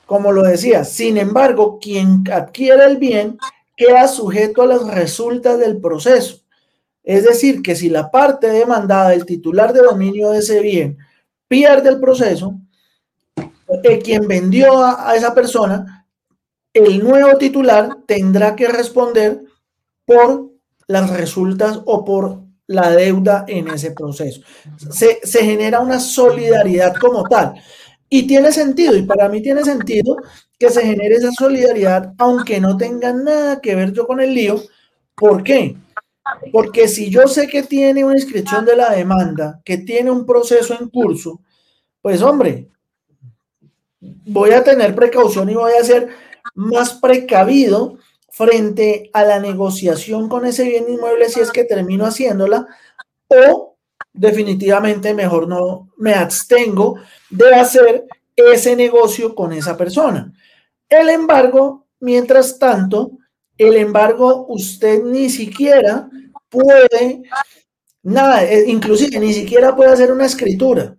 Como 0.07 0.31
lo 0.31 0.41
decía, 0.41 0.85
sin 0.85 1.17
embargo, 1.17 1.79
quien 1.79 2.23
adquiere 2.31 2.85
el 2.85 2.97
bien 2.97 3.37
queda 3.75 4.07
sujeto 4.07 4.63
a 4.63 4.67
las 4.67 4.87
resultas 4.87 5.59
del 5.59 5.79
proceso. 5.79 6.39
Es 7.03 7.23
decir, 7.23 7.61
que 7.61 7.75
si 7.75 7.89
la 7.89 8.09
parte 8.09 8.47
demandada, 8.49 9.13
el 9.13 9.25
titular 9.25 9.71
de 9.71 9.81
dominio 9.81 10.31
de 10.31 10.39
ese 10.39 10.61
bien, 10.61 10.97
pierde 11.47 11.89
el 11.89 11.99
proceso, 11.99 12.59
eh, 13.83 13.99
quien 13.99 14.27
vendió 14.27 14.83
a, 14.83 15.15
esa 15.15 15.33
persona, 15.33 16.05
el 16.73 17.03
nuevo 17.03 17.37
titular 17.37 17.97
tendrá 18.05 18.55
que 18.55 18.67
responder 18.67 19.41
por 20.05 20.51
las 20.87 21.09
resultas 21.09 21.81
o 21.85 22.05
por 22.05 22.39
la 22.67 22.91
deuda 22.91 23.45
en 23.47 23.67
ese 23.69 23.91
proceso. 23.91 24.41
Se, 24.89 25.19
se, 25.23 25.43
genera 25.43 25.79
una 25.79 25.99
solidaridad 25.99 26.95
como 26.95 27.23
tal. 27.23 27.53
Y 28.09 28.25
tiene 28.25 28.51
sentido, 28.51 28.95
y 28.95 29.03
para 29.03 29.27
mí 29.27 29.41
tiene 29.41 29.63
sentido 29.63 30.17
que 30.57 30.69
se 30.69 30.81
genere 30.81 31.15
esa 31.15 31.31
solidaridad, 31.31 32.13
aunque 32.17 32.59
no 32.59 32.77
tenga 32.77 33.11
nada 33.13 33.59
que 33.59 33.75
ver 33.75 33.91
yo 33.91 34.07
con 34.07 34.21
el 34.21 34.33
lío. 34.33 34.61
¿Por 35.15 35.43
qué? 35.43 35.75
Porque 36.51 36.87
si 36.87 37.09
yo 37.09 37.27
sé 37.27 37.47
que 37.47 37.63
tiene 37.63 38.03
una 38.03 38.15
inscripción 38.15 38.65
de 38.65 38.75
la 38.75 38.91
demanda, 38.91 39.61
que 39.65 39.77
tiene 39.77 40.11
un 40.11 40.25
proceso 40.25 40.77
en 40.79 40.89
curso, 40.89 41.41
pues 42.01 42.21
hombre, 42.21 42.69
voy 43.99 44.51
a 44.51 44.63
tener 44.63 44.95
precaución 44.95 45.49
y 45.49 45.55
voy 45.55 45.73
a 45.73 45.83
ser 45.83 46.09
más 46.55 46.93
precavido 46.93 47.97
frente 48.29 49.09
a 49.13 49.23
la 49.23 49.39
negociación 49.39 50.29
con 50.29 50.45
ese 50.45 50.63
bien 50.63 50.85
inmueble 50.89 51.29
si 51.29 51.39
es 51.39 51.51
que 51.51 51.63
termino 51.63 52.05
haciéndola 52.05 52.67
o 53.27 53.76
definitivamente 54.17 55.13
mejor 55.13 55.47
no 55.47 55.89
me 55.97 56.13
abstengo 56.13 56.99
de 57.29 57.53
hacer 57.55 58.05
ese 58.35 58.75
negocio 58.75 59.33
con 59.33 59.53
esa 59.53 59.75
persona. 59.75 60.33
El 60.89 61.09
embargo, 61.09 61.85
mientras 61.99 62.59
tanto, 62.59 63.11
el 63.57 63.75
embargo 63.75 64.45
usted 64.49 65.03
ni 65.03 65.29
siquiera 65.29 66.09
puede, 66.49 67.23
nada, 68.03 68.43
eh, 68.43 68.65
inclusive 68.67 69.19
ni 69.19 69.33
siquiera 69.33 69.75
puede 69.75 69.91
hacer 69.91 70.11
una 70.11 70.25
escritura. 70.25 70.95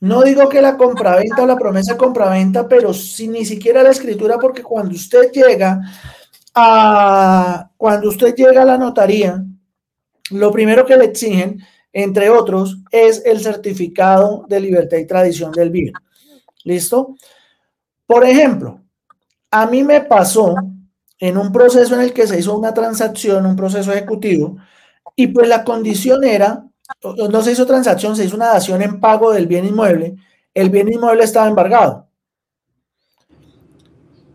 No 0.00 0.22
digo 0.22 0.48
que 0.48 0.62
la 0.62 0.76
compraventa 0.76 1.42
o 1.42 1.46
la 1.46 1.56
promesa 1.56 1.96
compraventa, 1.96 2.68
pero 2.68 2.94
si 2.94 3.26
ni 3.26 3.44
siquiera 3.44 3.82
la 3.82 3.90
escritura, 3.90 4.38
porque 4.38 4.62
cuando 4.62 4.94
usted 4.94 5.32
llega 5.32 5.80
a, 6.54 7.70
cuando 7.76 8.08
usted 8.08 8.34
llega 8.34 8.62
a 8.62 8.66
la 8.66 8.78
notaría, 8.78 9.42
lo 10.30 10.52
primero 10.52 10.86
que 10.86 10.96
le 10.96 11.06
exigen, 11.06 11.60
entre 11.98 12.30
otros, 12.30 12.78
es 12.92 13.24
el 13.26 13.40
certificado 13.40 14.46
de 14.48 14.60
libertad 14.60 14.98
y 14.98 15.06
tradición 15.06 15.50
del 15.50 15.70
bien. 15.70 15.92
¿Listo? 16.62 17.16
Por 18.06 18.24
ejemplo, 18.24 18.80
a 19.50 19.66
mí 19.66 19.82
me 19.82 20.02
pasó 20.02 20.54
en 21.18 21.36
un 21.36 21.50
proceso 21.50 21.96
en 21.96 22.02
el 22.02 22.12
que 22.12 22.28
se 22.28 22.38
hizo 22.38 22.56
una 22.56 22.72
transacción, 22.72 23.44
un 23.46 23.56
proceso 23.56 23.92
ejecutivo, 23.92 24.58
y 25.16 25.26
pues 25.26 25.48
la 25.48 25.64
condición 25.64 26.22
era, 26.22 26.64
no 27.02 27.42
se 27.42 27.50
hizo 27.50 27.66
transacción, 27.66 28.14
se 28.14 28.26
hizo 28.26 28.36
una 28.36 28.52
dación 28.52 28.80
en 28.80 29.00
pago 29.00 29.32
del 29.32 29.48
bien 29.48 29.64
inmueble, 29.64 30.14
el 30.54 30.70
bien 30.70 30.92
inmueble 30.92 31.24
estaba 31.24 31.48
embargado. 31.48 32.06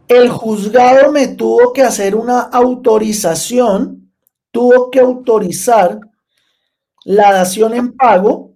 El 0.09 0.27
juzgado 0.27 1.13
me 1.13 1.29
tuvo 1.29 1.71
que 1.71 1.81
hacer 1.81 2.13
una 2.13 2.41
autorización, 2.41 4.11
tuvo 4.51 4.91
que 4.91 4.99
autorizar 4.99 6.01
la 7.05 7.31
dación 7.33 7.73
en 7.73 7.93
pago 7.93 8.53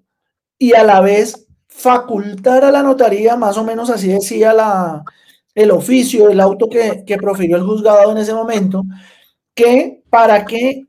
y 0.57 0.73
a 0.73 0.83
la 0.83 1.01
vez 1.01 1.47
facultar 1.67 2.63
a 2.63 2.71
la 2.71 2.83
notaría, 2.83 3.35
más 3.35 3.57
o 3.57 3.63
menos 3.63 3.89
así 3.89 4.07
decía 4.07 4.53
la, 4.53 5.03
el 5.53 5.71
oficio, 5.71 6.29
el 6.29 6.39
auto 6.39 6.69
que, 6.69 7.03
que 7.05 7.17
profirió 7.17 7.57
el 7.57 7.63
juzgado 7.63 8.11
en 8.11 8.17
ese 8.17 8.33
momento, 8.33 8.83
que 9.53 10.03
para 10.09 10.45
que 10.45 10.87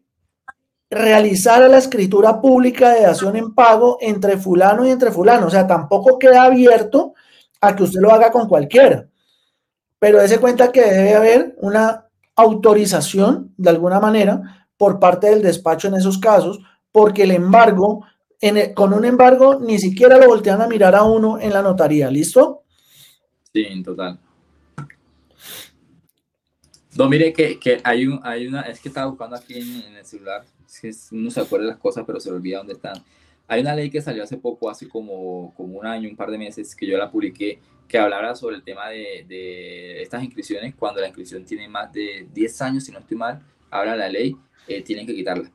realizara 0.90 1.68
la 1.68 1.78
escritura 1.78 2.40
pública 2.40 2.90
de 2.90 3.02
dación 3.02 3.36
en 3.36 3.54
pago 3.54 3.98
entre 4.00 4.38
fulano 4.38 4.86
y 4.86 4.90
entre 4.90 5.10
fulano. 5.10 5.46
O 5.46 5.50
sea, 5.50 5.66
tampoco 5.66 6.18
queda 6.18 6.44
abierto 6.44 7.14
a 7.60 7.74
que 7.76 7.82
usted 7.82 8.00
lo 8.00 8.12
haga 8.12 8.30
con 8.30 8.48
cualquiera. 8.48 9.08
Pero 9.98 10.20
dése 10.20 10.38
cuenta 10.38 10.72
que 10.72 10.80
debe 10.80 11.14
haber 11.14 11.56
una 11.58 12.06
autorización, 12.36 13.52
de 13.56 13.70
alguna 13.70 14.00
manera, 14.00 14.68
por 14.76 15.00
parte 15.00 15.28
del 15.28 15.42
despacho 15.42 15.88
en 15.88 15.94
esos 15.94 16.18
casos, 16.18 16.60
porque 16.92 17.24
el 17.24 17.32
embargo, 17.32 18.04
en 18.40 18.74
con 18.74 18.92
un 18.92 19.04
embargo, 19.04 19.58
ni 19.60 19.78
siquiera 19.78 20.18
lo 20.18 20.26
voltean 20.26 20.62
a 20.62 20.66
mirar 20.66 20.94
a 20.94 21.04
uno 21.04 21.38
en 21.38 21.52
la 21.52 21.62
notaría. 21.62 22.10
¿Listo? 22.10 22.62
Sí, 23.52 23.64
en 23.68 23.82
total. 23.82 24.20
No, 26.96 27.08
mire 27.08 27.32
que, 27.32 27.80
hay, 27.84 28.06
un, 28.06 28.20
hay 28.24 28.48
una, 28.48 28.62
es 28.62 28.80
que 28.80 28.88
estaba 28.88 29.06
buscando 29.06 29.36
aquí 29.36 29.54
en, 29.54 29.94
el 29.94 30.04
celular, 30.04 30.44
es 30.66 30.80
que 30.80 31.14
uno 31.14 31.30
se 31.30 31.40
acuerda 31.40 31.66
de 31.66 31.70
las 31.70 31.78
cosas, 31.78 32.02
pero 32.04 32.18
se 32.18 32.28
olvida 32.30 32.58
dónde 32.58 32.72
están. 32.72 32.96
Hay 33.46 33.60
una 33.60 33.74
ley 33.74 33.88
que 33.88 34.02
salió 34.02 34.24
hace 34.24 34.36
poco, 34.36 34.68
hace 34.68 34.88
como, 34.88 35.54
un 35.56 35.86
año, 35.86 36.08
un 36.08 36.16
par 36.16 36.30
de 36.30 36.38
meses, 36.38 36.74
que 36.74 36.86
yo 36.86 36.98
la 36.98 37.08
publiqué, 37.08 37.60
que 37.86 37.98
hablara 37.98 38.34
sobre 38.34 38.56
el 38.56 38.64
tema 38.64 38.88
de, 38.88 39.24
de, 39.28 40.02
estas 40.02 40.24
inscripciones, 40.24 40.74
cuando 40.74 41.00
la 41.00 41.06
inscripción 41.06 41.44
tiene 41.44 41.68
más 41.68 41.92
de 41.92 42.26
10 42.34 42.62
años, 42.62 42.84
si 42.84 42.90
no 42.90 42.98
estoy 42.98 43.16
mal, 43.16 43.40
habla 43.70 43.94
la 43.94 44.08
ley, 44.08 44.36
eh, 44.66 44.82
tienen 44.82 45.06
que 45.06 45.14
quitarla. 45.14 45.50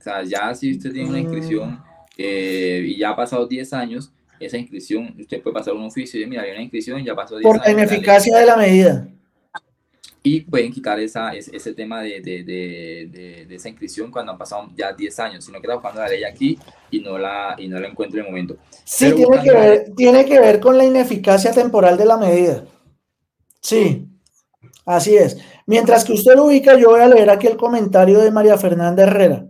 O 0.00 0.02
sea, 0.02 0.24
ya 0.24 0.52
si 0.54 0.72
usted 0.72 0.92
tiene 0.92 1.08
una 1.08 1.20
inscripción 1.20 1.80
eh, 2.16 2.82
y 2.86 2.98
ya 2.98 3.10
ha 3.10 3.16
pasado 3.16 3.46
10 3.46 3.72
años, 3.74 4.12
esa 4.40 4.56
inscripción, 4.56 5.14
usted 5.20 5.40
puede 5.42 5.54
pasar 5.54 5.74
un 5.74 5.84
oficio 5.84 6.18
y 6.18 6.22
decir, 6.22 6.28
mira, 6.28 6.42
hay 6.42 6.50
una 6.52 6.62
inscripción, 6.62 7.04
ya 7.04 7.14
pasó 7.14 7.36
10 7.36 7.42
Por 7.42 7.56
años. 7.56 7.64
Por 7.64 7.72
ineficacia 7.72 8.36
de 8.38 8.46
la 8.46 8.56
medida 8.56 9.06
y 10.22 10.42
pueden 10.42 10.70
quitar 10.70 11.00
esa, 11.00 11.32
ese, 11.32 11.72
tema 11.72 12.02
de, 12.02 12.20
de, 12.20 12.44
de, 12.44 13.46
de, 13.48 13.54
esa 13.54 13.70
inscripción 13.70 14.10
cuando 14.10 14.32
han 14.32 14.38
pasado 14.38 14.68
ya 14.76 14.92
10 14.92 15.18
años, 15.20 15.44
sino 15.44 15.58
que 15.58 15.66
está 15.66 15.74
buscando 15.74 16.00
la 16.00 16.08
ley 16.08 16.24
aquí 16.24 16.58
y 16.90 17.00
no 17.00 17.16
la, 17.16 17.54
y 17.56 17.68
no 17.68 17.80
la 17.80 17.88
encuentro 17.88 18.20
en 18.20 18.26
el 18.26 18.30
momento. 18.30 18.56
Sí, 18.84 19.12
tiene 19.12 19.42
que, 19.42 19.50
ver, 19.50 19.92
tiene 19.96 20.24
que 20.26 20.38
ver 20.38 20.60
con 20.60 20.76
la 20.76 20.84
ineficacia 20.84 21.52
temporal 21.52 21.96
de 21.96 22.04
la 22.04 22.18
medida. 22.18 22.64
Sí, 23.62 24.08
así 24.84 25.16
es. 25.16 25.38
Mientras 25.66 26.04
que 26.04 26.12
usted 26.12 26.34
lo 26.34 26.44
ubica, 26.44 26.76
yo 26.76 26.90
voy 26.90 27.00
a 27.00 27.08
leer 27.08 27.30
aquí 27.30 27.46
el 27.46 27.56
comentario 27.56 28.20
de 28.20 28.30
María 28.30 28.58
Fernanda 28.58 29.04
Herrera. 29.04 29.46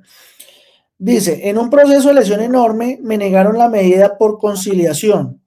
Dice, 1.03 1.49
en 1.49 1.57
un 1.57 1.71
proceso 1.71 2.09
de 2.09 2.15
lesión 2.15 2.43
enorme 2.43 2.99
me 3.03 3.17
negaron 3.17 3.57
la 3.57 3.71
medida 3.71 4.19
por 4.19 4.39
conciliación. 4.39 5.41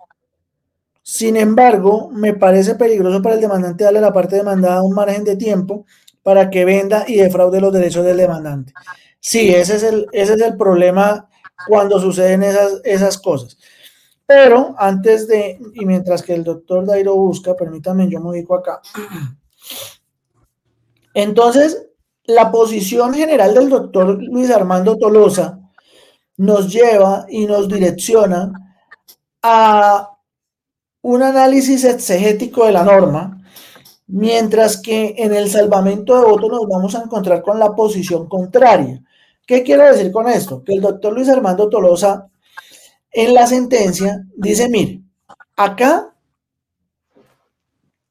Sin 1.04 1.38
embargo, 1.38 2.10
me 2.10 2.34
parece 2.34 2.74
peligroso 2.74 3.22
para 3.22 3.36
el 3.36 3.42
demandante 3.42 3.84
darle 3.84 4.00
a 4.00 4.02
la 4.02 4.14
parte 4.14 4.36
demandada 4.36 4.82
un 4.82 4.96
margen 4.96 5.24
de 5.24 5.36
tiempo 5.36 5.86
para 6.24 6.50
que 6.50 6.66
venda 6.66 7.06
y 7.08 7.18
defraude 7.18 7.62
los 7.62 7.72
derechos 7.72 8.04
del 8.04 8.18
demandante. 8.18 8.74
Sí, 9.20 9.54
ese 9.54 9.76
es 9.76 9.84
el, 9.84 10.08
ese 10.12 10.34
es 10.34 10.42
el 10.42 10.58
problema 10.58 11.30
cuando 11.68 12.00
suceden 12.00 12.42
esas, 12.42 12.82
esas 12.84 13.20
cosas. 13.20 13.56
Pero 14.26 14.74
antes 14.80 15.28
de, 15.28 15.60
y 15.76 15.86
mientras 15.86 16.24
que 16.24 16.34
el 16.34 16.44
doctor 16.44 16.84
Dairo 16.84 17.14
busca, 17.14 17.56
permítanme, 17.56 18.10
yo 18.10 18.20
me 18.20 18.30
ubico 18.30 18.56
acá. 18.56 18.82
Entonces, 21.14 21.90
la 22.26 22.52
posición 22.52 23.14
general 23.14 23.54
del 23.54 23.70
doctor 23.70 24.22
Luis 24.24 24.50
Armando 24.50 24.98
Tolosa 24.98 25.60
nos 26.38 26.72
lleva 26.72 27.26
y 27.30 27.46
nos 27.46 27.68
direcciona 27.68 28.52
a 29.42 30.10
un 31.02 31.22
análisis 31.22 31.84
exegético 31.84 32.66
de 32.66 32.72
la 32.72 32.84
norma, 32.84 33.44
mientras 34.08 34.82
que 34.82 35.16
en 35.18 35.34
el 35.34 35.50
salvamento 35.50 36.16
de 36.16 36.26
voto 36.26 36.48
nos 36.48 36.68
vamos 36.68 36.96
a 36.96 37.04
encontrar 37.04 37.42
con 37.42 37.60
la 37.60 37.76
posición 37.76 38.28
contraria. 38.28 39.04
¿Qué 39.46 39.64
quiero 39.64 39.84
decir 39.84 40.12
con 40.12 40.30
esto? 40.30 40.64
Que 40.64 40.74
el 40.74 40.82
doctor 40.82 41.14
Luis 41.14 41.28
Armando 41.28 41.70
Tolosa 41.70 42.30
en 43.12 43.34
la 43.34 43.46
sentencia 43.46 44.24
dice, 44.36 44.70
mire, 44.70 45.02
acá 45.58 46.14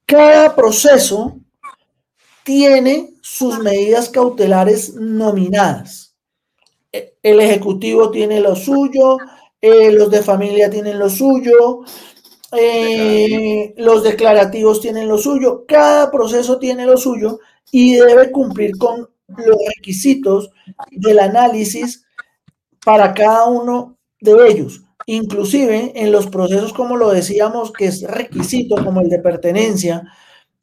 cada 0.05 0.55
proceso 0.55 1.39
tiene 2.45 3.15
sus 3.23 3.59
medidas 3.59 4.09
cautelares 4.09 4.95
nominadas. 4.95 6.17
El 7.23 7.41
Ejecutivo 7.41 8.11
tiene 8.11 8.41
lo 8.41 8.57
suyo, 8.57 9.17
eh, 9.61 9.93
los 9.93 10.11
de 10.11 10.23
familia 10.23 10.69
tienen 10.69 10.99
lo 10.99 11.09
suyo, 11.09 11.85
eh, 12.53 13.73
los 13.79 14.03
declarativos 14.03 14.81
tienen 14.81 15.09
lo 15.09 15.17
suyo, 15.19 15.65
cada 15.67 16.11
proceso 16.11 16.59
tiene 16.59 16.85
lo 16.85 16.97
suyo 16.97 17.39
y 17.71 17.95
debe 17.95 18.31
cumplir 18.31 18.77
con 18.77 19.09
los 19.29 19.57
requisitos 19.77 20.51
del 20.91 21.21
análisis 21.21 22.05
para 22.85 23.15
cada 23.15 23.47
uno 23.47 23.97
de 24.21 24.49
ellos. 24.49 24.83
Inclusive 25.07 25.93
en 25.95 26.13
los 26.13 26.27
procesos, 26.27 26.73
como 26.73 26.97
lo 26.97 27.11
decíamos, 27.11 27.73
que 27.73 27.87
es 27.87 28.03
requisito, 28.03 28.77
como 28.85 29.01
el 29.01 29.09
de 29.09 29.19
pertenencia, 29.19 30.03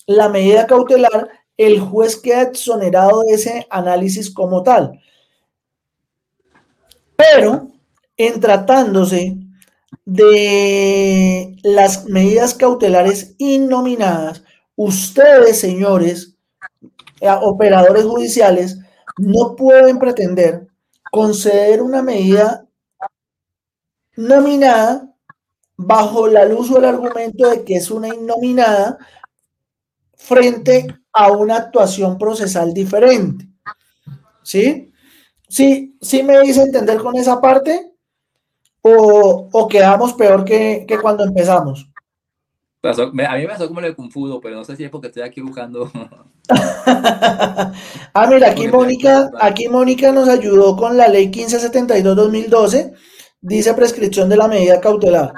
la 0.06 0.30
medida 0.30 0.68
cautelar, 0.68 1.30
el 1.60 1.82
juez 1.82 2.16
queda 2.16 2.44
exonerado 2.44 3.24
de 3.24 3.34
ese 3.34 3.68
análisis 3.70 4.34
como 4.34 4.64
tal. 4.64 4.98
Pero 7.18 7.68
en 8.16 8.40
tratándose 8.40 9.36
de 10.06 11.58
las 11.64 12.06
medidas 12.06 12.54
cautelares 12.54 13.36
innominadas, 13.38 14.42
ustedes, 14.78 15.60
señores, 15.60 16.38
eh, 17.20 17.30
operadores 17.42 18.06
judiciales, 18.06 18.80
no 19.18 19.58
pueden 19.58 20.00
pretender 20.00 20.66
conceder 21.12 21.82
una 21.82 22.02
medida 22.02 22.66
nominada 24.16 25.14
bajo 25.76 26.26
la 26.30 26.46
luz 26.46 26.72
o 26.72 26.78
el 26.78 26.86
argumento 26.86 27.50
de 27.50 27.66
que 27.66 27.76
es 27.76 27.92
una 27.92 28.08
innominada 28.08 28.98
frente 30.16 30.88
a 31.14 31.32
una 31.32 31.58
actuación 31.58 32.18
procesal 32.18 32.74
diferente. 32.74 33.48
¿Sí? 34.44 34.92
¿Sí, 35.48 35.98
sí 36.02 36.24
me 36.24 36.40
dice 36.42 36.62
entender 36.62 37.00
con 37.00 37.16
esa 37.16 37.42
parte? 37.42 37.90
o, 38.82 39.68
quedamos 39.70 40.14
peor 40.14 40.46
que, 40.46 40.86
cuando 41.02 41.24
empezamos? 41.24 41.88
a 42.82 43.06
mí 43.12 43.12
me 43.14 43.48
pasó 43.48 43.68
como 43.68 43.82
el 43.82 43.96
confuso, 43.96 44.40
pero 44.40 44.56
no 44.56 44.64
sé 44.64 44.76
si 44.76 44.86
es 44.86 44.90
porque 44.90 45.08
estoy 45.08 45.24
aquí 45.24 45.42
buscando. 45.42 45.92
ah, 46.50 48.28
mira, 48.30 48.52
aquí 48.52 48.68
Mónica, 48.70 49.30
aquí 49.40 49.68
Mónica 49.68 50.12
nos 50.12 50.30
ayudó 50.30 50.78
con 50.78 50.96
la 50.96 51.10
ley 51.10 51.30
1572-2012, 51.30 52.94
dice 53.42 53.74
prescripción 53.74 54.30
de 54.30 54.38
la 54.38 54.48
medida 54.48 54.80
cautelar. 54.80 55.34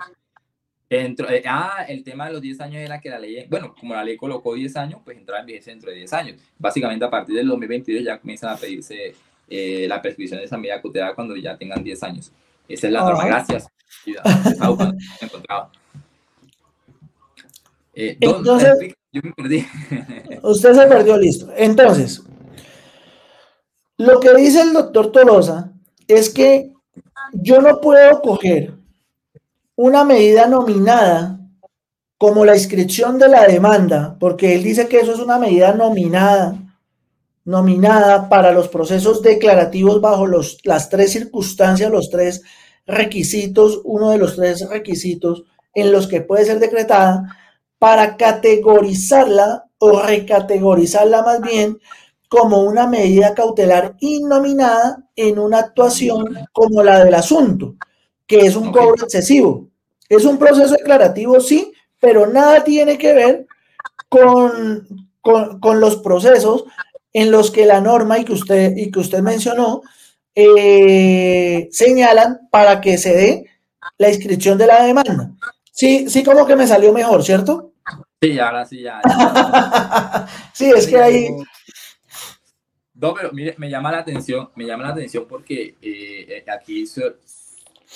Eh, 0.93 1.43
ah, 1.47 1.85
el 1.87 2.03
tema 2.03 2.27
de 2.27 2.33
los 2.33 2.41
10 2.41 2.59
años 2.59 2.81
era 2.81 2.99
que 2.99 3.09
la 3.09 3.17
ley, 3.17 3.45
bueno, 3.49 3.73
como 3.79 3.93
la 3.93 4.03
ley 4.03 4.17
colocó 4.17 4.53
10 4.53 4.75
años, 4.75 4.99
pues 5.05 5.17
entraba 5.17 5.39
en 5.39 5.45
vigencia 5.45 5.71
dentro 5.71 5.89
de 5.89 5.95
10 5.95 6.11
años. 6.11 6.41
Básicamente 6.59 7.05
a 7.05 7.09
partir 7.09 7.33
del 7.37 7.47
2022 7.47 8.03
ya 8.03 8.19
comienzan 8.19 8.49
a 8.49 8.57
pedirse 8.57 9.15
eh, 9.47 9.85
la 9.87 10.01
prescripción 10.01 10.39
de 10.39 10.47
esa 10.47 10.57
medida 10.57 10.81
cautelar 10.81 11.15
cuando 11.15 11.37
ya 11.37 11.55
tengan 11.55 11.81
10 11.81 12.03
años. 12.03 12.33
Esa 12.67 12.87
es 12.87 12.93
la 12.93 13.05
norma. 13.05 13.25
Gracias. 13.25 13.67
Eh, 17.93 18.17
Entonces, 18.19 18.93
yo 19.13 19.21
me 19.23 19.31
perdí. 19.31 19.65
usted 20.43 20.73
se 20.73 20.87
perdió, 20.87 21.17
listo. 21.17 21.53
Entonces, 21.55 22.21
lo 23.97 24.19
que 24.19 24.33
dice 24.35 24.59
el 24.59 24.73
doctor 24.73 25.13
Tolosa 25.13 25.71
es 26.05 26.29
que 26.29 26.73
yo 27.31 27.61
no 27.61 27.79
puedo 27.79 28.21
coger 28.21 28.80
una 29.83 30.03
medida 30.03 30.45
nominada 30.45 31.39
como 32.19 32.45
la 32.45 32.55
inscripción 32.55 33.17
de 33.17 33.27
la 33.27 33.47
demanda, 33.47 34.15
porque 34.19 34.53
él 34.53 34.61
dice 34.61 34.87
que 34.87 34.99
eso 34.99 35.11
es 35.11 35.19
una 35.19 35.39
medida 35.39 35.73
nominada, 35.73 36.55
nominada 37.45 38.29
para 38.29 38.51
los 38.51 38.67
procesos 38.67 39.23
declarativos 39.23 39.99
bajo 39.99 40.27
los, 40.27 40.59
las 40.65 40.87
tres 40.87 41.13
circunstancias, 41.13 41.89
los 41.89 42.11
tres 42.11 42.43
requisitos, 42.85 43.81
uno 43.83 44.11
de 44.11 44.19
los 44.19 44.35
tres 44.35 44.69
requisitos 44.69 45.45
en 45.73 45.91
los 45.91 46.05
que 46.05 46.21
puede 46.21 46.45
ser 46.45 46.59
decretada 46.59 47.35
para 47.79 48.17
categorizarla 48.17 49.65
o 49.79 49.99
recategorizarla 49.99 51.23
más 51.23 51.41
bien 51.41 51.79
como 52.29 52.61
una 52.61 52.85
medida 52.85 53.33
cautelar 53.33 53.95
innominada 53.99 55.07
en 55.15 55.39
una 55.39 55.57
actuación 55.57 56.23
como 56.53 56.83
la 56.83 57.03
del 57.03 57.15
asunto, 57.15 57.77
que 58.27 58.41
es 58.41 58.55
un 58.55 58.71
cobro 58.71 59.05
excesivo. 59.05 59.70
Es 60.11 60.25
un 60.25 60.37
proceso 60.37 60.73
declarativo, 60.73 61.39
sí, 61.39 61.71
pero 61.97 62.27
nada 62.27 62.65
tiene 62.65 62.97
que 62.97 63.13
ver 63.13 63.47
con, 64.09 64.85
con, 65.21 65.79
los 65.79 65.95
procesos 65.97 66.65
en 67.13 67.31
los 67.31 67.49
que 67.49 67.65
la 67.65 67.79
norma 67.79 68.19
y 68.19 68.25
que 68.25 68.33
usted, 68.33 68.75
y 68.75 68.91
que 68.91 68.99
usted 68.99 69.21
mencionó 69.21 69.83
eh, 70.35 71.69
señalan 71.71 72.49
para 72.51 72.81
que 72.81 72.97
se 72.97 73.15
dé 73.15 73.45
la 73.97 74.09
inscripción 74.09 74.57
de 74.57 74.67
la 74.67 74.83
demanda. 74.83 75.31
Sí, 75.71 76.09
sí, 76.09 76.25
como 76.25 76.45
que 76.45 76.57
me 76.57 76.67
salió 76.67 76.91
mejor, 76.91 77.23
¿cierto? 77.23 77.71
Sí, 78.21 78.37
ahora 78.37 78.65
sí, 78.65 78.81
ya. 78.81 78.99
sí, 80.53 80.71
es 80.75 80.87
que 80.87 80.97
ahí. 80.97 81.29
No, 82.95 83.13
pero 83.13 83.31
mire, 83.31 83.55
me 83.57 83.69
llama 83.69 83.93
la 83.93 83.99
atención, 83.99 84.49
me 84.55 84.65
llama 84.65 84.83
la 84.83 84.89
atención 84.89 85.25
porque 85.25 85.75
eh, 85.81 86.43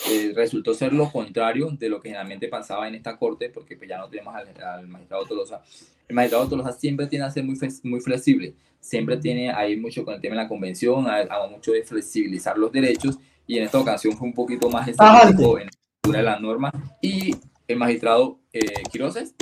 eh, 0.09 0.33
resultó 0.35 0.73
ser 0.73 0.93
lo 0.93 1.11
contrario 1.11 1.69
de 1.71 1.89
lo 1.89 2.01
que 2.01 2.09
generalmente 2.09 2.47
pasaba 2.47 2.87
en 2.87 2.95
esta 2.95 3.17
corte, 3.17 3.49
porque 3.49 3.77
pues 3.77 3.89
ya 3.89 3.97
no 3.97 4.09
tenemos 4.09 4.35
al, 4.35 4.87
magistrado 4.87 5.25
Tolosa. 5.25 5.61
El 6.07 6.15
magistrado 6.15 6.47
Tolosa 6.49 6.71
siempre 6.73 7.07
tiene 7.07 7.25
que 7.25 7.31
ser 7.31 7.43
muy, 7.43 7.57
muy 7.83 7.99
flexible 8.01 8.55
siempre 8.85 9.17
tiene 9.17 9.51
ahí 9.51 9.75
mucho 9.75 10.05
con 10.05 10.13
el 10.13 10.21
tema 10.21 10.35
de 10.35 10.43
la 10.43 10.47
convención, 10.47 11.07
hago 11.07 11.49
mucho 11.49 11.71
de 11.71 11.83
flexibilizar 11.83 12.55
los 12.55 12.71
derechos 12.71 13.17
y 13.47 13.57
en 13.57 13.63
esta 13.63 13.79
ocasión 13.79 14.15
fue 14.15 14.27
un 14.27 14.33
poquito 14.33 14.69
más 14.69 14.87
específico 14.87 15.57
en 15.57 15.69
la 16.11 16.17
de 16.19 16.23
la 16.23 16.39
norma 16.39 16.71
y 17.01 17.35
el 17.67 17.77
magistrado 17.77 18.39
eh, 18.53 18.83
Quiroses. 18.91 19.33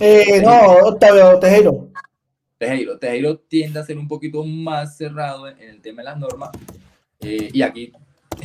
Eh, 0.00 0.42
no, 0.42 0.88
Octavio 0.88 1.38
Tejero. 1.38 1.88
Tejero. 2.58 2.98
Tejero 2.98 3.38
tiende 3.38 3.78
a 3.78 3.84
ser 3.84 3.96
un 3.96 4.08
poquito 4.08 4.44
más 4.44 4.96
cerrado 4.96 5.46
en, 5.46 5.60
el 5.60 5.80
tema 5.80 6.02
de 6.02 6.06
las 6.06 6.18
normas 6.18 6.50
eh, 7.20 7.50
y 7.52 7.62
aquí 7.62 7.92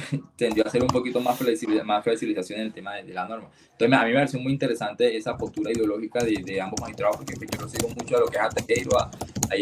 tendió 0.36 0.66
a 0.66 0.70
ser 0.70 0.82
un 0.82 0.90
poquito 0.90 1.20
más, 1.20 1.40
más 1.86 2.04
flexibilización 2.04 2.60
en 2.60 2.68
el 2.68 2.74
tema 2.74 2.96
de, 2.96 3.14
la 3.14 3.28
norma. 3.28 3.50
Entonces, 3.72 3.98
a 3.98 4.04
mí 4.04 4.10
me 4.10 4.16
pareció 4.16 4.40
muy 4.40 4.54
interesante 4.54 5.16
esa 5.16 5.38
postura 5.38 5.72
ideológica 5.72 6.24
de, 6.24 6.42
de 6.44 6.62
ambos 6.62 6.80
magistrados, 6.82 7.18
porque 7.18 7.34
yo 7.34 7.62
lo 7.62 7.70
sigo 7.70 7.90
mucho 7.90 8.18
a 8.18 8.20
lo 8.22 8.28
que 8.28 8.38
es 8.38 8.44
a 8.44 8.50
Tejero, 8.50 8.98
a, 8.98 9.12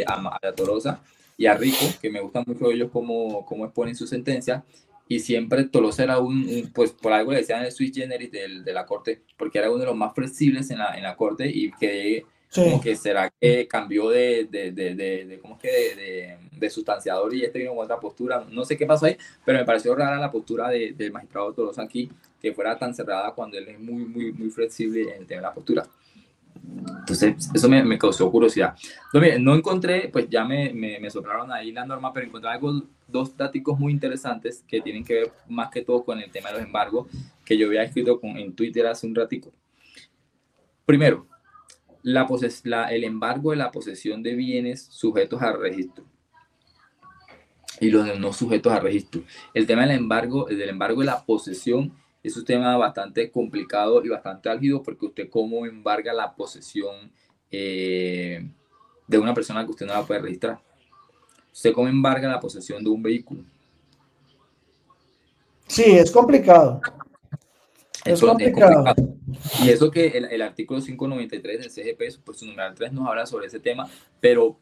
a, 0.08 0.40
a, 0.42 0.52
Tolosa 0.54 1.02
y 1.38 1.46
a 1.46 1.56
Rico, 1.56 1.86
que 2.02 2.10
me 2.10 2.22
gustan 2.22 2.44
mucho 2.46 2.72
ellos 2.72 2.90
cómo, 2.92 3.46
cómo 3.46 3.66
exponen 3.66 3.96
su 3.96 4.08
sentencia, 4.08 4.64
y 5.08 5.20
siempre 5.20 5.66
Tolosa 5.66 6.04
era 6.04 6.20
un, 6.20 6.72
pues 6.74 6.92
por 6.92 7.12
algo 7.12 7.32
le 7.32 7.40
decían 7.40 7.66
el 7.66 7.72
switch 7.72 7.96
generis 7.96 8.32
de, 8.32 8.62
de 8.64 8.74
la 8.74 8.86
corte, 8.86 9.24
porque 9.38 9.60
era 9.60 9.70
uno 9.70 9.80
de 9.80 9.88
los 9.88 9.96
más 9.96 10.14
flexibles 10.14 10.72
en 10.72 10.80
la, 10.80 10.96
en 10.96 11.04
la 11.04 11.16
corte 11.16 11.50
y 11.50 11.72
que 11.72 12.26
como 12.54 12.82
que 12.82 12.96
será 12.96 13.30
que 13.30 13.68
cambió 13.68 14.10
de, 14.10 14.46
de, 14.50 14.72
de, 14.72 14.94
de 14.94 15.40
¿cómo 15.40 15.56
es 15.56 15.62
que? 15.62 16.38
De, 16.60 16.70
sustanciador 16.70 17.34
y 17.34 17.44
este 17.44 17.58
vino 17.58 17.74
con 17.74 17.84
otra 17.84 18.00
postura. 18.00 18.46
No 18.52 18.64
sé 18.66 18.78
qué 18.78 18.86
pasó 18.86 19.08
ahí, 19.08 19.18
pero 19.44 19.58
me 19.58 19.66
pareció 19.66 19.96
rara 19.96 20.18
la 20.18 20.32
postura 20.32 20.70
del 20.70 21.12
magistrado 21.12 21.54
Tolosa 21.54 21.82
aquí, 21.82 22.12
que 22.40 22.54
fuera 22.54 22.78
tan 22.78 22.94
cerrada 22.94 23.32
cuando 23.34 23.58
él 23.58 23.68
es 23.68 23.80
muy, 23.80 24.06
muy, 24.06 24.32
muy 24.32 24.50
flexible 24.52 25.02
en 25.02 25.22
el 25.22 25.28
tema 25.28 25.42
de 25.42 25.48
la 25.48 25.54
postura. 25.54 25.88
Entonces, 27.00 27.50
eso 27.54 27.68
me, 27.68 27.84
me 27.84 27.98
causó 27.98 28.30
curiosidad. 28.32 28.76
No, 29.12 29.22
no 29.40 29.56
encontré, 29.56 30.10
pues 30.10 30.30
ya 30.30 30.46
me, 30.46 30.72
me, 30.72 31.00
me, 31.00 31.10
ahí 31.52 31.72
la 31.72 31.86
norma, 31.86 32.14
pero 32.14 32.28
encontré 32.28 32.52
algo, 32.52 32.84
dos 33.08 33.36
datos 33.36 33.80
muy 33.80 33.92
interesantes 33.92 34.64
que 34.68 34.82
tienen 34.82 35.04
que 35.04 35.14
ver 35.14 35.32
más 35.50 35.72
que 35.72 35.82
todo 35.82 36.04
con 36.04 36.20
el 36.20 36.30
tema 36.30 36.50
de 36.50 36.58
los 36.58 36.64
embargos, 36.64 37.08
que 37.44 37.58
yo 37.58 37.68
había 37.68 37.84
escrito 37.84 38.20
con, 38.20 38.38
en 38.38 38.54
Twitter 38.54 38.86
hace 38.86 39.08
un 39.08 39.16
ratico. 39.16 39.52
Primero, 40.86 41.26
la 42.04 42.28
la, 42.64 42.92
el 42.92 43.04
embargo 43.04 43.52
de 43.52 43.58
la 43.58 43.72
posesión 43.72 44.24
de 44.24 44.36
bienes 44.36 44.88
sujetos 44.90 45.42
a 45.42 45.54
registro 45.54 46.06
y 47.82 47.90
los 47.90 48.20
no 48.20 48.32
sujetos 48.32 48.72
a 48.72 48.80
registro. 48.80 49.24
El 49.54 49.66
tema 49.66 49.82
del 49.82 49.98
embargo, 49.98 50.46
del 50.46 50.70
embargo 50.70 51.02
de 51.02 51.08
la 51.08 51.26
posesión 51.26 51.92
es 52.24 52.38
un 52.38 52.46
tema 52.46 52.78
bastante 52.78 53.32
complicado 53.32 54.04
y 54.06 54.10
bastante 54.10 54.50
álgido 54.50 54.84
porque 54.84 55.08
usted 55.08 55.30
cómo 55.30 55.66
embarga 55.66 56.14
la 56.14 56.36
posesión 56.36 57.12
eh, 57.50 58.48
de 59.08 59.18
una 59.18 59.34
persona 59.34 59.66
que 59.66 59.72
usted 59.72 59.88
no 59.88 59.94
la 59.94 60.06
puede 60.06 60.22
registrar. 60.22 60.62
Usted 61.52 61.74
cómo 61.74 61.88
embarga 61.88 62.30
la 62.30 62.40
posesión 62.40 62.84
de 62.84 62.90
un 62.92 63.02
vehículo. 63.02 63.44
Sí, 65.66 65.84
es 65.84 66.12
complicado. 66.12 66.82
Es, 68.06 68.22
complicado. 68.22 68.84
Y 69.64 69.70
eso 69.70 69.92
que 69.92 70.08
el, 70.08 70.26
el, 70.26 70.42
artículo 70.42 70.82
593 70.82 71.60
del 71.60 71.70
CGP, 71.70 72.24
pues 72.24 72.40
su 72.40 72.46
numeral 72.46 72.74
3 72.74 72.94
nos 72.94 73.08
habla 73.08 73.26
sobre 73.26 73.48
ese 73.48 73.60
tema, 73.60 73.90
pero 74.20 74.60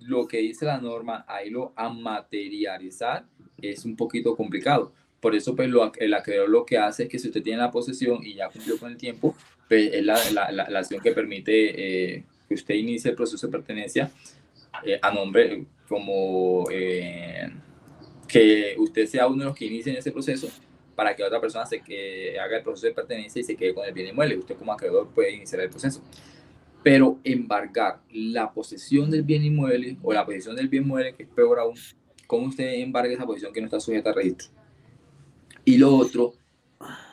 lo 0.00 0.26
que 0.26 0.38
dice 0.38 0.66
la 0.66 0.78
norma, 0.78 1.24
ahí 1.28 1.50
lo 1.50 1.72
a 1.76 1.88
materializar 1.88 3.26
es 3.60 3.84
un 3.84 3.96
poquito 3.96 4.36
complicado. 4.36 4.92
Por 5.20 5.34
eso, 5.34 5.56
pues, 5.56 5.70
lo, 5.70 5.90
el 5.96 6.14
acreedor 6.14 6.50
lo 6.50 6.66
que 6.66 6.76
hace 6.76 7.04
es 7.04 7.08
que 7.08 7.18
si 7.18 7.28
usted 7.28 7.42
tiene 7.42 7.60
la 7.60 7.70
posesión 7.70 8.24
y 8.24 8.34
ya 8.34 8.48
cumplió 8.50 8.78
con 8.78 8.90
el 8.90 8.98
tiempo, 8.98 9.34
pues, 9.68 9.92
es 9.92 10.04
la, 10.04 10.18
la, 10.32 10.52
la, 10.68 10.78
acción 10.78 11.00
que 11.00 11.12
permite 11.12 12.14
eh, 12.14 12.24
que 12.46 12.54
usted 12.54 12.74
inicie 12.74 13.10
el 13.10 13.16
proceso 13.16 13.46
de 13.46 13.52
pertenencia 13.52 14.10
eh, 14.84 14.98
a 15.00 15.10
nombre 15.10 15.64
como 15.88 16.66
eh, 16.70 17.50
que 18.28 18.74
usted 18.78 19.06
sea 19.06 19.26
uno 19.26 19.38
de 19.38 19.44
los 19.46 19.56
que 19.56 19.64
inicien 19.64 19.96
ese 19.96 20.12
proceso 20.12 20.48
para 20.94 21.14
que 21.14 21.24
otra 21.24 21.40
persona 21.40 21.66
se 21.66 21.80
que 21.80 22.38
haga 22.38 22.58
el 22.58 22.62
proceso 22.62 22.86
de 22.86 22.92
pertenencia 22.92 23.40
y 23.40 23.44
se 23.44 23.56
quede 23.56 23.74
con 23.74 23.86
el 23.86 23.92
bien 23.92 24.08
inmueble. 24.08 24.38
Usted 24.38 24.56
como 24.56 24.72
acreedor 24.72 25.08
puede 25.08 25.32
iniciar 25.32 25.60
el 25.62 25.70
proceso. 25.70 26.02
Pero 26.82 27.18
embargar 27.24 28.00
la 28.10 28.52
posesión 28.52 29.10
del 29.10 29.22
bien 29.22 29.42
inmueble 29.44 29.96
o 30.02 30.12
la 30.12 30.24
posesión 30.24 30.54
del 30.56 30.68
bien 30.68 30.84
inmueble, 30.84 31.14
que 31.14 31.22
es 31.22 31.28
peor 31.28 31.58
aún, 31.58 31.74
¿cómo 32.26 32.46
usted 32.46 32.74
embarga 32.74 33.12
esa 33.12 33.26
posición 33.26 33.52
que 33.52 33.60
no 33.60 33.66
está 33.66 33.80
sujeta 33.80 34.10
a 34.10 34.12
registro? 34.12 34.48
Y 35.64 35.78
lo 35.78 35.94
otro, 35.96 36.34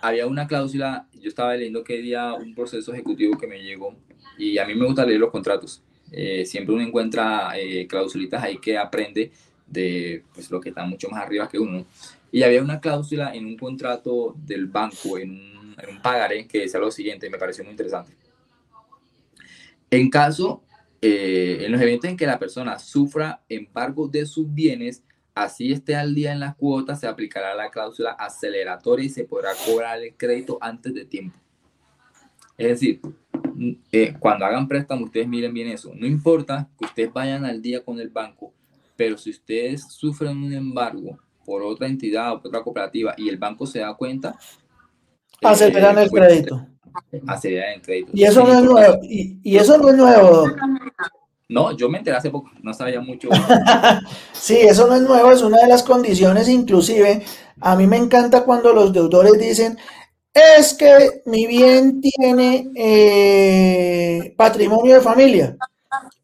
había 0.01 0.27
una 0.27 0.47
cláusula, 0.47 1.07
yo 1.13 1.29
estaba 1.29 1.55
leyendo 1.55 1.84
que 1.84 1.97
día 1.97 2.34
un 2.34 2.53
proceso 2.53 2.91
ejecutivo 2.91 3.38
que 3.38 3.47
me 3.47 3.63
llegó 3.63 3.95
y 4.38 4.57
a 4.57 4.65
mí 4.65 4.75
me 4.75 4.86
gusta 4.86 5.05
leer 5.05 5.19
los 5.19 5.32
contratos. 5.32 5.82
Eh, 6.11 6.45
siempre 6.45 6.75
uno 6.75 6.84
encuentra 6.84 7.57
eh, 7.57 7.88
clausulitas 7.88 8.43
ahí 8.43 8.57
que 8.57 8.77
aprende 8.77 9.32
de 9.65 10.23
pues, 10.34 10.51
lo 10.51 10.59
que 10.59 10.69
está 10.69 10.84
mucho 10.84 11.09
más 11.09 11.21
arriba 11.21 11.47
que 11.47 11.57
uno. 11.57 11.86
Y 12.32 12.43
había 12.43 12.61
una 12.61 12.79
cláusula 12.79 13.34
en 13.34 13.45
un 13.45 13.57
contrato 13.57 14.36
del 14.38 14.67
banco, 14.67 15.17
en 15.17 15.32
un, 15.32 16.01
pagaré, 16.01 16.47
que 16.47 16.59
decía 16.59 16.79
lo 16.79 16.91
siguiente, 16.91 17.29
me 17.29 17.38
pareció 17.38 17.63
muy 17.63 17.71
interesante. 17.71 18.15
En 19.89 20.09
caso, 20.09 20.63
eh, 21.01 21.63
en 21.65 21.71
los 21.71 21.82
eventos 21.82 22.09
en 22.09 22.15
que 22.15 22.25
la 22.25 22.39
persona 22.39 22.79
sufra 22.79 23.41
embargo 23.49 24.07
de 24.07 24.25
sus 24.25 24.53
bienes, 24.53 25.03
así 25.36 25.71
esté 25.71 25.95
al 25.95 26.15
día 26.15 26.32
en 26.32 26.39
las 26.39 26.55
cuotas, 26.55 26.99
se 26.99 27.07
aplicará 27.07 27.53
la 27.55 27.69
cláusula 27.69 28.11
aceleratoria 28.11 29.05
y 29.05 29.09
se 29.09 29.25
podrá 29.25 29.51
cobrar 29.65 30.01
el 30.01 30.13
crédito 30.15 30.57
antes 30.61 30.93
de 30.93 31.05
tiempo. 31.05 31.38
Es 32.57 32.67
decir, 32.67 33.01
mm, 33.55 33.71
eh, 33.91 34.13
cuando 34.19 34.45
hagan 34.45 34.67
préstamo, 34.67 35.05
ustedes 35.05 35.27
miren 35.27 35.53
bien 35.53 35.67
eso. 35.67 35.91
No 35.95 36.05
importa 36.05 36.69
que 36.77 36.86
ustedes 36.86 37.11
vayan 37.11 37.43
al 37.43 37.61
día 37.61 37.84
con 37.84 37.99
el 37.99 38.09
banco, 38.09 38.53
pero 38.95 39.17
si 39.17 39.32
ustedes 39.32 39.91
sufren 39.91 40.38
un 40.38 40.53
embargo 40.53 41.17
por 41.45 41.63
otra 41.63 41.87
entidad 41.87 42.33
o 42.33 42.41
por 42.41 42.49
otra 42.49 42.63
cooperativa 42.63 43.13
y 43.17 43.29
el 43.29 43.37
banco 43.37 43.65
se 43.65 43.79
da 43.79 43.93
cuenta, 43.93 44.35
aceleran 45.41 45.97
el 45.97 46.09
pues, 46.09 46.23
crédito. 46.23 46.67
Aceleran 47.27 47.73
el 47.73 47.81
crédito. 47.81 48.11
Y 48.13 48.23
eso 48.23 48.43
no 48.43 48.53
es 48.53 48.63
nuevo. 48.63 48.99
Y, 49.03 49.39
y 49.43 49.57
eso 49.57 49.77
no 49.77 49.89
es 49.89 49.95
nuevo. 49.95 50.45
No, 51.49 51.75
yo 51.75 51.89
me 51.89 51.97
enteré 51.97 52.15
hace 52.15 52.29
poco, 52.29 52.49
no 52.63 52.73
sabía 52.73 53.01
mucho. 53.01 53.27
sí, 54.31 54.57
eso 54.57 54.87
no 54.87 54.95
es 54.95 55.01
nuevo, 55.01 55.31
es 55.31 55.41
una 55.41 55.57
de 55.57 55.67
las 55.67 55.83
condiciones, 55.83 56.47
inclusive, 56.47 57.23
a 57.59 57.75
mí 57.75 57.87
me 57.87 57.97
encanta 57.97 58.45
cuando 58.45 58.71
los 58.71 58.93
deudores 58.93 59.37
dicen, 59.37 59.77
es 60.33 60.73
que 60.73 61.23
mi 61.25 61.45
bien 61.45 61.99
tiene 61.99 62.69
eh, 62.73 64.33
patrimonio 64.37 64.95
de 64.95 65.01
familia. 65.01 65.57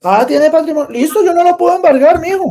Ah, 0.01 0.25
tiene 0.25 0.49
patrimonio. 0.49 0.89
Listo, 0.91 1.23
yo 1.25 1.33
no 1.33 1.43
lo 1.43 1.57
puedo 1.57 1.75
embargar, 1.75 2.21
mijo. 2.21 2.49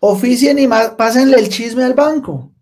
Oficien 0.00 0.58
y 0.58 0.68
pásenle 0.68 1.38
el 1.38 1.48
chisme 1.48 1.84
al 1.84 1.94
banco. 1.94 2.52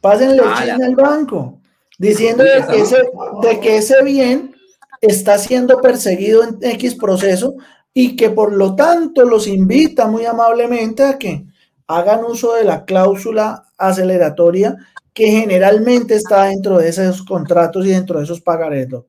Pásenle 0.00 0.36
el 0.36 0.48
ah, 0.48 0.62
chisme 0.62 0.84
al 0.86 0.96
banco. 0.96 1.60
Diciendo 1.98 2.44
de 2.44 3.60
que 3.60 3.76
ese 3.76 4.02
bien 4.02 4.54
está 5.00 5.38
siendo 5.38 5.80
perseguido 5.80 6.42
en 6.44 6.58
X 6.62 6.94
proceso 6.94 7.54
y 7.92 8.16
que 8.16 8.30
por 8.30 8.52
lo 8.52 8.74
tanto 8.74 9.24
los 9.24 9.46
invita 9.46 10.06
muy 10.06 10.24
amablemente 10.24 11.02
a 11.02 11.18
que 11.18 11.44
hagan 11.86 12.24
uso 12.24 12.54
de 12.54 12.64
la 12.64 12.84
cláusula 12.84 13.66
aceleratoria 13.76 14.76
que 15.12 15.26
generalmente 15.26 16.14
está 16.14 16.44
dentro 16.44 16.78
de 16.78 16.88
esos 16.88 17.22
contratos 17.22 17.84
y 17.84 17.90
dentro 17.90 18.18
de 18.18 18.24
esos 18.24 18.40
pagaretos. 18.40 19.04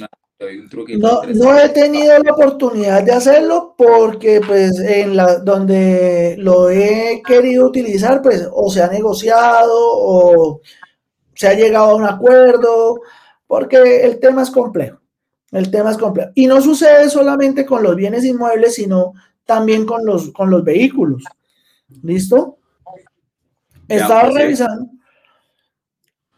no, 0.00 0.08
no, 0.98 1.58
he 1.58 1.68
tenido 1.70 2.18
la 2.18 2.32
oportunidad 2.32 3.02
de 3.02 3.12
hacerlo 3.12 3.74
porque 3.76 4.40
pues 4.46 4.78
en 4.78 5.16
la 5.16 5.38
donde 5.38 6.36
lo 6.38 6.70
he 6.70 7.22
querido 7.26 7.66
utilizar 7.66 8.22
pues 8.22 8.48
o 8.52 8.70
se 8.70 8.82
ha 8.82 8.88
negociado 8.88 9.72
o 9.74 10.60
se 11.34 11.48
ha 11.48 11.54
llegado 11.54 11.90
a 11.90 11.94
un 11.94 12.04
acuerdo 12.04 13.00
porque 13.46 14.04
el 14.04 14.20
tema 14.20 14.42
es 14.42 14.50
complejo. 14.50 15.00
El 15.50 15.70
tema 15.70 15.92
es 15.92 15.98
complejo. 15.98 16.30
Y 16.34 16.46
no 16.46 16.60
sucede 16.60 17.08
solamente 17.08 17.64
con 17.64 17.82
los 17.82 17.94
bienes 17.94 18.24
inmuebles, 18.24 18.74
sino 18.74 19.12
también 19.44 19.86
con 19.86 20.04
los, 20.04 20.32
con 20.32 20.50
los 20.50 20.64
vehículos. 20.64 21.22
¿Listo? 22.02 22.58
Estaba 23.86 24.22
pues, 24.22 24.34
revisando. 24.34 24.90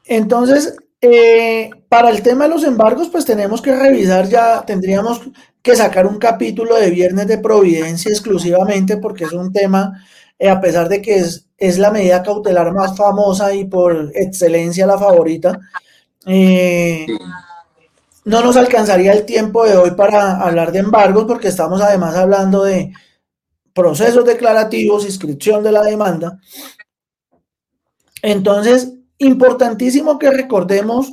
Entonces, 0.05 0.77
eh, 1.01 1.71
para 1.89 2.11
el 2.11 2.23
tema 2.23 2.45
de 2.45 2.51
los 2.51 2.65
embargos, 2.65 3.09
pues 3.09 3.25
tenemos 3.25 3.61
que 3.61 3.75
revisar 3.75 4.29
ya, 4.29 4.65
tendríamos 4.65 5.21
que 5.63 5.77
sacar 5.77 6.07
un 6.07 6.19
capítulo 6.19 6.77
de 6.77 6.91
Viernes 6.91 7.27
de 7.27 7.39
Providencia 7.39 8.11
exclusivamente, 8.11 8.97
porque 8.97 9.25
es 9.25 9.33
un 9.33 9.53
tema, 9.53 9.93
eh, 10.39 10.49
a 10.49 10.61
pesar 10.61 10.89
de 10.89 11.03
que 11.03 11.17
es, 11.17 11.47
es 11.59 11.79
la 11.79 11.91
medida 11.91 12.23
cautelar 12.23 12.73
más 12.73 12.97
famosa 12.97 13.55
y 13.55 13.65
por 13.65 14.11
excelencia 14.15 14.87
la 14.87 14.99
favorita, 14.99 15.59
eh, 16.27 17.07
no 18.25 18.43
nos 18.43 18.57
alcanzaría 18.57 19.13
el 19.13 19.25
tiempo 19.25 19.65
de 19.65 19.77
hoy 19.77 19.93
para 19.93 20.41
hablar 20.41 20.73
de 20.73 20.81
embargos 20.81 21.25
porque 21.27 21.49
estamos 21.49 21.81
además 21.81 22.17
hablando 22.17 22.65
de 22.65 22.93
procesos 23.73 24.25
declarativos, 24.25 25.05
inscripción 25.05 25.63
de 25.63 25.73
la 25.73 25.83
demanda. 25.83 26.41
Entonces, 28.23 28.96
importantísimo 29.19 30.19
que 30.19 30.31
recordemos 30.31 31.13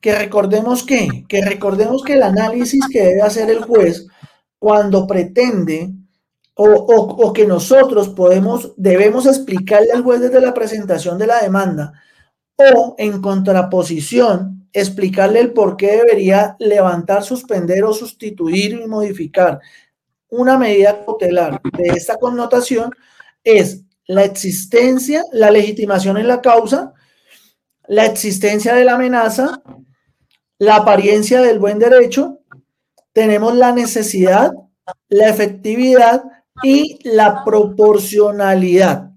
que 0.00 0.14
recordemos 0.14 0.84
que, 0.84 1.24
que 1.26 1.42
recordemos 1.42 2.04
que 2.04 2.12
el 2.12 2.22
análisis 2.22 2.86
que 2.92 3.02
debe 3.02 3.22
hacer 3.22 3.48
el 3.48 3.64
juez 3.64 4.06
cuando 4.58 5.06
pretende 5.06 5.94
o, 6.54 6.66
o, 6.66 7.32
que 7.32 7.46
nosotros 7.46 8.10
podemos, 8.10 8.74
debemos 8.76 9.24
explicarle 9.24 9.92
al 9.92 10.02
juez 10.02 10.20
desde 10.20 10.42
la 10.42 10.52
presentación 10.52 11.16
de 11.16 11.26
la 11.26 11.40
demanda 11.40 11.94
o 12.56 12.94
en 12.98 13.20
contraposición 13.20 14.68
explicarle 14.74 15.40
el 15.40 15.52
por 15.52 15.76
qué 15.76 15.96
debería 15.96 16.56
levantar, 16.58 17.22
suspender 17.22 17.82
o 17.84 17.94
sustituir 17.94 18.72
y 18.72 18.86
modificar. 18.86 19.60
Una 20.28 20.58
medida 20.58 21.04
cautelar 21.04 21.62
de 21.62 21.88
esta 21.88 22.16
connotación 22.16 22.90
es 23.42 23.82
la 24.06 24.24
existencia, 24.24 25.22
la 25.32 25.50
legitimación 25.50 26.18
en 26.18 26.28
la 26.28 26.42
causa, 26.42 26.92
la 27.88 28.06
existencia 28.06 28.74
de 28.74 28.84
la 28.84 28.94
amenaza, 28.94 29.62
la 30.58 30.76
apariencia 30.76 31.42
del 31.42 31.58
buen 31.58 31.78
derecho, 31.78 32.40
tenemos 33.12 33.54
la 33.54 33.72
necesidad, 33.72 34.52
la 35.08 35.28
efectividad 35.28 36.22
y 36.62 36.98
la 37.04 37.44
proporcionalidad. 37.44 39.10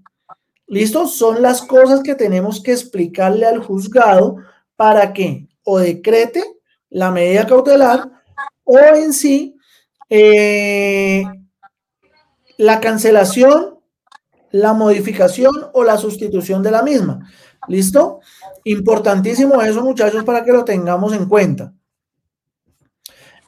¿Listo? 0.66 1.06
Son 1.06 1.40
las 1.40 1.62
cosas 1.62 2.02
que 2.02 2.14
tenemos 2.14 2.62
que 2.62 2.72
explicarle 2.72 3.46
al 3.46 3.58
juzgado 3.58 4.36
para 4.76 5.12
que 5.12 5.48
o 5.64 5.78
decrete 5.78 6.44
la 6.90 7.10
medida 7.10 7.46
cautelar 7.46 8.10
o 8.64 8.78
en 8.78 9.12
sí 9.12 9.56
eh, 10.10 11.22
la 12.58 12.80
cancelación, 12.80 13.78
la 14.50 14.72
modificación 14.74 15.54
o 15.72 15.84
la 15.84 15.96
sustitución 15.96 16.62
de 16.62 16.70
la 16.70 16.82
misma. 16.82 17.20
¿Listo? 17.66 18.20
Importantísimo 18.68 19.62
eso, 19.62 19.82
muchachos, 19.82 20.24
para 20.24 20.44
que 20.44 20.52
lo 20.52 20.62
tengamos 20.62 21.14
en 21.14 21.26
cuenta. 21.26 21.72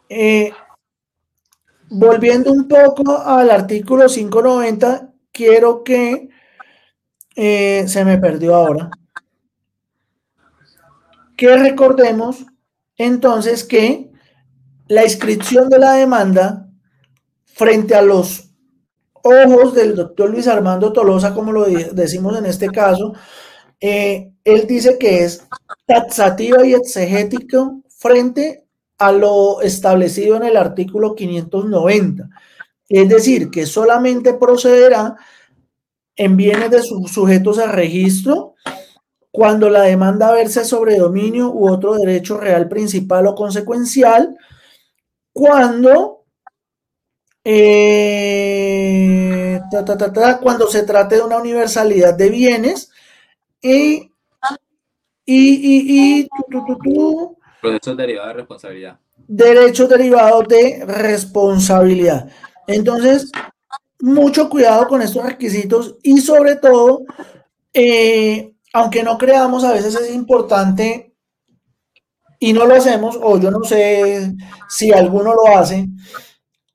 Eh, 0.09 0.51
volviendo 1.91 2.51
un 2.51 2.67
poco 2.67 3.19
al 3.19 3.51
artículo 3.51 4.07
590, 4.07 5.13
quiero 5.31 5.85
que 5.85 6.31
eh, 7.37 7.85
se 7.87 8.03
me 8.03 8.17
perdió 8.17 8.55
ahora. 8.55 8.89
Que 11.37 11.55
recordemos 11.55 12.47
entonces 12.97 13.63
que 13.65 14.11
la 14.89 15.05
inscripción 15.05 15.69
de 15.69 15.81
la 15.81 15.93
demanda 15.93 16.67
frente 17.45 17.95
a 17.95 18.01
los 18.01 18.55
ojos 19.23 19.75
del 19.75 19.97
doctor 19.97 20.31
Luis 20.31 20.49
Armando 20.49 20.95
Tolosa, 20.95 21.35
como 21.35 21.53
lo 21.53 21.67
decimos 21.67 22.39
en 22.39 22.47
este 22.47 22.69
caso, 22.69 23.13
eh, 23.81 24.33
él 24.45 24.67
dice 24.67 24.99
que 24.99 25.25
es 25.25 25.47
taxativa 25.87 26.67
y 26.67 26.75
exegético 26.75 27.83
frente 27.89 28.67
a 28.99 29.13
lo 29.13 29.63
establecido 29.63 30.37
en 30.37 30.45
el 30.45 30.57
artículo 30.57 31.15
590. 31.15 32.29
Es 32.89 33.09
decir, 33.09 33.51
que 33.51 33.67
solamente 33.67 34.35
procederá 34.35 35.17
en 36.17 36.37
bienes 36.37 36.71
de 36.71 36.83
sus 36.83 37.11
sujetos 37.11 37.59
a 37.59 37.73
registro 37.73 38.55
cuando 39.31 39.71
la 39.71 39.83
demanda 39.83 40.33
verse 40.33 40.65
sobre 40.65 40.97
dominio 40.97 41.51
u 41.51 41.71
otro 41.71 41.95
derecho 41.95 42.37
real 42.37 42.69
principal 42.69 43.27
o 43.29 43.35
consecuencial, 43.35 44.37
cuando, 45.33 46.25
eh, 47.45 49.61
cuando 50.43 50.67
se 50.67 50.83
trate 50.83 51.17
de 51.17 51.23
una 51.23 51.39
universalidad 51.39 52.15
de 52.15 52.29
bienes 52.29 52.90
y, 53.63 54.13
y, 55.25 56.23
y, 56.23 56.29
derivado 57.63 57.97
derivados 57.97 58.29
de 58.29 58.35
responsabilidad. 58.35 58.99
Derechos 59.29 59.89
derivados 59.89 60.49
de 60.49 60.85
responsabilidad. 60.87 62.31
Entonces, 62.67 63.31
mucho 64.01 64.49
cuidado 64.49 64.89
con 64.89 65.03
estos 65.03 65.25
requisitos 65.25 65.97
y 66.03 66.21
sobre 66.21 66.57
todo, 66.57 67.03
eh, 67.73 68.55
aunque 68.73 69.03
no 69.03 69.19
creamos, 69.19 69.65
a 69.65 69.73
veces 69.73 69.95
es 69.95 70.15
importante 70.15 71.15
y 72.39 72.53
no 72.53 72.65
lo 72.65 72.75
hacemos, 72.75 73.19
o 73.21 73.39
yo 73.39 73.51
no 73.51 73.63
sé 73.65 74.33
si 74.69 74.91
alguno 74.91 75.35
lo 75.35 75.59
hace, 75.59 75.89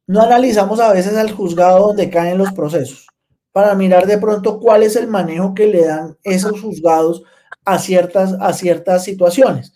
no 0.06 0.22
analizamos 0.22 0.80
a 0.80 0.94
veces 0.94 1.18
al 1.18 1.32
juzgado 1.32 1.88
donde 1.88 2.12
caen 2.12 2.38
los 2.38 2.54
procesos 2.54 3.08
para 3.56 3.74
mirar 3.74 4.06
de 4.06 4.18
pronto 4.18 4.60
cuál 4.60 4.84
es 4.84 4.98
el 4.98 5.08
manejo 5.08 5.54
que 5.54 5.68
le 5.68 5.86
dan 5.86 6.18
esos 6.24 6.60
juzgados 6.60 7.24
a 7.64 7.80
ciertas, 7.80 8.36
a 8.42 8.52
ciertas 8.52 9.06
situaciones. 9.06 9.72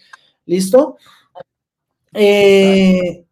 ¿Listo? 0.45 0.97
Eh, 2.11 3.25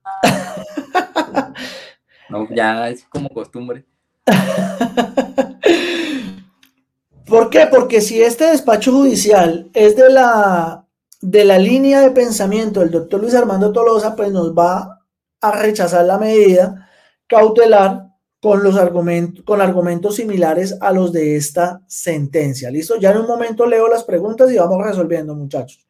no, 2.29 2.47
ya 2.55 2.87
es 2.87 3.03
como 3.09 3.27
costumbre. 3.27 3.83
¿Por 7.25 7.49
qué? 7.49 7.67
Porque 7.69 7.99
si 7.99 8.21
este 8.21 8.45
despacho 8.45 8.93
judicial 8.93 9.69
es 9.73 9.97
de 9.97 10.09
la, 10.09 10.85
de 11.19 11.43
la 11.43 11.57
línea 11.57 11.99
de 11.99 12.11
pensamiento 12.11 12.79
del 12.79 12.91
doctor 12.91 13.19
Luis 13.19 13.35
Armando 13.35 13.73
Tolosa, 13.73 14.15
pues 14.15 14.31
nos 14.31 14.57
va 14.57 15.01
a 15.41 15.51
rechazar 15.51 16.05
la 16.05 16.17
medida 16.17 16.89
cautelar 17.27 18.06
con 18.39 18.63
los 18.63 18.75
argumentos, 18.75 19.43
con 19.43 19.61
argumentos 19.61 20.15
similares 20.15 20.77
a 20.79 20.91
los 20.91 21.11
de 21.11 21.35
esta 21.35 21.81
sentencia. 21.87 22.69
¿Listo? 22.69 22.97
Ya 22.97 23.11
en 23.11 23.19
un 23.19 23.27
momento 23.27 23.65
leo 23.65 23.87
las 23.87 24.03
preguntas 24.03 24.51
y 24.51 24.57
vamos 24.57 24.83
resolviendo, 24.83 25.35
muchachos. 25.35 25.85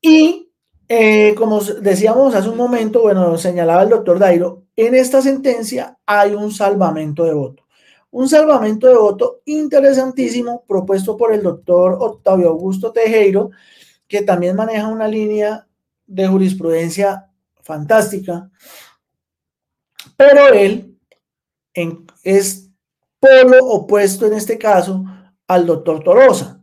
Y 0.00 0.52
eh, 0.88 1.34
como 1.36 1.60
decíamos 1.60 2.34
hace 2.34 2.48
un 2.48 2.56
momento, 2.56 3.02
bueno, 3.02 3.36
señalaba 3.38 3.82
el 3.82 3.88
doctor 3.88 4.18
Dairo, 4.18 4.64
en 4.76 4.94
esta 4.94 5.20
sentencia 5.20 5.98
hay 6.06 6.34
un 6.34 6.52
salvamento 6.52 7.24
de 7.24 7.34
voto. 7.34 7.64
Un 8.10 8.28
salvamento 8.28 8.86
de 8.86 8.94
voto 8.94 9.40
interesantísimo 9.46 10.64
propuesto 10.66 11.16
por 11.16 11.32
el 11.32 11.42
doctor 11.42 11.96
Octavio 12.00 12.48
Augusto 12.48 12.92
Tejero, 12.92 13.50
que 14.06 14.22
también 14.22 14.54
maneja 14.54 14.86
una 14.86 15.08
línea 15.08 15.66
de 16.06 16.28
jurisprudencia 16.28 17.30
fantástica, 17.62 18.48
pero 20.16 20.48
él 20.48 20.95
es 22.22 22.70
polo 23.20 23.64
opuesto 23.66 24.26
en 24.26 24.34
este 24.34 24.58
caso 24.58 25.04
al 25.46 25.66
doctor 25.66 26.02
Torosa. 26.02 26.62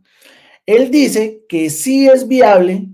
Él 0.66 0.90
dice 0.90 1.44
que 1.48 1.70
sí 1.70 2.08
es 2.08 2.26
viable, 2.26 2.88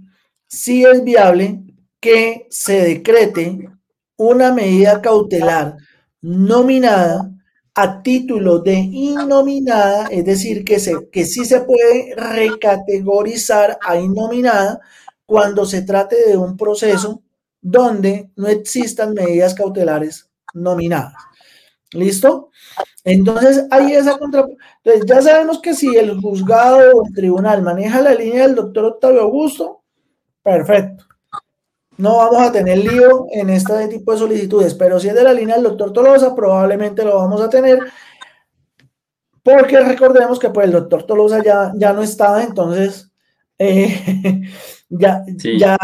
sí 0.46 0.84
es 0.84 1.04
viable 1.04 1.62
que 2.00 2.46
se 2.50 2.80
decrete 2.82 3.68
una 4.16 4.52
medida 4.52 5.00
cautelar 5.00 5.76
nominada 6.20 7.30
a 7.74 8.02
título 8.02 8.58
de 8.58 8.74
innominada, 8.74 10.08
es 10.08 10.24
decir, 10.24 10.64
que, 10.64 10.80
se, 10.80 11.08
que 11.10 11.24
sí 11.24 11.44
se 11.44 11.60
puede 11.60 12.14
recategorizar 12.16 13.78
a 13.80 13.96
innominada 13.96 14.80
cuando 15.24 15.64
se 15.64 15.82
trate 15.82 16.16
de 16.28 16.36
un 16.36 16.56
proceso 16.56 17.22
donde 17.62 18.30
no 18.36 18.48
existan 18.48 19.14
medidas 19.14 19.54
cautelares 19.54 20.28
nominadas. 20.52 21.29
¿Listo? 21.93 22.51
Entonces, 23.05 23.66
hay 23.70 23.95
esa 23.95 24.18
contra... 24.18 24.47
Entonces, 24.84 25.07
ya 25.07 25.22
sabemos 25.22 25.61
que 25.61 25.74
si 25.74 25.97
el 25.97 26.20
juzgado 26.20 26.97
o 26.97 27.07
el 27.07 27.12
tribunal 27.14 27.62
maneja 27.62 28.01
la 28.01 28.14
línea 28.14 28.47
del 28.47 28.55
doctor 28.55 28.84
Octavio 28.84 29.22
Augusto, 29.22 29.82
perfecto. 30.43 31.05
No 31.97 32.16
vamos 32.16 32.41
a 32.41 32.53
tener 32.53 32.78
lío 32.78 33.26
en 33.30 33.51
este 33.51 33.88
tipo 33.88 34.12
de 34.12 34.18
solicitudes, 34.18 34.74
pero 34.74 34.99
si 34.99 35.09
es 35.09 35.14
de 35.14 35.22
la 35.22 35.34
línea 35.34 35.57
del 35.57 35.64
doctor 35.64 35.93
Tolosa, 35.93 36.34
probablemente 36.34 37.05
lo 37.05 37.16
vamos 37.16 37.43
a 37.43 37.51
tener, 37.51 37.78
porque 39.43 39.78
recordemos 39.80 40.38
que 40.38 40.49
pues 40.49 40.66
el 40.66 40.72
doctor 40.72 41.03
Tolosa 41.05 41.43
ya, 41.43 41.72
ya 41.76 41.93
no 41.93 42.03
estaba, 42.03 42.43
entonces 42.43 43.11
eh, 43.59 44.43
ya, 44.88 45.22
ya, 45.59 45.76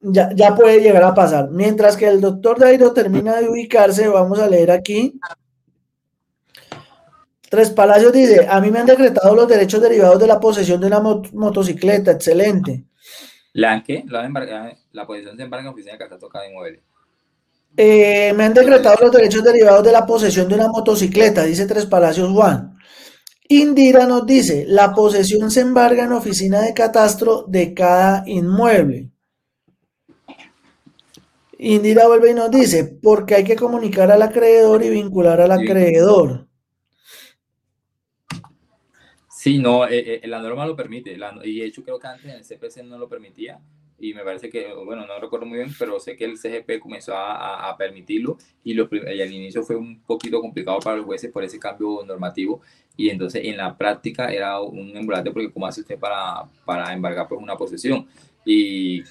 ya, 0.00 0.54
puede 0.54 0.80
llegar 0.80 1.02
a 1.02 1.14
pasar. 1.14 1.50
Mientras 1.50 1.96
que 1.96 2.06
el 2.06 2.20
doctor 2.20 2.58
Dairo 2.58 2.92
termina 2.92 3.36
de 3.36 3.48
ubicarse, 3.48 4.08
vamos 4.08 4.38
a 4.38 4.48
leer 4.48 4.70
aquí. 4.70 5.18
Tres 7.48 7.70
Palacios 7.70 8.12
dice, 8.12 8.46
a 8.48 8.60
mí 8.60 8.70
me 8.70 8.78
han 8.78 8.86
decretado 8.86 9.34
los 9.34 9.48
derechos 9.48 9.80
derivados 9.80 10.20
de 10.20 10.26
la 10.26 10.38
posesión 10.38 10.80
de 10.80 10.86
una 10.86 11.00
motocicleta, 11.00 12.12
excelente. 12.12 12.84
¿La 13.54 13.82
qué? 13.82 14.04
La, 14.06 14.28
la 14.92 15.06
posesión 15.06 15.36
se 15.36 15.42
embarga 15.42 15.66
en 15.66 15.72
oficina 15.72 15.92
de 15.92 15.98
casa 15.98 16.18
tocada 16.18 16.48
inmueble. 16.48 16.82
Eh, 17.76 18.32
me 18.36 18.44
han 18.44 18.54
decretado 18.54 18.96
los 19.02 19.12
derechos 19.12 19.42
derivados 19.42 19.84
de 19.84 19.92
la 19.92 20.04
posesión 20.04 20.48
de 20.48 20.54
una 20.56 20.68
motocicleta, 20.68 21.44
dice 21.44 21.66
Tres 21.66 21.86
Palacios 21.86 22.30
Juan. 22.30 22.76
Indira 23.48 24.06
nos 24.06 24.26
dice, 24.26 24.66
la 24.68 24.92
posesión 24.92 25.50
se 25.50 25.60
embarga 25.60 26.04
en 26.04 26.12
oficina 26.12 26.60
de 26.60 26.74
catastro 26.74 27.44
de 27.48 27.72
cada 27.72 28.22
inmueble. 28.26 29.10
Indira 31.60 32.06
vuelve 32.06 32.30
y 32.30 32.34
nos 32.34 32.52
dice, 32.52 32.84
porque 33.02 33.34
hay 33.34 33.44
que 33.44 33.56
comunicar 33.56 34.10
al 34.12 34.22
acreedor 34.22 34.84
y 34.84 34.90
vincular 34.90 35.40
al 35.40 35.50
acreedor. 35.50 36.46
Sí, 39.28 39.58
no, 39.58 39.86
eh, 39.86 40.20
eh, 40.22 40.28
la 40.28 40.40
norma 40.40 40.66
lo 40.66 40.76
permite, 40.76 41.16
y 41.44 41.58
de 41.58 41.66
hecho 41.66 41.82
creo 41.82 41.98
que 41.98 42.06
antes 42.06 42.32
el 42.32 42.44
CPC 42.44 42.84
no 42.84 42.96
lo 42.96 43.08
permitía, 43.08 43.60
y 43.98 44.14
me 44.14 44.22
parece 44.22 44.48
que, 44.48 44.72
bueno, 44.72 45.04
no 45.04 45.18
recuerdo 45.18 45.46
muy 45.46 45.58
bien, 45.58 45.70
pero 45.76 45.98
sé 45.98 46.16
que 46.16 46.26
el 46.26 46.38
CGP 46.38 46.78
comenzó 46.78 47.14
a, 47.16 47.74
permitirlo, 47.76 48.38
y, 48.62 48.74
lo, 48.74 48.88
al 48.90 49.32
inicio 49.32 49.64
fue 49.64 49.74
un 49.74 50.00
poquito 50.02 50.40
complicado 50.40 50.78
para 50.78 50.96
los 50.96 51.06
jueces 51.06 51.32
por 51.32 51.42
ese 51.42 51.58
cambio 51.58 52.04
normativo, 52.06 52.60
y 52.96 53.10
entonces 53.10 53.44
en 53.44 53.56
la 53.56 53.76
práctica 53.76 54.32
era 54.32 54.60
un 54.60 54.96
embolate 54.96 55.32
porque 55.32 55.52
cómo 55.52 55.66
hace 55.66 55.80
usted 55.80 55.98
para, 55.98 56.44
para 56.64 56.92
embargar 56.92 57.26
pues 57.26 57.40
una 57.40 57.56
posesión, 57.56 58.06
y 58.44 59.02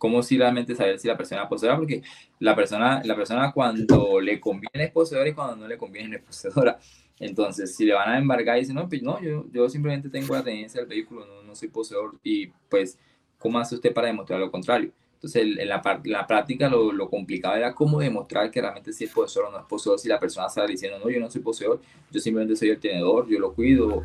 ¿Cómo 0.00 0.22
si 0.22 0.38
realmente 0.38 0.74
saber 0.74 0.98
si 0.98 1.08
la 1.08 1.16
persona 1.18 1.42
es 1.42 1.48
poseedora? 1.48 1.78
Porque 1.78 2.00
la 2.38 2.56
persona, 2.56 3.02
la 3.04 3.14
persona 3.14 3.52
cuando 3.52 4.18
le 4.18 4.40
conviene 4.40 4.84
es 4.86 4.90
poseedora 4.90 5.28
y 5.28 5.34
cuando 5.34 5.56
no 5.56 5.68
le 5.68 5.76
conviene 5.76 6.16
es 6.16 6.22
poseedora. 6.22 6.78
Entonces, 7.18 7.76
si 7.76 7.84
le 7.84 7.92
van 7.92 8.08
a 8.08 8.16
embargar 8.16 8.56
y 8.56 8.60
dicen, 8.60 8.76
no, 8.76 8.88
pues 8.88 9.02
no, 9.02 9.20
yo, 9.20 9.44
yo 9.52 9.68
simplemente 9.68 10.08
tengo 10.08 10.34
la 10.34 10.42
tenencia 10.42 10.80
del 10.80 10.88
vehículo, 10.88 11.26
no, 11.26 11.42
no 11.42 11.54
soy 11.54 11.68
poseedor, 11.68 12.18
y 12.24 12.46
pues, 12.70 12.98
¿cómo 13.36 13.58
hace 13.58 13.74
usted 13.74 13.92
para 13.92 14.06
demostrar 14.06 14.40
lo 14.40 14.50
contrario? 14.50 14.90
Entonces, 15.22 15.58
en 15.58 15.68
la, 15.68 15.82
la 16.04 16.26
práctica 16.26 16.70
lo, 16.70 16.92
lo, 16.92 17.10
complicado 17.10 17.54
era 17.54 17.74
cómo 17.74 18.00
demostrar 18.00 18.50
que 18.50 18.58
realmente 18.58 18.90
si 18.90 19.04
es 19.04 19.12
poseedor 19.12 19.50
o 19.50 19.52
no 19.52 19.58
es 19.58 19.66
poseedor, 19.66 19.98
si 19.98 20.08
la 20.08 20.18
persona 20.18 20.46
está 20.46 20.66
diciendo, 20.66 20.98
no, 20.98 21.10
yo 21.10 21.20
no 21.20 21.30
soy 21.30 21.42
poseedor, 21.42 21.78
yo 22.10 22.20
simplemente 22.20 22.56
soy 22.56 22.70
el 22.70 22.80
tenedor, 22.80 23.28
yo 23.28 23.38
lo 23.38 23.52
cuido, 23.52 24.02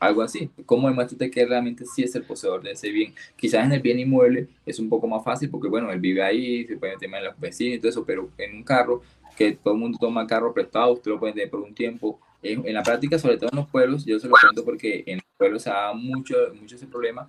algo 0.00 0.20
así. 0.20 0.50
¿Cómo 0.66 0.88
demuestra 0.88 1.30
que 1.30 1.46
realmente 1.46 1.84
sí 1.86 2.02
es 2.02 2.12
el 2.16 2.24
poseedor 2.24 2.60
de 2.60 2.72
ese 2.72 2.90
bien? 2.90 3.14
Quizás 3.36 3.66
en 3.66 3.70
el 3.70 3.80
bien 3.80 4.00
inmueble 4.00 4.48
es 4.66 4.80
un 4.80 4.88
poco 4.88 5.06
más 5.06 5.22
fácil 5.22 5.48
porque, 5.48 5.68
bueno, 5.68 5.92
él 5.92 6.00
vive 6.00 6.24
ahí, 6.24 6.66
se 6.66 6.76
puede 6.76 6.96
tener 6.96 7.22
los 7.22 7.38
vecinos 7.38 7.76
y 7.76 7.78
todo 7.78 7.90
eso, 7.90 8.04
pero 8.04 8.28
en 8.36 8.56
un 8.56 8.64
carro, 8.64 9.00
que 9.36 9.52
todo 9.52 9.74
el 9.74 9.80
mundo 9.80 9.96
toma 10.00 10.26
carro 10.26 10.52
prestado, 10.52 10.92
usted 10.94 11.12
lo 11.12 11.20
puede 11.20 11.34
tener 11.34 11.50
por 11.50 11.60
un 11.60 11.72
tiempo. 11.72 12.18
En, 12.42 12.66
en 12.66 12.74
la 12.74 12.82
práctica, 12.82 13.16
sobre 13.16 13.36
todo 13.36 13.50
en 13.52 13.58
los 13.58 13.68
pueblos, 13.68 14.04
yo 14.04 14.18
se 14.18 14.26
lo 14.26 14.34
cuento 14.40 14.64
porque 14.64 15.04
en 15.06 15.18
los 15.18 15.26
pueblos 15.36 15.62
se 15.62 15.70
da 15.70 15.92
mucho, 15.92 16.34
mucho 16.60 16.74
ese 16.74 16.86
problema. 16.88 17.28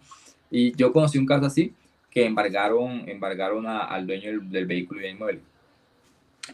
Y 0.50 0.76
yo 0.76 0.92
conocí 0.92 1.20
un 1.20 1.28
caso 1.28 1.46
así, 1.46 1.76
que 2.10 2.26
embargaron, 2.26 3.08
embargaron 3.08 3.68
a, 3.68 3.86
al 3.86 4.08
dueño 4.08 4.40
del, 4.42 4.66
vehículo 4.66 5.00
y 5.00 5.04
del 5.04 5.12
inmueble. 5.14 5.42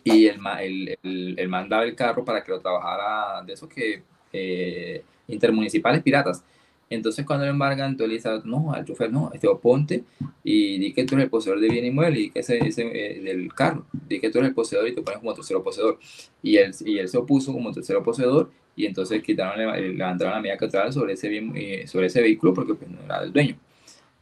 Y 0.03 0.27
el, 0.27 0.39
el, 0.61 0.97
el, 1.03 1.39
el 1.39 1.73
el 1.83 1.95
carro 1.95 2.25
para 2.25 2.43
que 2.43 2.51
lo 2.51 2.59
trabajara 2.59 3.41
de 3.43 3.53
esos 3.53 3.69
que 3.69 4.03
eh, 4.33 5.03
intermunicipales 5.27 6.03
piratas. 6.03 6.43
Entonces 6.89 7.25
cuando 7.25 7.45
lo 7.45 7.51
embargan, 7.51 7.91
entonces 7.91 8.23
le 8.23 8.31
dice, 8.31 8.47
no, 8.47 8.71
al 8.71 8.85
chofer, 8.85 9.11
no, 9.11 9.31
este 9.33 9.47
ponte 9.61 10.03
y 10.43 10.77
di 10.77 10.93
que 10.93 11.03
tú 11.03 11.15
eres 11.15 11.25
el 11.25 11.29
poseedor 11.31 11.59
de 11.59 11.69
bien 11.69 11.85
inmueble 11.85 12.19
y 12.19 12.29
que 12.29 12.39
ese, 12.39 12.59
ese 12.59 12.83
eh, 12.93 13.21
del 13.21 13.51
carro, 13.53 13.85
di 13.91 14.19
que 14.19 14.29
tú 14.29 14.37
eres 14.37 14.49
el 14.49 14.55
poseedor 14.55 14.87
y 14.87 14.93
te 14.93 15.01
pones 15.01 15.19
como 15.19 15.33
tercero 15.33 15.63
poseedor. 15.63 15.97
Y 16.43 16.57
él, 16.57 16.75
y 16.85 16.99
él 16.99 17.09
se 17.09 17.17
opuso 17.17 17.51
como 17.53 17.71
tercero 17.71 18.03
poseedor 18.03 18.51
y 18.75 18.85
entonces 18.85 19.23
quitaron, 19.23 19.57
levantaron 19.97 20.33
la 20.33 20.41
medida 20.41 20.57
cautelar 20.57 20.93
sobre 20.93 21.13
ese, 21.13 21.27
bien, 21.27 21.53
eh, 21.55 21.87
sobre 21.87 22.07
ese 22.07 22.21
vehículo 22.21 22.53
porque 22.53 22.75
pues, 22.75 22.89
no 22.89 23.01
era 23.03 23.21
del 23.21 23.33
dueño. 23.33 23.57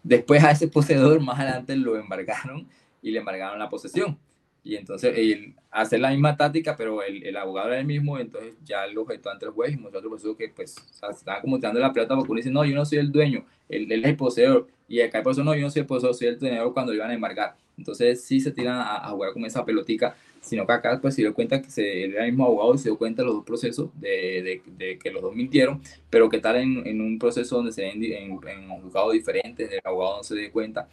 Después 0.04 0.44
a 0.44 0.52
ese 0.52 0.68
poseedor 0.68 1.20
más 1.22 1.40
adelante 1.40 1.76
lo 1.76 1.98
embargaron 1.98 2.68
y 3.02 3.12
le 3.12 3.20
embargaron 3.20 3.58
la 3.58 3.70
posesión. 3.70 4.18
Y 4.66 4.76
entonces 4.76 5.14
él 5.18 5.56
hace 5.72 5.98
la 5.98 6.12
misma 6.12 6.38
táctica, 6.38 6.76
pero 6.78 7.04
el, 7.04 7.24
el, 7.26 7.36
abogado 7.36 7.70
era 7.70 7.80
el 7.80 7.86
mismo, 7.86 8.18
entonces 8.18 8.56
ya 8.64 8.88
lo 8.88 9.02
objetó 9.02 9.30
ante 9.30 9.46
el 9.46 9.52
juez 9.52 9.74
y 9.74 9.76
nosotros 9.76 10.08
procesos 10.08 10.38
que 10.38 10.48
pues 10.50 10.78
o 10.78 10.94
sea, 10.94 11.10
estaba 11.10 11.42
como 11.42 11.58
tirando 11.58 11.82
la 11.82 11.92
pelota 11.92 12.16
porque 12.16 12.32
uno 12.32 12.38
dice, 12.38 12.52
no, 12.52 12.64
yo 12.64 12.74
no 12.74 12.86
soy 12.86 13.00
el 13.00 13.12
dueño, 13.12 13.46
él, 13.68 13.92
él 13.92 14.04
es 14.04 14.10
el 14.12 14.16
poseedor. 14.16 14.68
Y 14.88 15.02
acá 15.02 15.22
por 15.22 15.34
eso 15.34 15.44
no, 15.44 15.54
yo 15.54 15.62
no 15.62 15.70
soy 15.70 15.82
el 15.82 15.86
poseedor, 15.86 16.16
soy 16.16 16.28
el 16.28 16.38
tenedor 16.38 16.74
cuando 16.74 16.94
lo 16.94 16.98
iban 16.98 17.12
a 17.12 17.14
embargar. 17.14 17.56
Entonces 17.78 18.24
sí 18.24 18.40
se 18.40 18.52
tiran 18.52 18.78
a, 18.78 19.06
a 19.06 19.10
jugar 19.10 19.34
con 19.34 19.44
esa 19.44 19.66
pelotica, 19.66 20.16
sino 20.44 20.68
que 20.68 20.74
acá 20.74 21.00
pues 21.02 21.16
se 21.16 21.22
dio 21.22 21.34
cuenta 21.34 21.62
que 21.62 21.72
se, 21.72 22.04
era 22.04 22.26
el 22.26 22.32
mismo 22.32 22.46
abogado 22.46 22.76
y 22.76 22.78
se 22.78 22.90
dio 22.90 22.98
cuenta 22.98 23.22
de 23.22 23.28
los 23.28 23.36
dos 23.38 23.46
procesos, 23.46 23.90
de, 24.00 24.10
de, 24.44 24.62
de 24.78 25.00
que 25.00 25.10
los 25.10 25.22
dos 25.22 25.34
mintieron, 25.34 25.82
pero 26.10 26.30
que 26.30 26.40
tal 26.40 26.58
en, 26.58 26.86
en 26.86 27.02
un 27.02 27.18
proceso 27.18 27.56
donde 27.56 27.72
se 27.72 27.82
ven 27.82 28.04
en, 28.04 28.40
en 28.48 28.72
un 28.72 28.82
juzgado 28.82 29.12
diferente, 29.12 29.64
el 29.64 29.82
abogado 29.84 30.18
no 30.18 30.24
se 30.24 30.36
dé 30.36 30.52
cuenta, 30.52 30.88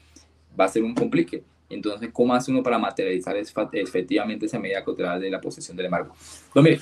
va 0.58 0.64
a 0.64 0.68
ser 0.68 0.82
un 0.84 0.94
complique. 0.94 1.42
Entonces, 1.68 2.10
¿cómo 2.12 2.34
hace 2.34 2.50
uno 2.50 2.62
para 2.62 2.78
materializar 2.78 3.36
efectivamente 3.36 4.46
esa 4.46 4.58
medida 4.58 4.84
cautelar 4.84 5.20
de 5.20 5.30
la 5.30 5.40
posesión 5.40 5.76
del 5.76 5.86
embargo? 5.86 6.14
Pues 6.52 6.64
mire, 6.64 6.80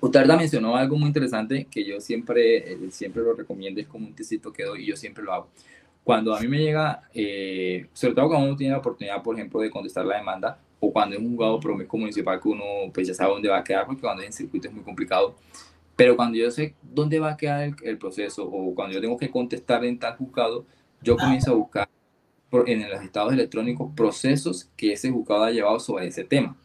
usted 0.00 0.26
mencionó 0.26 0.76
algo 0.76 0.96
muy 0.98 1.08
interesante 1.08 1.66
que 1.70 1.84
yo 1.84 2.00
siempre, 2.00 2.72
eh, 2.72 2.78
siempre 2.90 3.22
lo 3.22 3.32
recomiendo, 3.34 3.80
es 3.80 3.86
como 3.86 4.06
un 4.06 4.14
tecito 4.14 4.52
que 4.52 4.64
doy 4.64 4.82
y 4.82 4.86
yo 4.86 4.96
siempre 4.96 5.24
lo 5.24 5.32
hago. 5.32 5.48
Cuando 6.04 6.34
a 6.34 6.40
mí 6.40 6.48
me 6.48 6.58
llega, 6.58 7.02
eh, 7.14 7.86
sobre 7.92 8.14
todo 8.14 8.28
cuando 8.28 8.48
uno 8.48 8.56
tiene 8.56 8.72
la 8.72 8.78
oportunidad, 8.78 9.22
por 9.22 9.34
ejemplo, 9.34 9.60
de 9.60 9.70
contestar 9.70 10.04
la 10.04 10.18
demanda, 10.18 10.58
o 10.80 10.92
cuando 10.92 11.16
es 11.16 11.22
un 11.22 11.30
juzgado 11.30 11.60
promiscuo 11.60 11.98
municipal 11.98 12.40
que 12.40 12.48
uno 12.48 12.64
pues 12.92 13.08
ya 13.08 13.14
sabe 13.14 13.32
dónde 13.32 13.48
va 13.48 13.58
a 13.58 13.64
quedar, 13.64 13.86
porque 13.86 14.02
cuando 14.02 14.22
es 14.22 14.28
en 14.28 14.32
circuito 14.32 14.68
es 14.68 14.74
muy 14.74 14.84
complicado, 14.84 15.36
pero 15.96 16.16
cuando 16.16 16.38
yo 16.38 16.50
sé 16.50 16.74
dónde 16.82 17.18
va 17.18 17.32
a 17.32 17.36
quedar 17.36 17.62
el, 17.62 17.74
el 17.82 17.98
proceso, 17.98 18.48
o 18.48 18.74
cuando 18.74 18.94
yo 18.94 19.00
tengo 19.00 19.16
que 19.16 19.30
contestar 19.30 19.84
en 19.84 19.98
tal 19.98 20.16
juzgado, 20.16 20.64
yo 21.02 21.16
comienzo 21.16 21.52
a 21.52 21.54
buscar 21.54 21.88
en 22.66 22.88
los 22.88 23.02
estados 23.02 23.32
electrónicos 23.32 23.92
procesos 23.94 24.70
que 24.76 24.92
ese 24.92 25.10
juzgado 25.10 25.44
ha 25.44 25.50
llevado 25.50 25.78
sobre 25.80 26.06
ese 26.06 26.24
tema, 26.24 26.56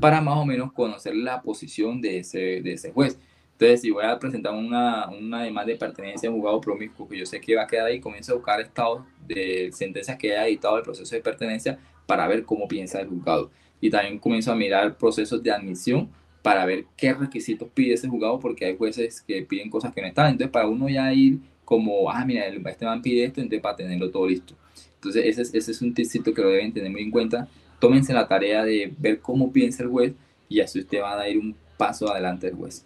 para 0.00 0.20
más 0.20 0.36
o 0.36 0.44
menos 0.44 0.72
conocer 0.72 1.14
la 1.14 1.42
posición 1.42 2.00
de 2.00 2.18
ese, 2.18 2.60
de 2.62 2.72
ese 2.74 2.92
juez. 2.92 3.18
Entonces, 3.52 3.82
si 3.82 3.90
voy 3.90 4.04
a 4.04 4.18
presentar 4.18 4.52
una, 4.52 5.08
una 5.10 5.44
demanda 5.44 5.72
de 5.72 5.78
pertenencia 5.78 6.28
a 6.28 6.32
un 6.32 6.38
juzgado 6.40 6.60
promiscuo 6.60 7.08
que 7.08 7.18
yo 7.18 7.26
sé 7.26 7.40
que 7.40 7.54
va 7.54 7.62
a 7.62 7.66
quedar 7.66 7.86
ahí, 7.86 8.00
comienzo 8.00 8.32
a 8.32 8.34
buscar 8.36 8.60
estados 8.60 9.04
de 9.26 9.70
sentencias 9.72 10.18
que 10.18 10.32
haya 10.32 10.48
editado 10.48 10.76
el 10.76 10.82
proceso 10.82 11.14
de 11.14 11.22
pertenencia 11.22 11.78
para 12.06 12.26
ver 12.28 12.44
cómo 12.44 12.68
piensa 12.68 13.00
el 13.00 13.08
juzgado. 13.08 13.50
Y 13.80 13.90
también 13.90 14.18
comienzo 14.18 14.52
a 14.52 14.54
mirar 14.54 14.96
procesos 14.96 15.42
de 15.42 15.50
admisión 15.50 16.08
para 16.42 16.66
ver 16.66 16.86
qué 16.96 17.14
requisitos 17.14 17.68
pide 17.72 17.94
ese 17.94 18.08
juzgado, 18.08 18.38
porque 18.40 18.64
hay 18.64 18.76
jueces 18.76 19.22
que 19.22 19.42
piden 19.42 19.70
cosas 19.70 19.92
que 19.92 20.00
no 20.00 20.08
están. 20.08 20.30
Entonces, 20.30 20.50
para 20.50 20.66
uno 20.66 20.88
ya 20.88 21.12
ir 21.12 21.38
como, 21.64 22.10
ah, 22.10 22.24
mira, 22.24 22.46
este 22.46 22.84
man 22.84 23.00
pide 23.00 23.24
esto, 23.24 23.40
entonces 23.40 23.62
para 23.62 23.76
tenerlo 23.76 24.10
todo 24.10 24.26
listo. 24.26 24.54
Entonces, 24.96 25.24
ese 25.26 25.42
es, 25.42 25.54
ese 25.54 25.70
es 25.70 25.82
un 25.82 25.94
tipcito 25.94 26.32
que 26.34 26.42
lo 26.42 26.50
deben 26.50 26.72
tener 26.72 26.90
muy 26.90 27.02
en 27.02 27.10
cuenta. 27.10 27.48
Tómense 27.78 28.12
la 28.12 28.28
tarea 28.28 28.64
de 28.64 28.92
ver 28.98 29.20
cómo 29.20 29.52
piensa 29.52 29.82
el 29.82 29.88
juez 29.88 30.12
y 30.48 30.60
así 30.60 30.80
usted 30.80 31.00
va 31.00 31.20
a 31.20 31.28
ir 31.28 31.38
un 31.38 31.56
paso 31.76 32.10
adelante 32.10 32.46
del 32.46 32.56
juez. 32.56 32.84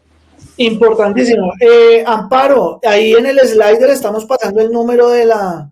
Importantísimo. 0.57 1.53
Eh, 1.61 2.05
Amparo, 2.07 2.81
ahí 2.85 3.13
en 3.13 3.27
el 3.27 3.39
slider 3.41 3.91
estamos 3.91 4.25
pasando 4.25 4.61
el 4.61 4.71
número 4.71 5.11
de 5.11 5.27
la 5.27 5.69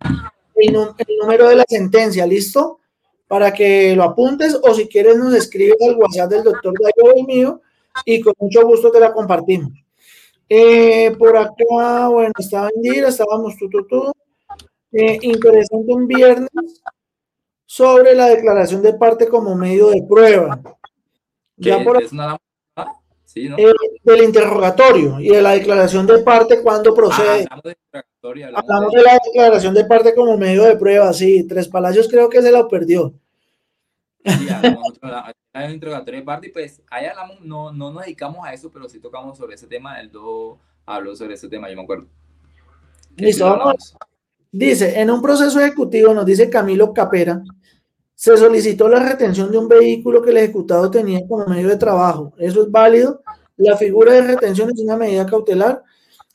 el, 0.57 0.73
número 1.21 1.49
de 1.49 1.57
la 1.57 1.65
sentencia, 1.69 2.27
¿listo? 2.27 2.81
Para 3.27 3.53
que 3.53 3.97
lo 3.97 4.05
apuntes 4.05 4.59
o 4.63 4.75
si 4.75 4.87
quieres 4.87 5.17
nos 5.17 5.35
escribes 5.35 5.77
al 5.81 5.97
WhatsApp 5.97 6.31
del 6.31 6.45
doctor 6.45 6.73
Dayo 6.79 7.15
el 7.17 7.25
mío 7.25 7.61
y 8.05 8.21
con 8.21 8.35
mucho 8.39 8.67
gusto 8.67 8.91
te 8.91 9.01
la 9.01 9.13
compartimos. 9.13 9.73
Eh, 10.49 11.15
por 11.19 11.37
acá, 11.37 12.09
bueno, 12.09 12.33
estaba 12.39 12.69
Indira, 12.75 13.09
estábamos 13.09 13.57
tú, 13.57 13.69
tú, 13.71 13.87
tú. 13.87 14.13
Eh, 14.93 15.19
interesante 15.23 15.93
un 15.93 16.07
viernes 16.07 16.83
sobre 17.67 18.15
la 18.15 18.27
declaración 18.27 18.83
de 18.83 18.95
parte 18.95 19.27
como 19.27 19.57
medio 19.57 19.91
de 19.91 20.03
prueba. 20.03 20.61
Ya 21.57 21.83
por, 21.83 22.03
es 22.03 22.13
nada 22.13 22.39
Sí, 23.25 23.49
¿no? 23.49 23.59
eh, 23.59 23.73
del 24.05 24.23
interrogatorio 24.23 25.19
y 25.19 25.29
de 25.29 25.43
la 25.43 25.53
declaración 25.53 26.07
de 26.07 26.19
parte 26.19 26.63
cuando 26.63 26.95
procede. 26.95 27.47
Ah, 27.51 27.61
hablamos, 28.29 28.41
de, 28.41 28.45
hablamos, 28.45 28.71
hablamos 28.71 28.93
de... 28.93 28.99
de, 28.99 29.05
la 29.05 29.21
declaración 29.25 29.75
de 29.75 29.85
parte 29.85 30.15
como 30.15 30.37
medio 30.37 30.65
de 30.65 30.77
prueba, 30.77 31.13
sí. 31.13 31.47
Tres 31.49 31.69
Palacios 31.69 32.09
creo 32.09 32.29
que 32.29 32.43
se 32.43 32.53
la 32.53 32.67
perdió. 32.69 33.15
Sí, 34.25 34.49
hablamos 34.55 34.95
de 35.63 35.73
interrogatorio 35.73 36.21
de 36.21 36.27
parte 36.27 36.47
y 36.49 36.51
pues 36.51 36.83
ahí 36.91 37.07
hablamos, 37.07 37.41
no, 37.43 37.73
no 37.73 37.93
nos 37.93 38.05
dedicamos 38.05 38.45
a 38.45 38.53
eso, 38.53 38.71
pero 38.71 38.89
sí 38.89 38.99
tocamos 38.99 39.39
sobre 39.39 39.55
ese 39.55 39.67
tema. 39.67 40.01
El 40.01 40.11
do 40.11 40.59
habló 40.87 41.15
sobre 41.15 41.35
ese 41.35 41.49
tema, 41.49 41.71
yo 41.71 41.77
me 41.77 41.83
acuerdo. 41.83 42.07
Listo, 43.17 43.45
vamos. 43.45 43.97
Dice, 44.51 45.01
en 45.01 45.11
un 45.11 45.21
proceso 45.21 45.61
ejecutivo, 45.61 46.15
nos 46.15 46.27
dice 46.27 46.49
Camilo 46.49 46.93
Capera, 46.93 47.43
se 48.15 48.37
solicitó 48.37 48.89
la 48.89 49.01
retención 49.01 49.51
de 49.51 49.59
un 49.59 49.69
vehículo 49.69 50.23
que 50.23 50.31
el 50.31 50.37
ejecutado 50.39 50.91
tenía 50.91 51.27
como 51.27 51.47
medio 51.47 51.69
de 51.69 51.77
trabajo. 51.77 52.33
Eso 52.39 52.63
es 52.63 52.71
válido. 52.71 53.21
La 53.57 53.77
figura 53.77 54.13
de 54.13 54.23
retención 54.23 54.71
es 54.71 54.81
una 54.81 54.97
medida 54.97 55.27
cautelar. 55.27 55.83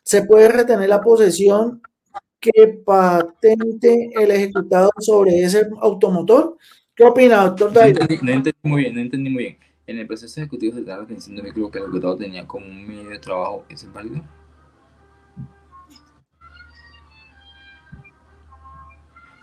Se 0.10 0.24
puede 0.24 0.49
retener 0.49 0.89
la 0.89 1.01
posesión 1.01 1.84
que 2.39 2.82
patente 2.84 4.10
el 4.20 4.32
ejecutado 4.32 4.89
sobre 4.97 5.43
ese 5.43 5.68
automotor. 5.82 6.57
¿Qué 6.95 7.03
opina, 7.03 7.43
doctor 7.43 7.72
No 7.74 7.82
entendí, 7.82 8.18
no 8.20 8.32
entendí, 8.32 8.60
muy 8.64 8.82
bien, 8.82 8.95
no 8.95 9.01
entendí 9.01 9.30
muy 9.30 9.43
bien. 9.43 9.57
En 9.86 9.99
el 9.99 10.07
proceso 10.07 10.39
ejecutivo 10.39 10.74
se 10.74 10.84
da 10.84 10.95
la 10.95 11.01
retención 11.01 11.36
de 11.36 11.41
un 11.41 11.43
vehículo 11.43 11.70
que 11.70 11.78
el 11.78 11.84
ejecutado 11.84 12.18
tenía 12.18 12.47
como 12.47 12.66
un 12.66 12.88
medio 12.88 13.07
de 13.07 13.20
trabajo. 13.20 13.66
¿Eso 13.70 13.86
es 13.86 13.93
válido? 13.93 14.24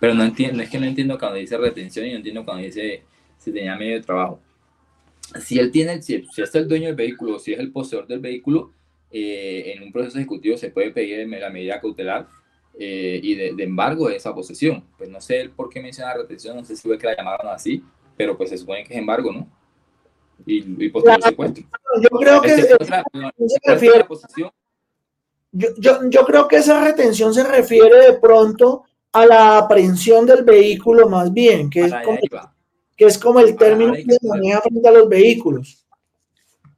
Pero 0.01 0.15
no 0.15 0.25
entiendo, 0.25 0.65
es 0.65 0.69
que 0.69 0.81
no 0.81 0.87
entiendo 0.87 1.17
cuando 1.17 1.39
dice 1.39 1.57
retención 1.57 2.07
y 2.07 2.11
no 2.11 2.17
entiendo 2.17 2.45
cuando 2.45 2.65
dice 2.65 3.05
si 3.39 3.53
tenía 3.53 3.77
medio 3.77 3.95
de 3.95 4.03
trabajo. 4.03 4.41
Si 5.41 5.61
él 5.61 5.71
tiene, 5.71 6.03
si, 6.03 6.27
si 6.33 6.43
es 6.43 6.53
el 6.57 6.67
dueño 6.67 6.87
del 6.87 6.97
vehículo, 6.97 7.39
si 7.39 7.53
es 7.53 7.61
el 7.61 7.71
poseedor 7.71 8.09
del 8.09 8.19
vehículo, 8.19 8.73
eh, 9.11 9.75
en 9.75 9.83
un 9.83 9.93
proceso 9.93 10.19
ejecutivo 10.19 10.57
se 10.57 10.71
puede 10.71 10.91
pedir 10.91 11.27
la 11.29 11.51
medida 11.51 11.81
cautelar 11.81 12.29
eh, 12.79 13.21
y 13.23 13.35
de, 13.35 13.55
de, 13.55 13.65
embargo 13.65 14.09
de 14.09 14.17
esa 14.17 14.35
posesión. 14.35 14.85
Pues 14.99 15.09
no 15.09 15.21
sé 15.21 15.51
por 15.55 15.69
qué 15.69 15.81
menciona 15.81 16.15
retención, 16.15 16.57
no 16.57 16.65
sé 16.65 16.77
si 16.77 16.87
fue 16.87 16.99
que 16.99 17.07
la 17.07 17.17
llamaron 17.17 17.49
así, 17.49 17.83
pero 18.17 18.37
pues 18.37 18.51
se 18.51 18.59
supone 18.59 18.85
que 18.85 18.93
es 18.93 18.99
embargo, 18.99 19.33
¿no? 19.33 19.49
Y, 20.45 20.85
y 20.85 20.89
posterior 20.91 21.23
secuestro. 21.23 21.65
Yo 22.03 22.19
creo 22.19 22.43
que 22.43 22.55
este, 22.55 22.75
otra, 22.75 23.03
se 23.79 24.43
yo, 25.53 25.69
yo, 25.79 26.01
yo 26.11 26.25
creo 26.27 26.49
que 26.49 26.57
esa 26.57 26.85
retención 26.85 27.33
se 27.33 27.43
refiere 27.43 28.13
de 28.13 28.13
pronto 28.19 28.85
a 29.13 29.25
la 29.25 29.59
aprehensión 29.59 30.27
del 30.27 30.45
vehículo 30.45 31.09
más 31.09 31.33
bien, 31.33 31.71
que, 31.71 31.87
es 31.87 31.95
como, 32.05 32.19
que 32.97 33.05
es 33.07 33.19
como, 33.19 33.41
el 33.41 33.57
término 33.57 33.95
que 33.95 34.03
se 34.03 34.29
maneja 34.29 34.61
frente 34.61 34.87
a 34.87 34.93
los 34.93 35.09
vehículos. 35.09 35.86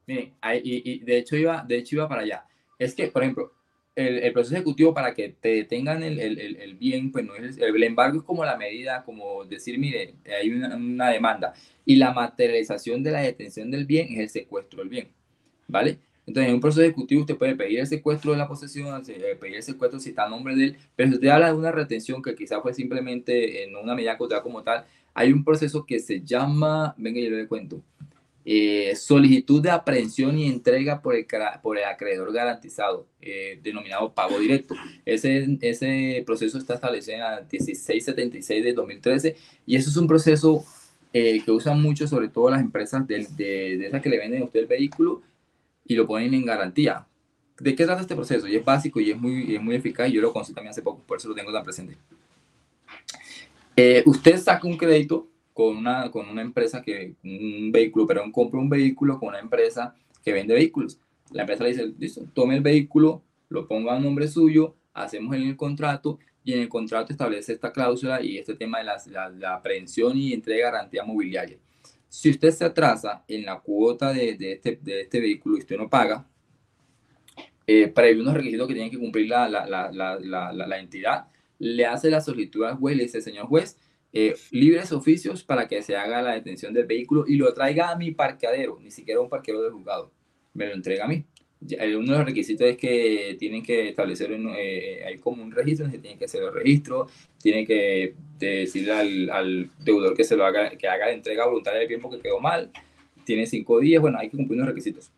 Miren, 0.09 0.33
y, 0.63 0.91
y, 0.91 0.99
de 1.01 1.19
hecho 1.19 1.35
iba, 1.35 1.63
de 1.67 1.77
hecho 1.77 1.97
iba 1.97 2.09
para 2.09 2.23
allá. 2.23 2.43
Es 2.79 2.95
que, 2.95 3.09
por 3.09 3.21
ejemplo, 3.21 3.53
el, 3.95 4.33
proceso 4.33 4.55
ejecutivo 4.55 4.91
para 4.91 5.13
que 5.13 5.29
te 5.29 5.49
detengan 5.49 6.01
el, 6.01 6.19
el, 6.19 6.39
el 6.39 6.73
bien, 6.73 7.11
pues 7.11 7.23
no 7.23 7.35
es, 7.35 7.59
el 7.59 7.83
embargo 7.83 8.17
es 8.17 8.23
como 8.23 8.43
la 8.43 8.57
medida, 8.57 9.03
como 9.03 9.45
decir, 9.45 9.77
mire, 9.77 10.15
hay 10.25 10.49
una, 10.49 11.11
demanda 11.11 11.53
y 11.85 11.95
la 11.97 12.11
materialización 12.11 13.03
de 13.03 13.11
la 13.11 13.19
detención 13.21 13.69
del 13.69 13.85
bien 13.85 14.07
es 14.13 14.19
el 14.19 14.29
secuestro 14.29 14.79
del 14.79 14.89
bien, 14.89 15.09
¿vale? 15.67 15.99
Entonces, 16.25 16.49
en 16.49 16.55
un 16.55 16.61
proceso 16.61 16.81
ejecutivo 16.81 17.21
usted 17.21 17.37
puede 17.37 17.55
pedir 17.55 17.79
el 17.79 17.85
secuestro 17.87 18.31
de 18.31 18.39
la 18.39 18.47
posesión, 18.47 19.03
eh, 19.09 19.37
pedir 19.39 19.57
el 19.57 19.63
secuestro 19.63 19.99
si 19.99 20.09
está 20.09 20.25
a 20.25 20.29
nombre 20.29 20.55
de 20.55 20.63
él, 20.63 20.77
pero 20.95 21.09
si 21.09 21.15
usted 21.17 21.27
habla 21.27 21.51
de 21.51 21.53
una 21.53 21.71
retención 21.71 22.23
que 22.23 22.33
quizás 22.33 22.63
fue 22.63 22.73
simplemente 22.73 23.63
en 23.63 23.75
una 23.75 23.93
medida 23.93 24.17
cautelar 24.17 24.41
como 24.41 24.63
tal, 24.63 24.85
hay 25.13 25.31
un 25.31 25.43
proceso 25.43 25.85
que 25.85 25.99
se 25.99 26.21
llama, 26.21 26.95
venga, 26.97 27.19
yo 27.19 27.29
le 27.29 27.47
cuento, 27.47 27.83
eh, 28.51 28.95
solicitud 28.95 29.61
de 29.61 29.69
aprehensión 29.69 30.35
y 30.39 30.47
entrega 30.47 31.03
por 31.03 31.15
el, 31.15 31.27
por 31.61 31.77
el 31.77 31.83
acreedor 31.83 32.33
garantizado, 32.33 33.05
eh, 33.21 33.59
denominado 33.61 34.11
pago 34.11 34.39
directo. 34.39 34.73
Ese, 35.05 35.59
ese 35.61 36.23
proceso 36.25 36.57
está 36.57 36.73
establecido 36.73 37.13
en 37.13 37.21
la 37.21 37.41
1676 37.41 38.63
de 38.63 38.73
2013 38.73 39.35
y 39.67 39.75
eso 39.75 39.91
es 39.91 39.97
un 39.97 40.07
proceso 40.07 40.65
eh, 41.13 41.43
que 41.45 41.51
usan 41.51 41.79
mucho, 41.79 42.07
sobre 42.07 42.27
todo 42.27 42.49
las 42.49 42.61
empresas 42.61 43.05
de, 43.05 43.27
de, 43.37 43.77
de, 43.77 43.85
esas 43.85 44.01
que 44.01 44.09
le 44.09 44.17
venden 44.17 44.41
a 44.41 44.45
usted 44.45 44.61
el 44.61 44.65
vehículo 44.65 45.21
y 45.85 45.93
lo 45.93 46.07
ponen 46.07 46.33
en 46.33 46.43
garantía. 46.43 47.05
¿De 47.59 47.75
qué 47.75 47.85
trata 47.85 48.01
este 48.01 48.15
proceso? 48.15 48.47
Y 48.47 48.55
es 48.55 48.65
básico 48.65 48.99
y 48.99 49.11
es 49.11 49.17
muy, 49.19 49.55
es 49.55 49.61
muy 49.61 49.75
eficaz 49.75 50.09
y 50.09 50.13
yo 50.13 50.23
lo 50.23 50.33
conocí 50.33 50.53
también 50.53 50.71
hace 50.71 50.81
poco, 50.81 51.03
por 51.05 51.19
eso 51.19 51.29
lo 51.29 51.35
tengo 51.35 51.53
tan 51.53 51.63
presente. 51.63 51.97
usted 54.05 54.37
saca 54.39 54.67
un 54.67 54.75
crédito 54.75 55.28
con 55.59 55.75
una, 55.75 56.09
con 56.09 56.29
una 56.29 56.41
empresa 56.41 56.81
que, 56.81 57.15
un 57.21 57.69
vehículo, 57.69 58.07
pero 58.07 58.23
compra 58.31 58.61
un 58.61 58.69
vehículo 58.69 59.19
con 59.19 59.27
una 59.27 59.41
empresa 59.41 59.93
que 60.23 60.31
vende 60.31 60.53
vehículos. 60.53 60.97
La 61.31 61.41
empresa 61.41 61.65
le 61.65 61.71
dice, 61.71 61.93
listo, 61.99 62.21
tome 62.33 62.55
el 62.55 62.61
vehículo, 62.61 63.23
lo 63.49 63.67
ponga 63.67 63.93
a 63.93 63.99
nombre 63.99 64.29
suyo, 64.29 64.77
hacemos 64.93 65.35
el 65.35 65.57
contrato 65.57 66.17
y 66.45 66.53
en 66.53 66.61
el 66.61 66.69
contrato 66.69 67.11
establece 67.11 67.51
esta 67.51 67.73
cláusula 67.73 68.21
y 68.21 68.37
este 68.37 68.55
tema 68.55 68.77
de 68.77 68.85
la, 68.85 69.29
la, 69.31 69.55
aprehensión 69.55 70.15
y 70.17 70.31
entrega 70.31 70.67
de 70.67 70.71
garantía 70.71 71.03
mobiliaria. 71.03 71.57
Si 72.07 72.29
usted 72.29 72.51
se 72.51 72.63
atrasa 72.63 73.25
en 73.27 73.43
la 73.43 73.59
cuota 73.59 74.13
de, 74.13 74.37
de, 74.37 74.53
este, 74.53 74.79
de 74.81 75.01
este 75.01 75.19
vehículo 75.19 75.57
y 75.57 75.59
usted 75.59 75.75
no 75.75 75.89
paga, 75.89 76.25
eh, 77.67 77.89
previo 77.89 78.21
unos 78.21 78.33
requisitos 78.33 78.65
que 78.65 78.75
tiene 78.75 78.89
que 78.89 78.97
cumplir 78.97 79.27
la, 79.27 79.49
la, 79.49 79.65
la, 79.67 80.53
la, 80.53 80.79
entidad, 80.79 81.27
le 81.59 81.85
hace 81.85 82.09
la 82.09 82.21
solicitud 82.21 82.63
al 82.63 82.77
juez, 82.77 82.95
le 82.95 83.03
dice, 83.03 83.19
señor 83.19 83.47
juez, 83.47 83.75
eh, 84.11 84.35
libres 84.51 84.91
oficios 84.91 85.43
para 85.43 85.67
que 85.67 85.81
se 85.81 85.95
haga 85.95 86.21
la 86.21 86.33
detención 86.33 86.73
del 86.73 86.85
vehículo 86.85 87.25
y 87.27 87.35
lo 87.35 87.53
traiga 87.53 87.91
a 87.91 87.95
mi 87.95 88.11
parqueadero, 88.11 88.79
ni 88.81 88.91
siquiera 88.91 89.21
un 89.21 89.29
parqueadero 89.29 89.63
del 89.63 89.73
juzgado, 89.73 90.11
me 90.53 90.67
lo 90.67 90.73
entrega 90.73 91.05
a 91.05 91.07
mí. 91.07 91.23
Uno 91.61 92.13
de 92.13 92.17
los 92.17 92.25
requisitos 92.25 92.65
es 92.65 92.77
que 92.77 93.35
tienen 93.37 93.61
que 93.61 93.89
establecer, 93.89 94.31
eh, 94.31 95.03
hay 95.05 95.17
como 95.17 95.43
un 95.43 95.51
registro, 95.51 95.89
se 95.89 95.99
tiene 95.99 96.17
que 96.17 96.25
hacer 96.25 96.41
el 96.41 96.53
registro, 96.53 97.07
tiene 97.41 97.67
que 97.67 98.15
decirle 98.39 98.93
al, 98.93 99.29
al, 99.29 99.71
deudor 99.83 100.15
que 100.15 100.23
se 100.23 100.37
lo 100.37 100.45
haga, 100.45 100.69
que 100.71 100.87
haga 100.87 101.07
la 101.07 101.11
entrega 101.11 101.45
voluntaria 101.45 101.79
del 101.79 101.89
tiempo 101.89 102.09
que 102.09 102.21
quedó 102.21 102.39
mal, 102.39 102.71
tiene 103.25 103.45
cinco 103.45 103.79
días, 103.79 104.01
bueno, 104.01 104.17
hay 104.17 104.29
que 104.29 104.37
cumplir 104.37 104.57
unos 104.57 104.69
requisitos. 104.69 105.11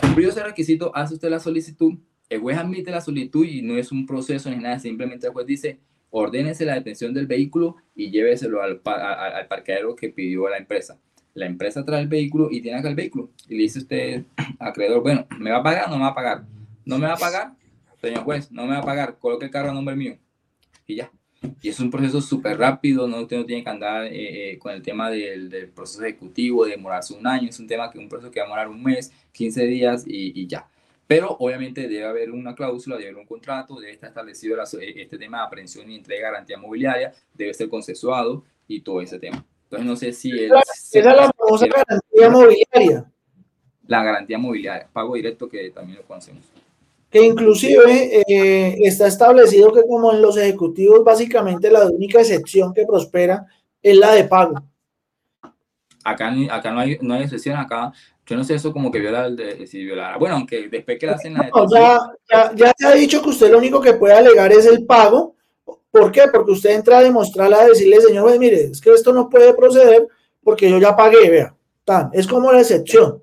Cumplido 0.00 0.30
ese 0.30 0.44
requisito, 0.44 0.94
hace 0.94 1.14
usted 1.14 1.30
la 1.30 1.40
solicitud, 1.40 1.94
el 2.28 2.40
juez 2.40 2.58
admite 2.58 2.90
la 2.92 3.00
solicitud 3.00 3.44
y 3.44 3.62
no 3.62 3.76
es 3.76 3.90
un 3.90 4.06
proceso 4.06 4.50
ni 4.50 4.56
nada, 4.56 4.78
simplemente 4.78 5.26
el 5.26 5.32
juez 5.32 5.46
dice, 5.46 5.80
ordénese 6.10 6.64
la 6.64 6.74
detención 6.74 7.14
del 7.14 7.26
vehículo 7.26 7.76
y 7.94 8.10
lléveselo 8.10 8.62
al, 8.62 8.80
al, 8.84 9.46
parqueadero 9.46 9.94
que 9.94 10.10
pidió 10.10 10.48
la 10.48 10.58
empresa. 10.58 10.98
La 11.34 11.46
empresa 11.46 11.84
trae 11.84 12.02
el 12.02 12.08
vehículo 12.08 12.48
y 12.50 12.60
tiene 12.60 12.78
acá 12.78 12.88
el 12.88 12.96
vehículo. 12.96 13.30
Y 13.48 13.54
le 13.54 13.62
dice 13.62 13.78
usted, 13.78 14.24
acreedor, 14.58 15.02
bueno, 15.02 15.26
¿me 15.38 15.50
va 15.50 15.58
a 15.58 15.62
pagar 15.62 15.86
o 15.86 15.90
no 15.90 15.96
me 15.96 16.02
va 16.02 16.08
a 16.08 16.14
pagar? 16.14 16.44
¿No 16.84 16.98
me 16.98 17.06
va 17.06 17.14
a 17.14 17.18
pagar? 17.18 17.52
Señor 18.00 18.24
juez, 18.24 18.50
no 18.50 18.64
me 18.64 18.72
va 18.72 18.78
a 18.78 18.84
pagar, 18.84 19.18
coloque 19.18 19.44
el 19.44 19.50
carro 19.50 19.70
a 19.70 19.74
nombre 19.74 19.94
mío. 19.94 20.16
Y 20.86 20.96
ya. 20.96 21.10
Y 21.62 21.68
es 21.68 21.80
un 21.80 21.90
proceso 21.90 22.20
súper 22.20 22.58
rápido, 22.58 23.08
no, 23.08 23.20
usted 23.20 23.38
no 23.38 23.46
tiene 23.46 23.64
que 23.64 23.70
andar 23.70 24.04
eh, 24.06 24.52
eh, 24.52 24.58
con 24.58 24.72
el 24.72 24.82
tema 24.82 25.10
del, 25.10 25.48
del, 25.48 25.68
proceso 25.68 26.04
ejecutivo, 26.04 26.64
de 26.64 26.72
demorarse 26.72 27.14
un 27.14 27.26
año, 27.26 27.48
es 27.48 27.58
un 27.58 27.66
tema 27.66 27.90
que 27.90 27.98
un 27.98 28.08
proceso 28.10 28.30
que 28.30 28.40
va 28.40 28.44
a 28.44 28.48
demorar 28.48 28.68
un 28.68 28.82
mes, 28.82 29.10
15 29.32 29.66
días 29.66 30.04
y, 30.06 30.38
y 30.38 30.46
ya. 30.46 30.68
Pero 31.10 31.36
obviamente 31.40 31.88
debe 31.88 32.04
haber 32.04 32.30
una 32.30 32.54
cláusula, 32.54 32.94
debe 32.94 33.08
haber 33.08 33.22
un 33.22 33.26
contrato, 33.26 33.80
debe 33.80 33.94
estar 33.94 34.10
establecido 34.10 34.56
este 34.62 35.18
tema 35.18 35.38
de 35.38 35.44
aprehensión 35.44 35.90
y 35.90 35.96
entrega 35.96 36.28
de 36.28 36.32
garantía 36.32 36.56
mobiliaria, 36.56 37.12
debe 37.34 37.52
ser 37.52 37.68
consensuado 37.68 38.44
y 38.68 38.80
todo 38.80 39.00
ese 39.00 39.18
tema. 39.18 39.44
Entonces 39.64 39.88
no 39.88 39.96
sé 39.96 40.12
si... 40.12 40.30
Esa 40.44 40.60
es 40.92 41.04
la 41.04 41.32
famosa 41.36 41.66
garantía 41.66 42.30
mobiliaria. 42.30 43.10
La 43.88 44.04
garantía 44.04 44.38
mobiliaria, 44.38 44.88
pago 44.92 45.16
directo 45.16 45.48
que 45.48 45.68
también 45.70 45.98
lo 45.98 46.04
conocemos. 46.04 46.44
Que 47.10 47.26
inclusive 47.26 48.22
eh, 48.28 48.78
está 48.84 49.08
establecido 49.08 49.72
que 49.72 49.82
como 49.82 50.12
en 50.12 50.22
los 50.22 50.36
ejecutivos 50.36 51.02
básicamente 51.02 51.72
la 51.72 51.86
única 51.86 52.20
excepción 52.20 52.72
que 52.72 52.86
prospera 52.86 53.48
es 53.82 53.96
la 53.96 54.12
de 54.12 54.22
pago. 54.22 54.62
Acá, 56.04 56.32
acá 56.52 56.70
no, 56.70 56.78
hay, 56.78 56.98
no 57.00 57.14
hay 57.14 57.24
excepción, 57.24 57.56
acá 57.56 57.92
yo 58.26 58.36
no 58.36 58.44
sé 58.44 58.54
eso 58.54 58.72
como 58.72 58.90
que 58.90 59.00
viola, 59.00 59.28
de, 59.28 59.66
si 59.66 59.84
violara. 59.84 60.16
Bueno, 60.16 60.36
aunque 60.36 60.68
después 60.68 60.98
que 60.98 61.06
le 61.06 61.12
hacen 61.12 61.34
la 61.34 61.50
ya, 61.70 62.54
ya, 62.54 62.72
se 62.76 62.86
ha 62.86 62.92
dicho 62.92 63.20
que 63.22 63.30
usted 63.30 63.50
lo 63.50 63.58
único 63.58 63.80
que 63.80 63.94
puede 63.94 64.14
alegar 64.14 64.52
es 64.52 64.66
el 64.66 64.86
pago. 64.86 65.34
¿Por 65.90 66.12
qué? 66.12 66.22
Porque 66.32 66.52
usted 66.52 66.70
entra 66.70 66.98
a 66.98 67.02
demostrarla, 67.02 67.62
a 67.62 67.66
decirle, 67.66 68.00
señor, 68.00 68.24
pues, 68.24 68.38
mire, 68.38 68.64
es 68.64 68.80
que 68.80 68.92
esto 68.92 69.12
no 69.12 69.28
puede 69.28 69.52
proceder 69.54 70.06
porque 70.42 70.70
yo 70.70 70.78
ya 70.78 70.94
pagué, 70.96 71.28
vea. 71.28 71.54
Tan, 71.84 72.10
es 72.12 72.26
como 72.26 72.52
la 72.52 72.60
excepción. 72.60 73.22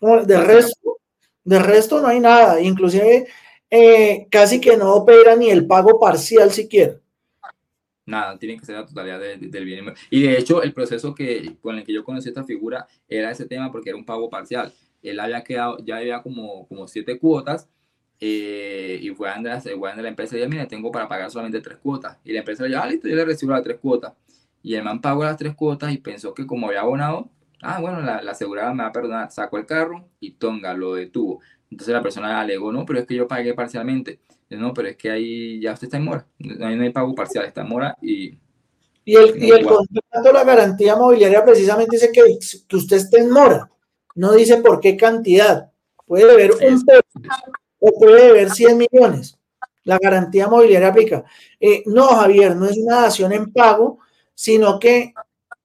de 0.00 0.40
resto, 0.40 0.98
de 1.44 1.58
resto 1.60 2.00
no 2.00 2.08
hay 2.08 2.18
nada. 2.18 2.60
Inclusive 2.60 3.28
eh, 3.70 4.26
casi 4.30 4.60
que 4.60 4.76
no 4.76 4.94
opera 4.94 5.36
ni 5.36 5.50
el 5.50 5.66
pago 5.66 6.00
parcial 6.00 6.50
siquiera. 6.50 6.96
Nada, 8.04 8.36
tiene 8.38 8.58
que 8.58 8.66
ser 8.66 8.76
la 8.76 8.86
totalidad 8.86 9.20
del 9.20 9.64
bien. 9.64 9.94
Y 10.10 10.22
de 10.22 10.38
hecho, 10.38 10.62
el 10.62 10.72
proceso 10.72 11.14
que, 11.14 11.56
con 11.60 11.78
el 11.78 11.84
que 11.84 11.92
yo 11.92 12.04
conocí 12.04 12.28
esta 12.28 12.44
figura 12.44 12.86
era 13.08 13.30
ese 13.30 13.46
tema 13.46 13.70
porque 13.70 13.90
era 13.90 13.96
un 13.96 14.04
pago 14.04 14.28
parcial. 14.28 14.72
Él 15.02 15.20
había 15.20 15.42
quedado, 15.44 15.78
ya 15.84 15.98
había 15.98 16.22
como, 16.22 16.66
como 16.68 16.88
siete 16.88 17.18
cuotas 17.18 17.68
eh, 18.20 18.98
y 19.02 19.10
fue 19.10 19.28
a, 19.30 19.60
fue 19.60 19.96
la 19.96 20.08
empresa 20.08 20.36
y 20.36 20.38
dijo, 20.38 20.50
mira, 20.50 20.66
tengo 20.66 20.90
para 20.90 21.08
pagar 21.08 21.30
solamente 21.30 21.60
tres 21.60 21.78
cuotas. 21.78 22.18
Y 22.24 22.32
la 22.32 22.40
empresa 22.40 22.64
le 22.64 22.70
dijo, 22.70 22.80
ah, 22.82 22.86
listo, 22.86 23.08
yo 23.08 23.16
le 23.16 23.24
recibo 23.24 23.52
las 23.52 23.62
tres 23.62 23.78
cuotas. 23.80 24.14
Y 24.62 24.74
el 24.74 24.84
man 24.84 25.00
pagó 25.00 25.24
las 25.24 25.36
tres 25.36 25.54
cuotas 25.54 25.92
y 25.92 25.98
pensó 25.98 26.34
que 26.34 26.46
como 26.46 26.68
había 26.68 26.80
abonado, 26.80 27.30
ah, 27.62 27.80
bueno, 27.80 28.00
la, 28.00 28.22
la 28.22 28.32
asegurada 28.32 28.74
me 28.74 28.82
va 28.82 28.90
a 28.90 28.92
perdonar. 28.92 29.30
Sacó 29.32 29.58
el 29.58 29.66
carro 29.66 30.08
y 30.20 30.32
tonga, 30.32 30.74
lo 30.74 30.94
detuvo. 30.94 31.40
Entonces 31.70 31.92
la 31.94 32.02
persona 32.02 32.40
alegó, 32.40 32.72
no, 32.72 32.84
pero 32.84 33.00
es 33.00 33.06
que 33.06 33.14
yo 33.14 33.26
pagué 33.26 33.54
parcialmente. 33.54 34.20
No, 34.56 34.72
pero 34.74 34.88
es 34.88 34.96
que 34.96 35.10
ahí 35.10 35.60
ya 35.60 35.72
usted 35.72 35.86
está 35.86 35.96
en 35.96 36.04
mora. 36.04 36.26
Ahí 36.60 36.76
no 36.76 36.82
hay 36.82 36.90
pago 36.90 37.14
parcial, 37.14 37.44
está 37.44 37.62
en 37.62 37.68
mora 37.68 37.96
y. 38.00 38.38
Y 39.04 39.16
el, 39.16 39.42
y 39.42 39.50
el 39.50 39.66
contrato, 39.66 40.32
la 40.32 40.44
garantía 40.44 40.94
mobiliaria 40.94 41.44
precisamente 41.44 41.96
dice 41.96 42.12
que, 42.12 42.38
que 42.68 42.76
usted 42.76 42.98
esté 42.98 43.18
en 43.18 43.30
mora. 43.30 43.68
No 44.14 44.32
dice 44.32 44.58
por 44.58 44.78
qué 44.78 44.96
cantidad. 44.96 45.72
Puede 46.06 46.30
haber 46.30 46.52
un 46.52 46.84
peso 46.84 47.02
o 47.80 47.98
puede 47.98 48.30
haber 48.30 48.50
100 48.50 48.78
millones. 48.78 49.38
La 49.82 49.98
garantía 49.98 50.46
mobiliaria 50.46 50.88
aplica. 50.88 51.24
Eh, 51.58 51.82
no, 51.86 52.06
Javier, 52.06 52.54
no 52.54 52.66
es 52.66 52.78
una 52.78 53.02
dación 53.02 53.32
en 53.32 53.52
pago, 53.52 53.98
sino 54.34 54.78
que 54.78 55.14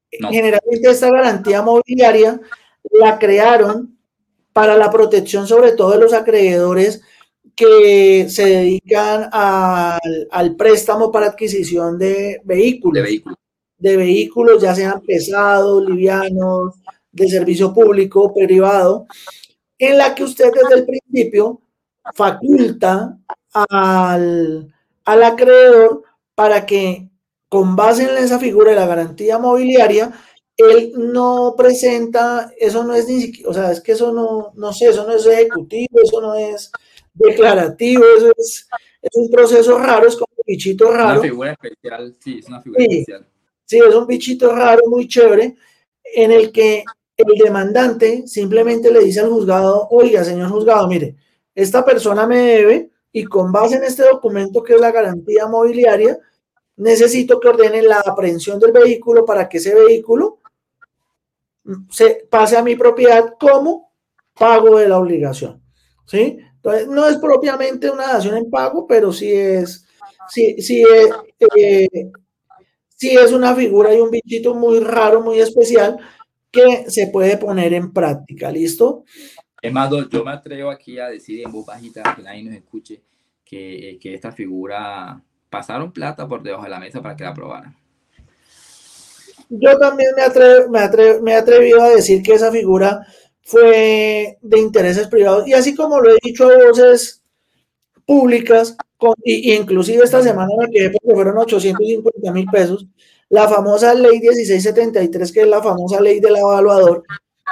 generalmente 0.10 0.90
esta 0.90 1.12
garantía 1.12 1.62
mobiliaria 1.62 2.40
la 2.92 3.20
crearon 3.20 3.98
para 4.54 4.78
la 4.78 4.90
protección 4.90 5.48
sobre 5.48 5.74
todo 5.74 5.92
de 5.92 6.00
los 6.00 6.14
acreedores 6.14 7.04
que 7.56 8.28
se 8.30 8.46
dedican 8.46 9.30
al, 9.32 10.56
préstamo 10.56 11.12
para 11.12 11.28
adquisición 11.28 11.98
de 11.98 12.42
vehículos, 12.44 13.04
de 13.78 13.98
vehículos. 13.98 14.62
ya 14.62 14.76
sean 14.76 15.02
pesados, 15.02 15.84
livianos, 15.84 16.76
de 17.12 17.28
servicio 17.30 17.74
público, 17.74 18.34
privado, 18.34 19.08
en 19.78 19.98
la 19.98 20.14
que 20.14 20.24
usted 20.24 20.52
desde 20.54 20.82
el 20.82 20.86
principio 20.86 21.62
faculta 22.14 23.18
al, 23.54 24.74
al 25.06 25.24
acreedor 25.24 26.04
para 26.36 26.66
que 26.66 27.10
con 27.50 27.76
base 27.76 28.04
en 28.04 28.18
esa 28.18 28.40
figura 28.40 28.72
de 28.72 28.78
la 28.78 28.88
garantía 28.88 29.38
mobiliaria, 29.38 30.12
él 30.58 30.94
no 30.98 31.54
presenta, 31.56 32.52
eso 32.60 32.84
no 32.84 32.96
es 32.96 33.08
ni 33.08 33.22
siquiera, 33.22 33.50
o 33.50 33.54
sea, 33.54 33.72
es 33.72 33.80
que 33.80 33.92
eso 33.92 34.12
no, 34.12 34.52
no 34.56 34.74
sé, 34.74 34.88
eso 34.88 35.06
no 35.06 35.14
es 35.14 35.26
ejecutivo, 35.26 36.00
eso 36.04 36.20
no 36.20 36.34
es 36.36 36.72
declarativo, 37.18 38.04
eso 38.18 38.32
es, 38.38 38.68
es 39.02 39.12
un 39.16 39.30
proceso 39.30 39.78
raro, 39.78 40.08
es 40.08 40.16
como 40.16 40.28
un 40.36 40.44
bichito 40.46 40.92
raro. 40.92 41.20
Una 41.20 41.30
figura 41.30 41.52
especial, 41.52 42.16
sí, 42.20 42.40
es 42.40 42.48
una 42.48 42.62
figura 42.62 42.84
especial. 42.84 43.28
Sí, 43.66 43.80
es 43.80 43.96
un 43.96 44.08
bichito 44.08 44.56
raro, 44.56 44.82
muy 44.88 45.08
chévere, 45.08 45.56
en 46.16 46.32
el 46.32 46.52
que 46.52 46.84
el 47.18 47.38
demandante 47.38 48.28
simplemente 48.28 48.92
le 48.92 49.04
dice 49.04 49.20
al 49.20 49.30
juzgado, 49.30 49.88
oiga, 49.90 50.24
señor 50.24 50.50
juzgado, 50.50 50.88
mire, 50.88 51.16
esta 51.54 51.84
persona 51.84 52.28
me 52.28 52.38
debe 52.38 52.92
y 53.12 53.24
con 53.26 53.52
base 53.52 53.78
en 53.78 53.84
este 53.84 54.04
documento 54.04 54.64
que 54.64 54.76
es 54.76 54.80
la 54.80 54.92
garantía 54.92 55.48
mobiliaria, 55.48 56.20
necesito 56.76 57.40
que 57.40 57.48
ordenen 57.48 57.88
la 57.88 58.00
aprehensión 58.00 58.60
del 58.60 58.72
vehículo 58.72 59.26
para 59.26 59.50
que 59.50 59.58
ese 59.58 59.74
vehículo 59.74 60.40
se 61.90 62.28
pase 62.30 62.56
a 62.56 62.64
mi 62.64 62.76
propiedad 62.76 63.34
como 63.40 63.92
pago 64.38 64.78
de 64.78 64.88
la 64.88 65.00
obligación. 65.00 65.62
¿Sí? 66.06 66.38
Entonces, 66.68 66.90
no 66.90 67.08
es 67.08 67.18
propiamente 67.18 67.90
una 67.90 68.08
dación 68.08 68.36
en 68.36 68.50
pago, 68.50 68.86
pero 68.86 69.14
sí 69.14 69.32
es, 69.32 69.86
sí, 70.28 70.62
sí 70.62 70.82
es, 70.84 71.10
eh, 71.56 72.12
sí 72.90 73.16
es 73.16 73.32
una 73.32 73.56
figura 73.56 73.96
y 73.96 74.02
un 74.02 74.12
bichito 74.12 74.54
muy 74.54 74.82
raro, 74.82 75.22
muy 75.22 75.40
especial, 75.40 75.98
que 76.52 76.90
se 76.90 77.08
puede 77.08 77.38
poner 77.38 77.74
en 77.74 77.94
práctica, 77.94 78.52
¿listo? 78.52 79.06
Es 79.62 79.72
más, 79.72 79.90
yo 80.10 80.26
me 80.26 80.32
atrevo 80.32 80.70
aquí 80.70 81.00
a 81.00 81.08
decir 81.08 81.42
en 81.42 81.54
voz 81.54 81.66
bajita, 81.66 82.04
que 82.14 82.22
nadie 82.22 82.44
nos 82.44 82.56
escuche, 82.56 83.02
que, 83.46 83.92
eh, 83.92 84.00
que 84.00 84.14
esta 84.14 84.34
figura 84.34 85.24
pasaron 85.50 85.94
plata 85.94 86.28
por 86.28 86.44
debajo 86.44 86.66
de 86.66 86.70
la 86.70 86.80
mesa 86.80 87.02
para 87.02 87.16
que 87.16 87.24
la 87.24 87.30
aprobaran. 87.30 87.78
Yo 89.50 89.78
también 89.78 90.10
me, 90.18 90.70
me, 90.70 91.22
me 91.22 91.32
he 91.32 91.36
atrevido 91.36 91.82
a 91.82 91.90
decir 91.92 92.22
que 92.22 92.34
esa 92.34 92.52
figura 92.52 93.08
fue 93.48 94.38
de 94.42 94.60
intereses 94.60 95.08
privados. 95.08 95.48
Y 95.48 95.54
así 95.54 95.74
como 95.74 96.02
lo 96.02 96.12
he 96.12 96.18
dicho 96.22 96.50
a 96.50 96.68
voces 96.68 97.22
públicas, 98.06 98.76
con, 98.98 99.14
y, 99.24 99.54
inclusive 99.54 100.04
esta 100.04 100.22
semana 100.22 100.50
me 100.60 100.70
quedé 100.70 100.92
porque 100.92 101.16
fueron 101.16 101.38
850 101.38 102.32
mil 102.34 102.46
pesos, 102.48 102.86
la 103.30 103.48
famosa 103.48 103.94
ley 103.94 104.20
1673, 104.20 105.32
que 105.32 105.42
es 105.42 105.48
la 105.48 105.64
famosa 105.64 106.02
ley 106.02 106.20
del 106.20 106.36
evaluador, 106.36 107.04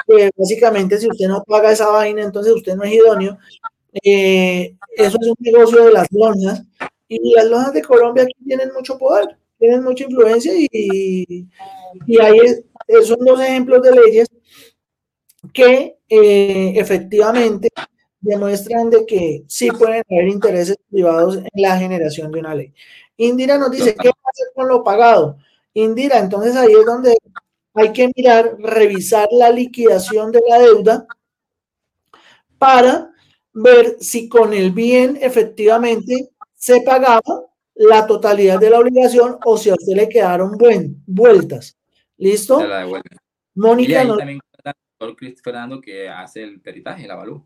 que 0.05 0.31
básicamente 0.35 0.97
si 0.97 1.07
usted 1.07 1.29
no 1.29 1.43
paga 1.45 1.71
esa 1.71 1.87
vaina, 1.87 2.23
entonces 2.23 2.53
usted 2.53 2.75
no 2.75 2.83
es 2.83 2.93
idóneo. 2.93 3.37
Eh, 4.03 4.75
eso 4.97 5.17
es 5.21 5.27
un 5.27 5.35
negocio 5.39 5.85
de 5.85 5.93
las 5.93 6.11
lonas 6.11 6.61
y 7.07 7.33
las 7.33 7.45
lonas 7.45 7.71
de 7.71 7.81
Colombia 7.81 8.23
aquí 8.23 8.33
tienen 8.45 8.69
mucho 8.73 8.97
poder, 8.97 9.37
tienen 9.57 9.81
mucha 9.81 10.03
influencia 10.03 10.51
y, 10.53 11.47
y 12.05 12.19
ahí 12.19 12.39
son 13.05 13.19
dos 13.19 13.39
ejemplos 13.39 13.81
de 13.81 13.91
leyes 13.91 14.27
que 15.53 15.97
eh, 16.09 16.73
efectivamente 16.75 17.69
demuestran 18.19 18.89
de 18.89 19.05
que 19.05 19.43
sí 19.47 19.69
pueden 19.71 20.03
haber 20.09 20.27
intereses 20.27 20.77
privados 20.89 21.37
en 21.37 21.49
la 21.53 21.77
generación 21.77 22.31
de 22.31 22.39
una 22.39 22.55
ley. 22.55 22.73
Indira 23.17 23.57
nos 23.57 23.71
dice, 23.71 23.95
¿qué 23.95 24.09
hacer 24.09 24.47
con 24.53 24.67
lo 24.67 24.83
pagado? 24.83 25.37
Indira, 25.73 26.19
entonces 26.19 26.55
ahí 26.55 26.73
es 26.73 26.85
donde 26.85 27.17
hay 27.73 27.91
que 27.91 28.09
mirar, 28.15 28.55
revisar 28.59 29.27
la 29.31 29.49
liquidación 29.49 30.31
de 30.31 30.41
la 30.47 30.59
deuda 30.59 31.05
para 32.57 33.11
ver 33.53 33.97
si 33.99 34.27
con 34.27 34.53
el 34.53 34.71
bien 34.71 35.17
efectivamente 35.21 36.31
se 36.55 36.81
pagaba 36.81 37.21
la 37.75 38.07
totalidad 38.07 38.59
de 38.59 38.69
la 38.69 38.79
obligación 38.79 39.37
o 39.45 39.57
si 39.57 39.69
a 39.69 39.73
usted 39.73 39.93
le 39.93 40.09
quedaron 40.09 40.57
buen, 40.57 41.03
vueltas. 41.05 41.77
¿Listo? 42.17 42.61
Mónica. 43.55 44.03
Y 44.03 44.07
también 44.07 44.39
Chris 45.13 45.41
Fernando 45.41 45.81
que 45.81 46.07
hace 46.07 46.43
el 46.43 46.61
peritaje, 46.61 47.05
la 47.07 47.15
avalúa. 47.15 47.43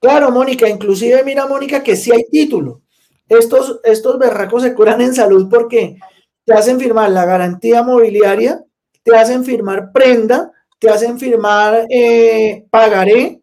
Claro, 0.00 0.30
Mónica, 0.30 0.68
inclusive 0.68 1.22
mira, 1.24 1.46
Mónica, 1.46 1.82
que 1.82 1.96
sí 1.96 2.12
hay 2.12 2.24
título. 2.30 2.82
Estos, 3.28 3.80
estos 3.84 4.18
berracos 4.18 4.62
se 4.62 4.74
curan 4.74 5.00
en 5.00 5.14
salud 5.14 5.48
porque 5.48 5.98
te 6.44 6.52
hacen 6.54 6.78
firmar 6.78 7.10
la 7.10 7.24
garantía 7.24 7.82
mobiliaria, 7.82 8.62
te 9.02 9.16
hacen 9.16 9.44
firmar 9.44 9.92
prenda, 9.92 10.52
te 10.78 10.88
hacen 10.88 11.18
firmar 11.18 11.86
eh, 11.90 12.66
pagaré, 12.70 13.42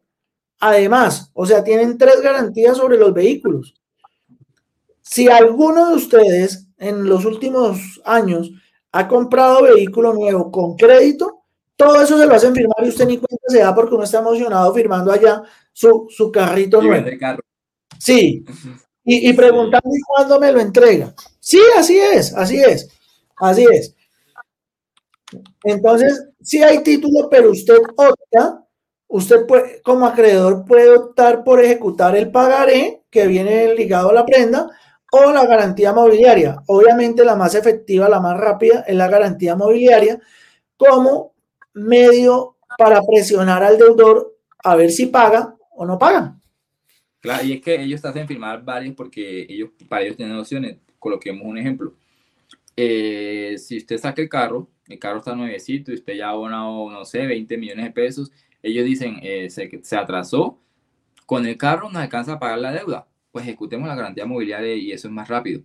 además, 0.60 1.32
o 1.34 1.46
sea, 1.46 1.64
tienen 1.64 1.98
tres 1.98 2.22
garantías 2.22 2.78
sobre 2.78 2.98
los 2.98 3.14
vehículos. 3.14 3.76
Si 5.02 5.30
alguno 5.30 5.90
de 5.90 5.96
ustedes 5.96 6.68
en 6.78 7.08
los 7.08 7.24
últimos 7.26 8.02
años 8.04 8.52
ha 8.92 9.08
comprado 9.08 9.64
vehículo 9.64 10.14
nuevo 10.14 10.52
con 10.52 10.76
crédito, 10.76 11.37
todo 11.78 12.02
eso 12.02 12.18
se 12.18 12.26
lo 12.26 12.34
hacen 12.34 12.54
firmar 12.56 12.84
y 12.84 12.90
usted 12.90 13.06
ni 13.06 13.18
cuenta 13.18 13.46
se 13.48 13.60
da 13.60 13.74
porque 13.74 13.96
uno 13.96 14.04
está 14.04 14.18
emocionado 14.20 14.74
firmando 14.74 15.12
allá 15.12 15.44
su, 15.72 16.08
su 16.10 16.32
carrito 16.32 16.82
nuevo. 16.82 17.08
Sí. 18.00 18.44
Y, 19.06 19.30
y 19.30 19.34
preguntando 19.34 19.90
cuándo 20.08 20.40
me 20.40 20.52
lo 20.52 20.60
entrega. 20.60 21.14
Sí, 21.40 21.62
así 21.78 21.98
es, 21.98 22.36
así 22.36 22.60
es, 22.60 22.90
así 23.38 23.66
es. 23.72 23.96
Entonces, 25.64 26.30
sí 26.42 26.64
hay 26.64 26.82
título, 26.84 27.30
pero 27.30 27.52
usted 27.52 27.78
opta, 27.96 28.66
usted 29.08 29.46
puede, 29.46 29.82
como 29.82 30.08
acreedor 30.08 30.66
puede 30.66 30.90
optar 30.90 31.44
por 31.44 31.62
ejecutar 31.62 32.16
el 32.16 32.32
pagaré 32.32 33.04
que 33.10 33.28
viene 33.28 33.74
ligado 33.76 34.10
a 34.10 34.14
la 34.14 34.26
prenda 34.26 34.68
o 35.12 35.32
la 35.32 35.46
garantía 35.46 35.94
mobiliaria. 35.94 36.62
Obviamente 36.68 37.24
la 37.24 37.36
más 37.36 37.56
efectiva, 37.56 38.10
la 38.10 38.20
más 38.20 38.38
rápida 38.38 38.84
es 38.88 38.96
la 38.96 39.08
garantía 39.08 39.56
mobiliaria 39.56 40.20
como 40.76 41.37
medio 41.78 42.58
para 42.78 43.02
presionar 43.02 43.64
al 43.64 43.78
deudor 43.78 44.36
a 44.64 44.76
ver 44.76 44.92
si 44.92 45.08
paga 45.08 45.56
o 45.72 45.86
no 45.86 45.98
paga. 45.98 46.38
Claro, 47.20 47.46
y 47.46 47.54
es 47.54 47.62
que 47.62 47.82
ellos 47.82 48.02
te 48.02 48.08
hacen 48.08 48.28
firmar 48.28 48.64
varios 48.64 48.96
porque 48.96 49.46
ellos, 49.50 49.70
para 49.88 50.04
ellos 50.04 50.18
tienen 50.18 50.38
opciones. 50.38 50.78
Coloquemos 51.00 51.44
un 51.46 51.58
ejemplo. 51.58 51.94
Eh, 52.76 53.56
si 53.58 53.78
usted 53.78 53.98
saca 53.98 54.22
el 54.22 54.30
carro, 54.30 54.70
el 54.88 55.00
carro 55.00 55.20
está 55.20 55.36
nuevecito 55.36 55.92
y 55.92 55.96
usted 55.96 56.14
ya 56.14 56.28
ha 56.28 56.32
abonado, 56.32 56.90
no 56.90 57.06
sé, 57.06 57.26
20 57.26 57.58
millones 57.58 57.86
de 57.86 57.92
pesos, 57.92 58.32
ellos 58.62 58.86
dicen, 58.86 59.20
eh, 59.22 59.50
se, 59.50 59.80
se 59.84 59.96
atrasó, 59.96 60.60
con 61.26 61.46
el 61.46 61.58
carro 61.58 61.90
no 61.90 62.00
alcanza 62.00 62.34
a 62.34 62.40
pagar 62.40 62.60
la 62.60 62.72
deuda 62.72 63.08
pues 63.38 63.46
ejecutemos 63.46 63.88
la 63.88 63.94
garantía 63.94 64.26
mobiliaria 64.26 64.74
y 64.76 64.92
eso 64.92 65.08
es 65.08 65.14
más 65.14 65.28
rápido. 65.28 65.62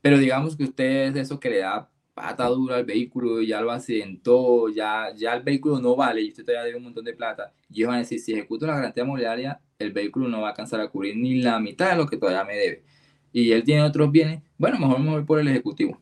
Pero 0.00 0.18
digamos 0.18 0.56
que 0.56 0.62
usted 0.62 1.08
es 1.08 1.14
de 1.14 1.20
eso 1.22 1.40
que 1.40 1.50
le 1.50 1.58
da 1.58 1.90
pata 2.18 2.46
dura 2.46 2.76
al 2.76 2.84
vehículo, 2.84 3.40
ya 3.42 3.60
lo 3.60 3.70
accidentó, 3.70 4.68
ya, 4.68 5.12
ya 5.16 5.34
el 5.34 5.42
vehículo 5.42 5.78
no 5.80 5.94
vale 5.94 6.22
y 6.22 6.28
usted 6.28 6.44
todavía 6.44 6.64
debe 6.64 6.78
un 6.78 6.84
montón 6.84 7.04
de 7.04 7.12
plata. 7.12 7.52
Y 7.70 7.78
ellos 7.78 7.88
van 7.88 7.96
a 7.96 8.00
decir, 8.00 8.18
si 8.18 8.32
ejecuto 8.32 8.66
la 8.66 8.74
garantía 8.74 9.04
mobiliaria, 9.04 9.60
el 9.78 9.92
vehículo 9.92 10.28
no 10.28 10.40
va 10.40 10.48
a 10.48 10.50
alcanzar 10.50 10.80
a 10.80 10.88
cubrir 10.88 11.16
ni 11.16 11.40
la 11.40 11.58
mitad 11.60 11.90
de 11.90 11.96
lo 11.96 12.06
que 12.06 12.16
todavía 12.16 12.44
me 12.44 12.56
debe. 12.56 12.82
Y 13.32 13.52
él 13.52 13.62
tiene 13.62 13.82
otros 13.82 14.10
bienes, 14.10 14.42
bueno, 14.56 14.78
mejor 14.78 14.98
me 14.98 15.10
voy 15.10 15.24
por 15.24 15.38
el 15.38 15.48
ejecutivo. 15.48 16.00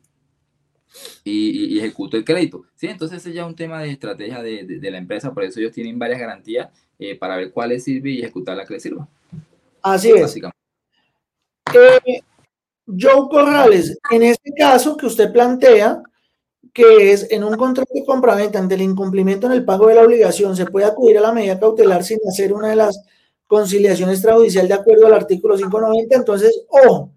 Y, 1.24 1.74
y, 1.74 1.78
ejecuto 1.78 2.16
el 2.16 2.24
crédito. 2.24 2.64
Sí, 2.74 2.86
entonces 2.86 3.18
ese 3.18 3.34
ya 3.34 3.42
es 3.42 3.48
un 3.48 3.54
tema 3.54 3.82
de 3.82 3.90
estrategia 3.90 4.42
de, 4.42 4.64
de, 4.64 4.90
la 4.90 4.96
empresa, 4.96 5.34
por 5.34 5.44
eso 5.44 5.60
ellos 5.60 5.72
tienen 5.72 5.98
varias 5.98 6.18
garantías 6.18 6.70
eh, 6.98 7.16
para 7.16 7.36
ver 7.36 7.52
cuál 7.52 7.68
les 7.68 7.84
sirve 7.84 8.10
y 8.10 8.20
ejecutar 8.20 8.56
la 8.56 8.64
que 8.64 8.74
les 8.74 8.82
sirva. 8.82 9.06
Así 9.82 10.10
es. 10.10 10.36
Eh, 10.36 12.22
Joe 12.86 13.28
Corrales, 13.28 13.98
en 14.10 14.22
este 14.22 14.52
caso 14.56 14.96
que 14.96 15.06
usted 15.06 15.32
plantea, 15.32 16.02
que 16.72 17.12
es 17.12 17.26
en 17.30 17.42
un 17.42 17.56
contrato 17.56 17.90
de 17.92 18.04
compraventa 18.04 18.58
ante 18.58 18.76
el 18.76 18.82
incumplimiento 18.82 19.46
en 19.46 19.54
el 19.54 19.64
pago 19.64 19.88
de 19.88 19.94
la 19.96 20.02
obligación, 20.02 20.54
se 20.54 20.66
puede 20.66 20.86
acudir 20.86 21.18
a 21.18 21.22
la 21.22 21.32
medida 21.32 21.58
cautelar 21.58 22.04
sin 22.04 22.18
hacer 22.28 22.52
una 22.52 22.68
de 22.68 22.76
las 22.76 23.02
conciliaciones 23.46 24.16
extrajudicial 24.16 24.68
de 24.68 24.74
acuerdo 24.74 25.06
al 25.06 25.14
artículo 25.14 25.56
590. 25.56 26.14
Entonces, 26.14 26.64
ojo, 26.68 27.10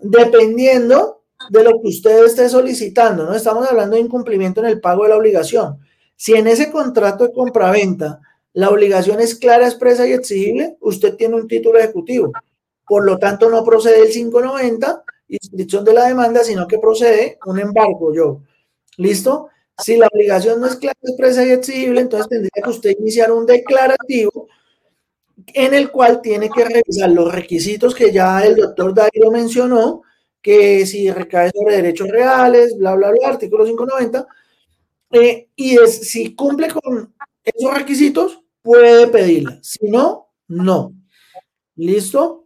dependiendo 0.00 1.22
de 1.48 1.64
lo 1.64 1.80
que 1.80 1.88
usted 1.88 2.24
esté 2.24 2.48
solicitando, 2.48 3.24
no 3.24 3.34
estamos 3.34 3.66
hablando 3.66 3.96
de 3.96 4.02
incumplimiento 4.02 4.60
en 4.60 4.66
el 4.66 4.80
pago 4.80 5.04
de 5.04 5.10
la 5.10 5.16
obligación. 5.16 5.78
Si 6.16 6.34
en 6.34 6.46
ese 6.46 6.70
contrato 6.70 7.26
de 7.26 7.32
compraventa 7.32 8.20
la 8.52 8.68
obligación 8.68 9.20
es 9.20 9.34
clara, 9.34 9.66
expresa 9.66 10.06
y 10.06 10.12
exigible, 10.12 10.76
usted 10.80 11.14
tiene 11.14 11.36
un 11.36 11.48
título 11.48 11.78
ejecutivo 11.78 12.32
por 12.90 13.04
lo 13.04 13.18
tanto 13.18 13.48
no 13.48 13.62
procede 13.62 14.02
el 14.02 14.10
590, 14.10 15.04
inscripción 15.28 15.84
de 15.84 15.94
la 15.94 16.08
demanda, 16.08 16.42
sino 16.42 16.66
que 16.66 16.80
procede 16.80 17.38
un 17.46 17.60
embargo, 17.60 18.12
yo. 18.12 18.40
¿Listo? 18.96 19.46
Si 19.78 19.96
la 19.96 20.08
obligación 20.12 20.60
no 20.60 20.66
es 20.66 20.74
clara, 20.74 20.98
expresa 21.00 21.46
y 21.46 21.52
exigible, 21.52 22.00
entonces 22.00 22.28
tendría 22.28 22.64
que 22.64 22.68
usted 22.68 22.96
iniciar 22.98 23.30
un 23.30 23.46
declarativo 23.46 24.48
en 25.54 25.72
el 25.72 25.92
cual 25.92 26.20
tiene 26.20 26.50
que 26.50 26.64
revisar 26.64 27.10
los 27.10 27.32
requisitos 27.32 27.94
que 27.94 28.10
ya 28.10 28.44
el 28.44 28.56
doctor 28.56 28.92
Dairo 28.92 29.30
mencionó, 29.30 30.02
que 30.42 30.84
si 30.84 31.12
recae 31.12 31.52
sobre 31.54 31.76
derechos 31.76 32.08
reales, 32.08 32.76
bla, 32.76 32.96
bla, 32.96 33.12
bla, 33.12 33.28
artículo 33.28 33.64
590, 33.64 34.26
eh, 35.12 35.48
y 35.54 35.78
es, 35.78 36.10
si 36.10 36.34
cumple 36.34 36.66
con 36.72 37.14
esos 37.44 37.72
requisitos, 37.72 38.42
puede 38.60 39.06
pedirla. 39.06 39.60
Si 39.62 39.88
no, 39.88 40.32
no. 40.48 40.92
¿Listo? 41.76 42.39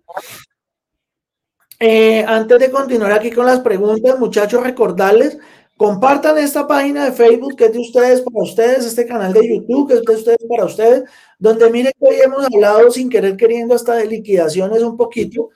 Eh, 1.81 2.25
antes 2.27 2.59
de 2.59 2.71
continuar 2.71 3.13
aquí 3.13 3.31
con 3.31 3.47
las 3.47 3.61
preguntas, 3.61 4.19
muchachos, 4.19 4.63
recordarles, 4.63 5.39
compartan 5.77 6.39
esta 6.39 6.67
página 6.67 7.05
de 7.05 7.13
Facebook 7.13 7.57
que 7.57 7.67
es 7.67 7.73
de 7.73 7.81
ustedes 7.81 8.21
para 8.23 8.43
ustedes, 8.43 8.87
este 8.87 9.07
canal 9.07 9.33
de 9.33 9.49
YouTube 9.49 9.89
que 9.89 9.95
es 9.95 10.05
de 10.05 10.15
ustedes 10.15 10.47
para 10.49 10.65
ustedes, 10.65 11.05
donde 11.39 11.71
miren 11.71 11.93
que 11.99 12.07
hoy 12.07 12.17
hemos 12.25 12.45
hablado 12.45 12.91
sin 12.91 13.11
querer 13.11 13.37
queriendo 13.37 13.75
hasta 13.75 13.97
de 13.97 14.07
liquidaciones 14.07 14.83
un 14.83 14.97
poquito. 14.97 15.51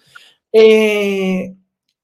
Eh, 0.53 1.55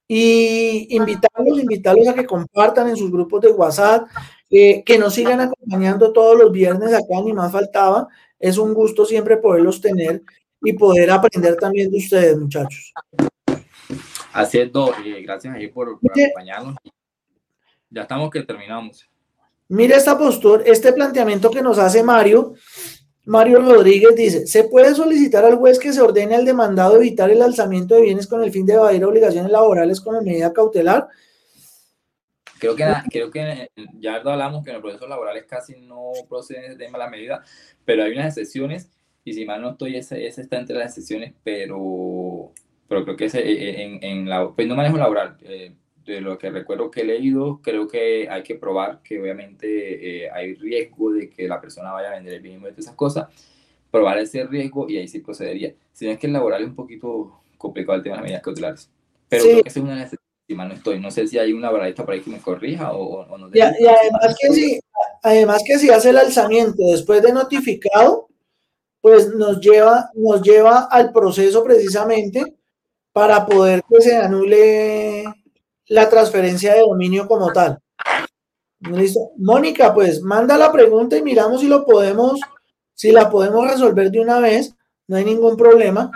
y 0.07 0.95
invitarlos, 0.95 1.59
invitarlos 1.59 2.09
a 2.09 2.15
que 2.15 2.27
compartan 2.27 2.89
en 2.89 2.97
sus 2.97 3.11
grupos 3.11 3.41
de 3.41 3.53
WhatsApp, 3.53 4.07
eh, 4.51 4.83
que 4.85 4.99
nos 4.99 5.15
sigan 5.15 5.41
acompañando 5.41 6.13
todos 6.13 6.39
los 6.39 6.53
viernes 6.53 6.93
acá, 6.93 7.21
ni 7.25 7.33
más 7.33 7.51
faltaba. 7.51 8.09
Es 8.39 8.59
un 8.59 8.75
gusto 8.75 9.07
siempre 9.07 9.39
poderlos 9.39 9.81
tener 9.81 10.23
y 10.65 10.73
poder 10.73 11.11
aprender 11.11 11.57
también 11.57 11.91
de 11.91 11.99
ustedes, 11.99 12.37
muchachos. 12.39 12.93
Así 14.33 14.59
es, 14.59 14.71
gracias 15.23 15.55
ahí 15.55 15.69
por, 15.69 15.99
acompañarnos. 16.05 16.77
Ya 17.91 18.03
estamos 18.03 18.31
que 18.31 18.43
terminamos. 18.43 19.09
Mire 19.69 19.95
esta 19.95 20.19
postura, 20.19 20.65
este 20.67 20.93
planteamiento 20.93 21.51
que 21.51 21.63
nos 21.63 21.79
hace 21.79 22.03
Mario, 22.03 22.55
Mario 23.27 23.61
Rodríguez 23.61 24.15
dice, 24.15 24.47
¿se 24.47 24.65
puede 24.65 24.95
solicitar 24.95 25.45
al 25.45 25.57
juez 25.57 25.79
que 25.79 25.93
se 25.93 26.01
ordene 26.01 26.35
al 26.35 26.45
demandado 26.45 26.97
evitar 26.97 27.31
el 27.31 27.41
alzamiento 27.41 27.95
de 27.95 28.03
bienes 28.03 28.27
con 28.27 28.43
el 28.43 28.51
fin 28.51 28.67
de 28.67 28.75
evadir 28.75 29.05
obligaciones 29.05 29.51
laborales 29.51 30.01
con 30.01 30.15
la 30.15 30.21
medida 30.21 30.53
cautelar? 30.53 31.09
Creo 32.59 32.77
que, 32.77 32.85
creo 33.11 33.31
que 33.31 33.71
ya 33.99 34.17
hablamos 34.17 34.65
que 34.65 34.71
en 34.71 34.75
los 34.75 34.83
procesos 34.83 35.09
laborales 35.09 35.45
casi 35.45 35.77
no 35.81 36.13
procede 36.29 36.67
ese 36.67 36.77
tema 36.77 36.99
la 36.99 37.11
medida, 37.11 37.43
pero 37.85 38.05
hay 38.05 38.13
unas 38.13 38.37
excepciones 38.37 38.91
y 39.25 39.33
si 39.33 39.45
mal 39.45 39.63
no 39.63 39.71
estoy, 39.71 39.97
ese, 39.97 40.27
ese 40.27 40.43
está 40.43 40.59
entre 40.59 40.77
las 40.77 40.89
excepciones, 40.89 41.33
pero, 41.43 42.53
pero 42.89 43.05
creo 43.05 43.17
que 43.17 43.25
ese, 43.27 43.41
eh, 43.41 43.71
eh, 43.71 43.83
en, 43.83 44.05
en 44.05 44.29
la, 44.29 44.51
pues 44.51 44.69
no 44.69 44.77
manejo 44.77 44.99
laboral. 44.99 45.37
Eh, 45.43 45.73
de 46.05 46.21
lo 46.21 46.37
que 46.37 46.51
recuerdo 46.51 46.91
que 46.91 47.01
he 47.01 47.05
leído, 47.05 47.61
creo 47.63 47.89
que 47.89 48.29
hay 48.29 48.43
que 48.43 48.57
probar 48.57 49.01
que 49.03 49.19
obviamente 49.19 50.31
hay 50.31 50.55
riesgo 50.55 51.13
de 51.13 51.31
que 51.31 51.49
la 51.49 51.63
persona 51.63 51.93
vaya 51.93 52.09
a 52.11 52.15
vender 52.17 52.35
el 52.35 52.41
bien 52.43 52.61
y 52.61 52.65
de 52.65 52.75
esas 52.77 52.95
cosas, 52.95 53.29
probar 53.91 54.19
ese 54.19 54.45
riesgo 54.45 54.87
y 54.87 54.99
ahí 54.99 55.09
sí 55.09 55.21
procedería. 55.21 55.73
Si 55.95 56.05
no 56.05 56.11
es 56.11 56.19
que 56.19 56.27
el 56.27 56.35
laboral 56.35 56.61
es 56.61 56.69
un 56.69 56.75
poquito 56.75 57.41
complicado 57.57 57.97
el 57.97 58.03
tema 58.03 58.17
de 58.17 58.19
las 58.19 58.25
medidas 58.25 58.43
cautelares, 58.43 58.91
pero 59.31 59.45
creo 59.45 59.63
que 59.63 59.69
esa 59.71 59.79
es 59.81 59.83
una 59.83 59.97
las 59.97 60.15
si 60.47 60.55
mal 60.55 60.69
no 60.69 60.75
estoy. 60.75 61.01
No 61.01 61.11
sé 61.11 61.27
si 61.27 61.39
hay 61.39 61.55
una 61.55 61.69
laboralista 61.69 62.05
por 62.05 62.13
ahí 62.13 62.21
que 62.21 62.31
me 62.31 62.39
corrija 62.39 62.93
o, 62.93 63.23
o 63.23 63.39
no. 63.39 63.49
Y, 63.49 63.59
y, 63.59 63.63
además 63.63 64.37
que 64.39 64.53
si, 64.53 64.81
además 65.23 65.63
que 65.67 65.79
si 65.79 65.89
hace 65.89 66.11
el 66.11 66.19
alzamiento 66.19 66.83
después 66.91 67.23
de 67.23 67.33
notificado, 67.33 68.29
pues 69.05 69.35
nos 69.35 69.61
lleva, 69.61 70.11
nos 70.15 70.41
lleva 70.41 70.89
al 70.91 71.13
proceso 71.13 71.63
precisamente 71.63 72.55
para 73.13 73.45
poder 73.45 73.83
que 73.87 74.01
se 74.01 74.17
anule 74.17 75.25
la 75.89 76.09
transferencia 76.09 76.73
de 76.73 76.81
dominio 76.81 77.29
como 77.29 77.53
tal. 77.53 77.79
¿Listo? 78.81 79.33
Mónica, 79.37 79.93
pues 79.93 80.23
manda 80.23 80.57
la 80.57 80.73
pregunta 80.73 81.19
y 81.19 81.23
miramos 81.23 81.61
si 81.61 81.69
lo 81.69 81.85
podemos, 81.85 82.41
si 82.95 83.13
la 83.13 83.29
podemos 83.29 83.71
resolver 83.71 84.11
de 84.11 84.21
una 84.21 84.41
vez, 84.41 84.75
no 85.07 85.17
hay 85.17 85.27
ningún 85.27 85.59
problema. 85.59 86.11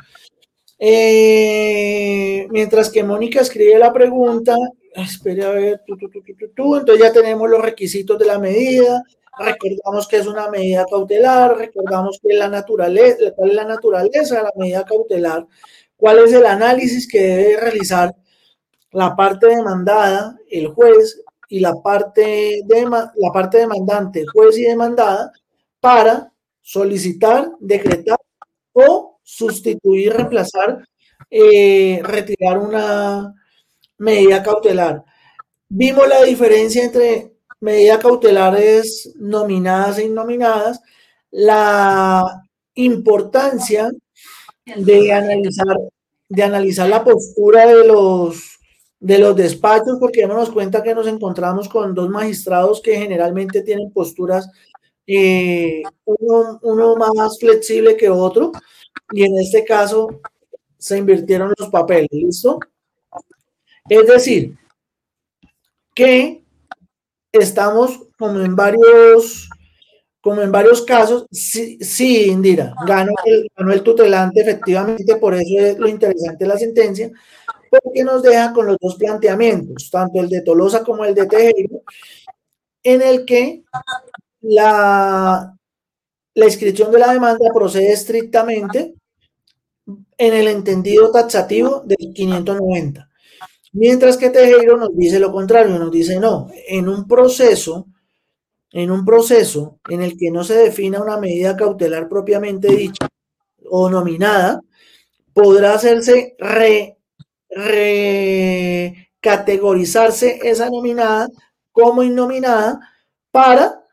Eh, 0.78 2.46
mientras 2.48 2.88
que 2.88 3.04
Mónica 3.04 3.42
escribe 3.42 3.78
la 3.78 3.92
pregunta, 3.92 4.56
espere 4.94 5.44
a 5.44 5.50
ver, 5.50 5.82
entonces 5.86 6.98
ya 6.98 7.12
tenemos 7.12 7.50
los 7.50 7.60
requisitos 7.60 8.18
de 8.18 8.24
la 8.24 8.38
medida, 8.38 9.04
recordamos 9.38 10.08
que 10.08 10.16
es 10.16 10.26
una 10.26 10.48
medida 10.50 10.84
cautelar, 10.88 11.56
recordamos 11.56 12.18
que 12.22 12.34
la 12.34 12.48
naturaleza, 12.48 13.32
cuál 13.34 13.50
es 13.50 13.56
la 13.56 13.64
naturaleza 13.64 14.36
de 14.36 14.42
la 14.42 14.52
medida 14.56 14.84
cautelar, 14.84 15.46
cuál 15.96 16.18
es 16.20 16.32
el 16.32 16.46
análisis 16.46 17.08
que 17.08 17.20
debe 17.20 17.56
realizar 17.60 18.14
la 18.92 19.14
parte 19.14 19.46
demandada, 19.46 20.36
el 20.50 20.68
juez 20.68 21.22
y 21.48 21.60
la 21.60 21.74
parte, 21.74 22.62
de, 22.64 22.82
la 22.82 23.32
parte 23.32 23.58
demandante, 23.58 24.26
juez 24.26 24.58
y 24.58 24.62
demandada, 24.62 25.32
para 25.80 26.32
solicitar, 26.60 27.50
decretar 27.60 28.18
o 28.72 29.18
sustituir, 29.22 30.12
reemplazar, 30.12 30.86
eh, 31.30 32.00
retirar 32.02 32.58
una 32.58 33.34
medida 33.98 34.42
cautelar. 34.42 35.04
Vimos 35.68 36.08
la 36.08 36.22
diferencia 36.22 36.84
entre 36.84 37.37
medidas 37.60 37.98
cautelares 37.98 39.12
nominadas 39.16 39.98
e 39.98 40.04
innominadas, 40.04 40.80
la 41.30 42.42
importancia 42.74 43.90
de 44.64 45.12
analizar, 45.12 45.76
de 46.28 46.42
analizar 46.42 46.88
la 46.88 47.02
postura 47.02 47.66
de 47.66 47.86
los, 47.86 48.58
de 49.00 49.18
los 49.18 49.36
despachos, 49.36 49.98
porque 49.98 50.20
démonos 50.20 50.50
cuenta 50.50 50.82
que 50.82 50.94
nos 50.94 51.06
encontramos 51.06 51.68
con 51.68 51.94
dos 51.94 52.08
magistrados 52.08 52.80
que 52.80 52.96
generalmente 52.98 53.62
tienen 53.62 53.90
posturas, 53.92 54.48
eh, 55.06 55.82
uno, 56.04 56.60
uno 56.62 56.96
más 56.96 57.38
flexible 57.38 57.96
que 57.96 58.08
otro, 58.08 58.52
y 59.12 59.24
en 59.24 59.38
este 59.38 59.64
caso 59.64 60.20
se 60.76 60.98
invirtieron 60.98 61.52
los 61.58 61.68
papeles, 61.70 62.08
¿listo? 62.12 62.58
Es 63.88 64.06
decir, 64.06 64.56
que 65.94 66.42
estamos 67.38 68.08
como 68.18 68.40
en 68.40 68.54
varios, 68.56 69.48
como 70.20 70.42
en 70.42 70.52
varios 70.52 70.82
casos, 70.82 71.26
sí, 71.30 71.78
sí 71.80 72.30
Indira, 72.30 72.74
ganó 72.86 73.12
el, 73.24 73.50
ganó 73.56 73.72
el 73.72 73.82
tutelante 73.82 74.40
efectivamente, 74.40 75.16
por 75.16 75.34
eso 75.34 75.58
es 75.58 75.78
lo 75.78 75.88
interesante 75.88 76.44
de 76.44 76.48
la 76.48 76.58
sentencia, 76.58 77.10
porque 77.70 78.04
nos 78.04 78.22
deja 78.22 78.52
con 78.52 78.66
los 78.66 78.76
dos 78.80 78.96
planteamientos, 78.96 79.90
tanto 79.90 80.20
el 80.20 80.28
de 80.28 80.42
Tolosa 80.42 80.82
como 80.84 81.04
el 81.04 81.14
de 81.14 81.26
Tejero, 81.26 81.82
en 82.82 83.02
el 83.02 83.24
que 83.24 83.64
la, 84.40 85.54
la 86.34 86.44
inscripción 86.44 86.90
de 86.92 86.98
la 86.98 87.12
demanda 87.12 87.50
procede 87.52 87.92
estrictamente 87.92 88.94
en 89.86 90.34
el 90.34 90.48
entendido 90.48 91.10
taxativo 91.10 91.82
del 91.84 92.12
590. 92.14 93.07
Mientras 93.78 94.16
que 94.16 94.30
Tejero 94.30 94.76
nos 94.76 94.96
dice 94.96 95.20
lo 95.20 95.30
contrario, 95.30 95.78
nos 95.78 95.92
dice 95.92 96.18
no, 96.18 96.48
en 96.66 96.88
un 96.88 97.06
proceso, 97.06 97.86
en 98.72 98.90
un 98.90 99.04
proceso 99.04 99.78
en 99.88 100.02
el 100.02 100.18
que 100.18 100.32
no 100.32 100.42
se 100.42 100.54
defina 100.54 101.00
una 101.00 101.16
medida 101.16 101.56
cautelar 101.56 102.08
propiamente 102.08 102.74
dicha 102.74 103.06
o 103.70 103.88
nominada, 103.88 104.60
podrá 105.32 105.74
hacerse 105.74 106.34
re, 106.40 106.98
recategorizarse 107.50 110.40
esa 110.42 110.68
nominada 110.70 111.28
como 111.70 112.02
innominada 112.02 112.80
para 113.30 113.84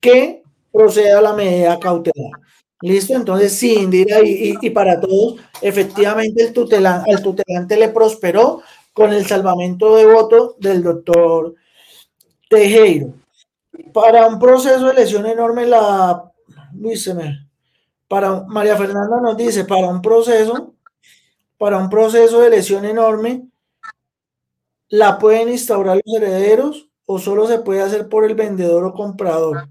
que 0.00 0.42
proceda 0.72 1.22
la 1.22 1.32
medida 1.32 1.78
cautelar. 1.78 2.40
Listo, 2.82 3.14
entonces 3.14 3.52
sí, 3.52 3.74
Indira, 3.74 4.20
y, 4.20 4.56
y, 4.60 4.70
para 4.70 4.98
todos, 4.98 5.36
efectivamente 5.60 6.42
el, 6.42 6.52
tutelante, 6.52 7.10
el 7.10 7.22
tutelante 7.22 7.76
le 7.76 7.90
prosperó 7.90 8.62
con 8.92 9.12
el 9.12 9.26
salvamento 9.26 9.96
de 9.96 10.06
voto 10.06 10.56
del 10.58 10.82
doctor 10.82 11.54
Tejero. 12.48 13.14
Para 13.92 14.26
un 14.26 14.38
proceso 14.38 14.86
de 14.86 14.94
lesión 14.94 15.26
enorme, 15.26 15.66
la 15.66 16.30
para 18.08 18.42
María 18.42 18.76
Fernanda 18.76 19.20
nos 19.20 19.36
dice, 19.36 19.64
para 19.64 19.88
un 19.88 20.02
proceso, 20.02 20.74
para 21.58 21.78
un 21.78 21.88
proceso 21.88 22.40
de 22.40 22.50
lesión 22.50 22.84
enorme, 22.84 23.48
la 24.88 25.18
pueden 25.18 25.48
instaurar 25.48 26.00
los 26.04 26.16
herederos 26.16 26.88
o 27.06 27.18
solo 27.18 27.46
se 27.46 27.60
puede 27.60 27.82
hacer 27.82 28.08
por 28.08 28.24
el 28.24 28.34
vendedor 28.34 28.84
o 28.84 28.94
comprador. 28.94 29.68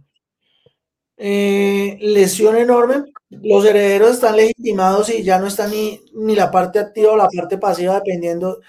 Eh, 1.17 1.97
lesión 1.99 2.55
enorme, 2.55 3.11
los 3.29 3.65
herederos 3.65 4.11
están 4.11 4.37
legitimados 4.37 5.09
y 5.09 5.23
ya 5.23 5.37
no 5.37 5.47
está 5.47 5.67
ni, 5.67 5.99
ni 6.13 6.35
la 6.35 6.49
parte 6.49 6.79
activa 6.79 7.11
o 7.11 7.17
la 7.17 7.27
parte 7.27 7.57
pasiva, 7.57 7.95
dependiendo 7.95 8.61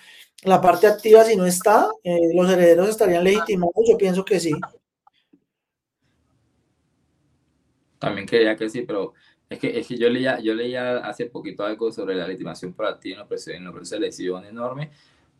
la 0.45 0.61
parte 0.61 0.87
activa, 0.87 1.25
si 1.25 1.37
no 1.37 1.47
está, 1.47 1.89
eh, 2.03 2.35
los 2.35 2.51
herederos 2.51 2.89
estarían 2.89 3.25
legitimados, 3.25 3.75
yo 3.89 3.99
pienso 3.99 4.25
que 4.25 4.41
sí. 4.41 4.53
También 7.99 8.27
creía 8.27 8.57
que 8.57 8.71
sí, 8.71 8.83
pero 8.83 9.13
es 9.49 9.59
que, 9.59 9.79
es 9.79 9.87
que 9.87 9.99
yo, 9.99 10.09
leía, 10.09 10.41
yo 10.41 10.55
leía 10.55 10.99
hace 10.99 11.27
poquito 11.27 11.65
algo 11.65 11.93
sobre 11.93 12.15
la 12.15 12.27
legitimación 12.27 12.73
por 12.73 12.87
activa 12.87 13.27
en 13.47 13.65
los 13.65 13.75
procesos 13.75 14.17
de 14.17 14.49
enorme, 14.49 14.91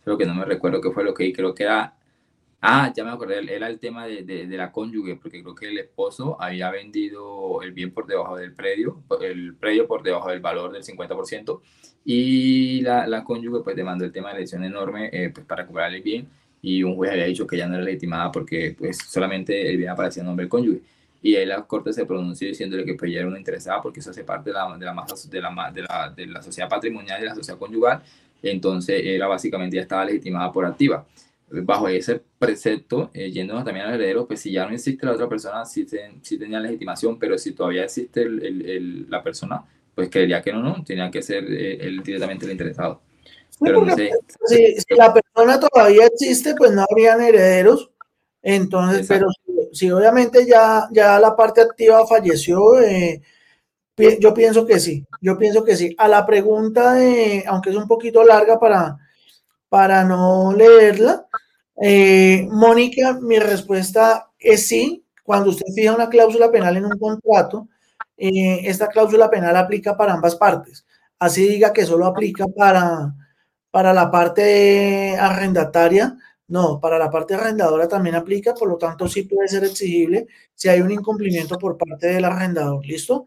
pero 0.05 0.19
que 0.19 0.27
no 0.27 0.35
me 0.35 0.45
recuerdo 0.45 0.81
qué 0.81 0.91
fue 0.91 1.05
lo 1.05 1.15
que 1.15 1.33
creo 1.33 1.55
que 1.55 1.63
era 1.63 1.97
Ah, 2.63 2.93
ya 2.95 3.05
me 3.05 3.11
acordé, 3.11 3.39
era 3.55 3.69
el 3.69 3.79
tema 3.79 4.05
de, 4.07 4.23
de, 4.23 4.57
la 4.57 4.71
cónyuge, 4.71 5.17
porque 5.17 5.43
creo 5.43 5.55
que 5.55 5.69
el 5.69 5.79
esposo 5.79 6.37
había 6.39 6.71
vendido 6.71 7.63
el 7.63 7.73
bien 7.73 7.91
por 7.91 8.07
debajo 8.07 8.37
del 8.37 8.53
predio, 8.53 9.03
el 9.23 9.55
predio 9.55 9.87
por 9.87 10.03
debajo 10.03 10.29
del 10.29 10.41
valor 10.41 10.71
del 10.73 10.83
50%, 10.85 11.61
y 12.05 12.83
la, 12.83 13.07
la 13.07 13.25
cónyuge 13.25 13.63
pues 13.65 13.75
demandó 13.77 14.05
el 14.05 14.13
tema 14.13 14.35
de 14.35 14.41
lesión 14.41 14.63
enorme 14.63 15.09
eh, 15.11 15.31
pues, 15.33 15.47
para 15.47 15.63
recuperar 15.63 15.95
el 15.95 16.03
bien, 16.03 16.29
y 16.61 16.83
un 16.83 16.97
juez 16.97 17.13
había 17.13 17.25
dicho 17.25 17.47
que 17.47 17.57
ya 17.57 17.67
no 17.67 17.77
era 17.77 17.85
legitimada 17.85 18.31
porque 18.31 18.75
pues 18.79 18.99
solamente 19.09 19.71
el 19.71 19.79
bien 19.79 19.89
aparecía 19.89 20.21
en 20.21 20.27
nombre 20.27 20.45
del 20.45 20.51
cónyuge. 20.51 20.83
Y 21.23 21.37
ahí 21.37 21.47
la 21.47 21.63
corte 21.67 21.93
se 21.95 22.05
pronunció 22.05 22.49
diciéndole 22.49 22.85
que 22.85 22.95
pues 22.95 23.11
ya 23.11 23.21
era 23.21 23.29
una 23.29 23.39
interesada 23.39 23.81
porque 23.81 24.01
eso 24.01 24.11
hace 24.11 24.25
parte 24.25 24.51
de 24.51 24.55
la, 24.55 24.77
de 24.77 24.85
la, 24.85 24.93
de 25.31 25.41
la, 25.41 25.71
de 25.73 25.83
la, 25.83 26.11
de 26.15 26.27
la 26.27 26.43
sociedad 26.43 26.69
patrimonial 26.69 27.19
y 27.21 27.23
de 27.23 27.29
la 27.29 27.35
sociedad 27.35 27.59
conyugal, 27.59 28.03
entonces 28.43 29.01
era 29.03 29.27
básicamente 29.27 29.77
ya 29.77 29.83
estaba 29.83 30.05
legitimada 30.05 30.53
por 30.53 30.67
activa 30.67 31.07
bajo 31.51 31.89
ese 31.89 32.23
precepto, 32.39 33.11
eh, 33.13 33.31
yéndonos 33.31 33.65
también 33.65 33.87
al 33.87 33.95
heredero, 33.95 34.27
pues 34.27 34.41
si 34.41 34.53
ya 34.53 34.67
no 34.67 34.75
existe 34.75 35.05
la 35.05 35.13
otra 35.13 35.29
persona, 35.29 35.65
sí, 35.65 35.87
sí 36.23 36.39
tenía 36.39 36.61
legitimación, 36.61 37.19
pero 37.19 37.37
si 37.37 37.53
todavía 37.53 37.85
existe 37.85 38.23
el, 38.23 38.43
el, 38.67 39.11
la 39.11 39.23
persona, 39.23 39.65
pues 39.95 40.09
creería 40.09 40.41
que 40.43 40.53
no, 40.53 40.63
no, 40.63 40.85
tenía 40.85 41.11
que 41.11 41.23
ser 41.23 41.45
eh, 41.45 41.79
él 41.81 42.03
directamente 42.03 42.47
el 42.47 42.53
interesado. 42.53 43.03
pero 43.59 43.85
no 43.85 43.95
sé. 43.95 44.11
Si, 44.47 44.77
la 44.97 45.13
persona 45.13 45.61
todavía 45.61 46.07
existe, 46.07 46.55
pues 46.55 46.73
no 46.73 46.87
habrían 46.89 47.21
herederos. 47.21 47.91
Entonces, 48.43 49.07
pero 49.07 49.27
si, 49.73 49.91
obviamente 49.91 50.47
ya, 50.47 50.89
ya 50.93 51.21
la 51.21 51.37
parte 51.37 51.61
activa 51.61 52.07
falleció, 52.07 52.81
eh, 52.81 53.21
yo 54.19 54.33
pienso 54.33 54.65
que 54.65 54.81
sí, 54.81 55.05
yo 55.21 55.37
pienso 55.37 55.63
que 55.65 55.77
sí. 55.77 55.95
A 55.99 56.09
la 56.09 56.25
pregunta 56.25 56.95
de, 56.95 57.45
aunque 57.47 57.71
es 57.71 57.77
un 57.77 57.87
poquito 57.87 58.25
larga 58.25 58.59
para, 58.59 58.97
para 59.69 60.05
no 60.05 60.53
leerla. 60.53 61.27
Eh, 61.83 62.47
Mónica, 62.51 63.19
mi 63.21 63.39
respuesta 63.39 64.31
es 64.39 64.69
sí. 64.69 65.05
Cuando 65.25 65.51
usted 65.51 65.67
fija 65.75 65.95
una 65.95 66.09
cláusula 66.09 66.51
penal 66.51 66.77
en 66.77 66.87
un 66.87 66.99
contrato, 66.99 67.69
eh, 68.17 68.61
esta 68.65 68.89
cláusula 68.89 69.31
penal 69.31 69.57
aplica 69.57 69.97
para 69.97 70.13
ambas 70.15 70.37
partes. 70.37 70.87
Así 71.19 71.47
diga 71.47 71.73
que 71.73 71.87
solo 71.87 72.07
aplica 72.07 72.47
para, 72.49 73.15
para 73.71 73.93
la 73.95 74.11
parte 74.11 75.17
arrendataria, 75.19 76.17
no, 76.49 76.81
para 76.81 76.99
la 76.99 77.11
parte 77.11 77.35
arrendadora 77.35 77.87
también 77.89 78.17
aplica, 78.17 78.55
por 78.55 78.69
lo 78.69 78.77
tanto 78.77 79.09
sí 79.09 79.23
puede 79.23 79.49
ser 79.49 79.65
exigible 79.65 80.27
si 80.55 80.69
hay 80.69 80.81
un 80.81 80.91
incumplimiento 80.91 81.59
por 81.59 81.79
parte 81.79 82.09
del 82.09 82.25
arrendador. 82.25 82.85
¿Listo? 82.85 83.27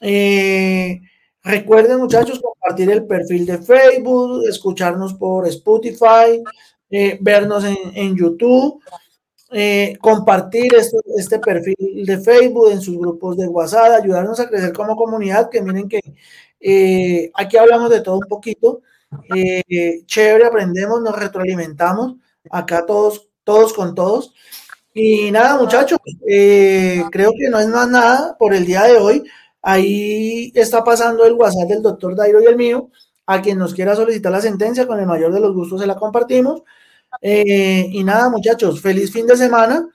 Eh, 0.00 1.00
recuerden 1.42 1.98
muchachos 1.98 2.40
compartir 2.40 2.90
el 2.90 3.06
perfil 3.06 3.46
de 3.46 3.58
Facebook, 3.58 4.44
escucharnos 4.48 5.14
por 5.14 5.46
Spotify, 5.48 6.42
eh, 6.90 7.18
vernos 7.20 7.64
en, 7.64 8.16
YouTube, 8.16 8.82
eh, 9.52 9.96
compartir 10.00 10.74
este, 10.74 10.98
este, 11.16 11.38
perfil 11.38 12.04
de 12.04 12.18
Facebook 12.18 12.70
en 12.70 12.80
sus 12.80 12.98
grupos 12.98 13.36
de 13.36 13.48
WhatsApp, 13.48 14.02
ayudarnos 14.02 14.38
a 14.40 14.48
crecer 14.48 14.72
como 14.72 14.96
comunidad, 14.96 15.48
que 15.50 15.62
miren 15.62 15.88
que 15.88 17.30
aquí 17.34 17.56
hablamos 17.56 17.90
de 17.90 18.00
todo 18.00 18.16
un 18.16 18.28
poquito. 18.28 18.82
chévere, 20.06 20.46
aprendemos, 20.46 21.00
nos 21.02 21.18
retroalimentamos 21.18 22.16
acá 22.50 22.86
todos, 22.86 23.28
todos 23.44 23.72
con 23.72 23.94
todos. 23.94 24.32
Y 24.92 25.30
nada, 25.30 25.56
muchachos, 25.58 25.98
eh, 26.28 27.04
creo 27.12 27.32
que 27.32 27.48
no 27.48 27.58
es 27.60 27.68
más 27.68 27.88
nada 27.88 28.36
por 28.38 28.54
el 28.54 28.66
día 28.66 28.84
de 28.84 28.96
hoy. 28.96 29.24
Ahí 29.62 30.52
está 30.54 30.82
pasando 30.82 31.24
el 31.24 31.34
WhatsApp 31.34 31.68
del 31.68 31.82
doctor 31.82 32.16
Dairo 32.16 32.42
y 32.42 32.46
el 32.46 32.56
mío. 32.56 32.90
A 33.26 33.40
quien 33.40 33.58
nos 33.58 33.74
quiera 33.74 33.94
solicitar 33.94 34.32
la 34.32 34.40
sentencia, 34.40 34.86
con 34.88 34.98
el 34.98 35.06
mayor 35.06 35.32
de 35.32 35.40
los 35.40 35.54
gustos 35.54 35.80
se 35.80 35.86
la 35.86 35.96
compartimos. 35.96 36.62
Eh, 37.20 37.88
y 37.90 38.04
nada, 38.04 38.30
muchachos, 38.30 38.80
feliz 38.80 39.12
fin 39.12 39.26
de 39.26 39.36
semana. 39.36 39.88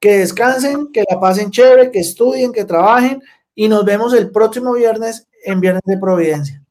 Que 0.00 0.18
descansen, 0.18 0.92
que 0.92 1.04
la 1.08 1.20
pasen 1.20 1.50
chévere, 1.50 1.90
que 1.90 2.00
estudien, 2.00 2.52
que 2.52 2.64
trabajen. 2.64 3.22
Y 3.54 3.68
nos 3.68 3.84
vemos 3.84 4.12
el 4.14 4.30
próximo 4.30 4.72
viernes 4.74 5.26
en 5.44 5.60
Viernes 5.60 5.82
de 5.84 5.98
Providencia. 5.98 6.63